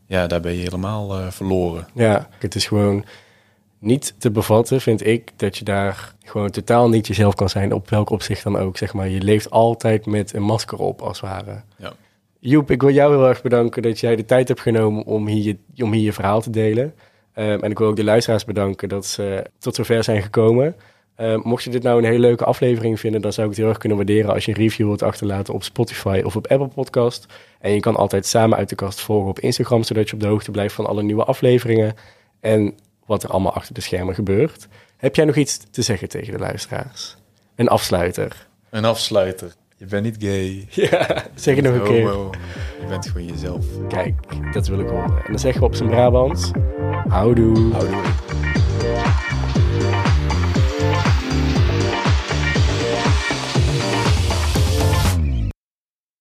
ja, 0.06 0.28
daar 0.28 0.40
ben 0.42 0.52
je 0.52 0.62
helemaal 0.62 1.32
verloren. 1.32 1.88
Ja, 1.94 2.28
het 2.40 2.56
is 2.56 2.66
gewoon 2.68 3.06
niet 3.80 4.14
te 4.18 4.32
bevatten, 4.32 4.82
vind 4.82 5.06
ik, 5.06 5.32
dat 5.36 5.58
je 5.58 5.64
daar 5.66 6.14
gewoon 6.24 6.50
totaal 6.50 6.90
niet 6.90 7.08
jezelf 7.08 7.36
kan 7.36 7.50
zijn, 7.50 7.74
op 7.74 7.90
welk 7.90 8.10
opzicht 8.10 8.44
dan 8.44 8.58
ook. 8.58 8.78
Zeg 8.78 8.94
maar. 8.94 9.10
Je 9.10 9.22
leeft 9.22 9.50
altijd 9.50 10.06
met 10.06 10.34
een 10.34 10.44
masker 10.44 10.78
op, 10.78 11.02
als 11.02 11.22
het 11.22 11.30
ware. 11.30 11.62
Ja. 11.78 11.94
Joep, 12.48 12.72
ik 12.72 12.82
wil 12.82 12.92
jou 12.92 13.16
heel 13.16 13.28
erg 13.28 13.42
bedanken 13.42 13.82
dat 13.82 14.00
jij 14.00 14.16
de 14.16 14.26
tijd 14.26 14.48
hebt 14.48 14.60
genomen 14.62 15.06
om 15.06 15.28
hier, 15.28 15.58
om 15.78 15.92
hier 15.92 16.04
je 16.04 16.14
verhaal 16.14 16.42
te 16.42 16.50
delen. 16.50 16.94
Ehm, 17.34 17.60
en 17.60 17.72
ik 17.72 17.78
wil 17.78 17.88
ook 17.88 17.96
de 17.96 18.04
luisteraars 18.04 18.46
bedanken 18.46 18.90
dat 18.90 19.06
ze 19.06 19.46
tot 19.60 19.76
zover 19.76 20.04
zijn 20.04 20.22
gekomen. 20.22 20.76
Ehm, 21.16 21.40
mocht 21.44 21.64
je 21.64 21.70
dit 21.70 21.84
nou 21.84 21.98
een 21.98 22.06
hele 22.06 22.20
leuke 22.20 22.44
aflevering 22.44 23.00
vinden, 23.00 23.22
dan 23.22 23.34
zou 23.34 23.46
ik 23.46 23.52
het 23.52 23.62
heel 23.62 23.70
erg 23.70 23.78
kunnen 23.78 23.98
waarderen 23.98 24.34
als 24.34 24.46
je 24.46 24.52
een 24.52 24.58
review 24.58 24.88
wilt 24.88 25.02
achterlaten 25.02 25.54
op 25.54 25.64
Spotify 25.64 26.22
of 26.26 26.36
op 26.36 26.48
Apple 26.48 26.68
Podcast. 26.68 27.26
En 27.60 27.72
je 27.72 27.80
kan 27.80 27.96
altijd 27.96 28.26
samen 28.26 28.58
uit 28.58 28.70
de 28.70 28.76
kast 28.76 29.02
volgen 29.02 29.30
op 29.30 29.40
Instagram, 29.40 29.84
zodat 29.84 30.08
je 30.08 30.14
op 30.14 30.22
de 30.22 30.28
hoogte 30.28 30.52
blijft 30.52 30.76
van 30.76 30.86
alle 30.86 31.04
nieuwe 31.04 31.24
afleveringen 31.24 31.94
en 32.40 32.76
wat 33.06 33.24
er 33.24 33.30
allemaal 33.30 33.54
achter 33.54 33.74
de 33.74 33.82
schermen 33.82 34.16
gebeurt. 34.16 34.68
Heb 34.98 35.16
jij 35.16 35.26
nog 35.26 35.36
iets 35.36 35.58
te 35.72 35.82
zeggen 35.82 36.10
tegen 36.10 36.34
de 36.34 36.40
luisteraars? 36.40 37.16
Een 37.56 37.68
afsluiter. 37.68 38.48
Een 38.70 38.86
afsluiter. 38.86 39.56
Je 39.78 39.86
bent 39.86 40.04
niet 40.04 40.16
gay. 40.20 40.68
Ja, 40.90 41.24
zeg 41.36 41.56
het 41.56 41.66
nog 41.66 41.74
een 41.74 41.84
keer. 41.84 42.02
Je 42.80 42.86
bent 42.90 43.08
gewoon 43.08 43.28
jezelf. 43.28 43.66
Kijk, 43.88 44.16
dat 44.54 44.68
wil 44.68 44.80
ik 44.80 44.88
horen. 44.88 45.10
En 45.10 45.24
dan 45.32 45.40
zeggen 45.40 45.62
we 45.62 45.68
op 45.68 45.76
zijn 45.76 45.90
Brabants. 45.90 46.52
Houdoe. 47.08 47.72
Houdoe. 47.72 48.02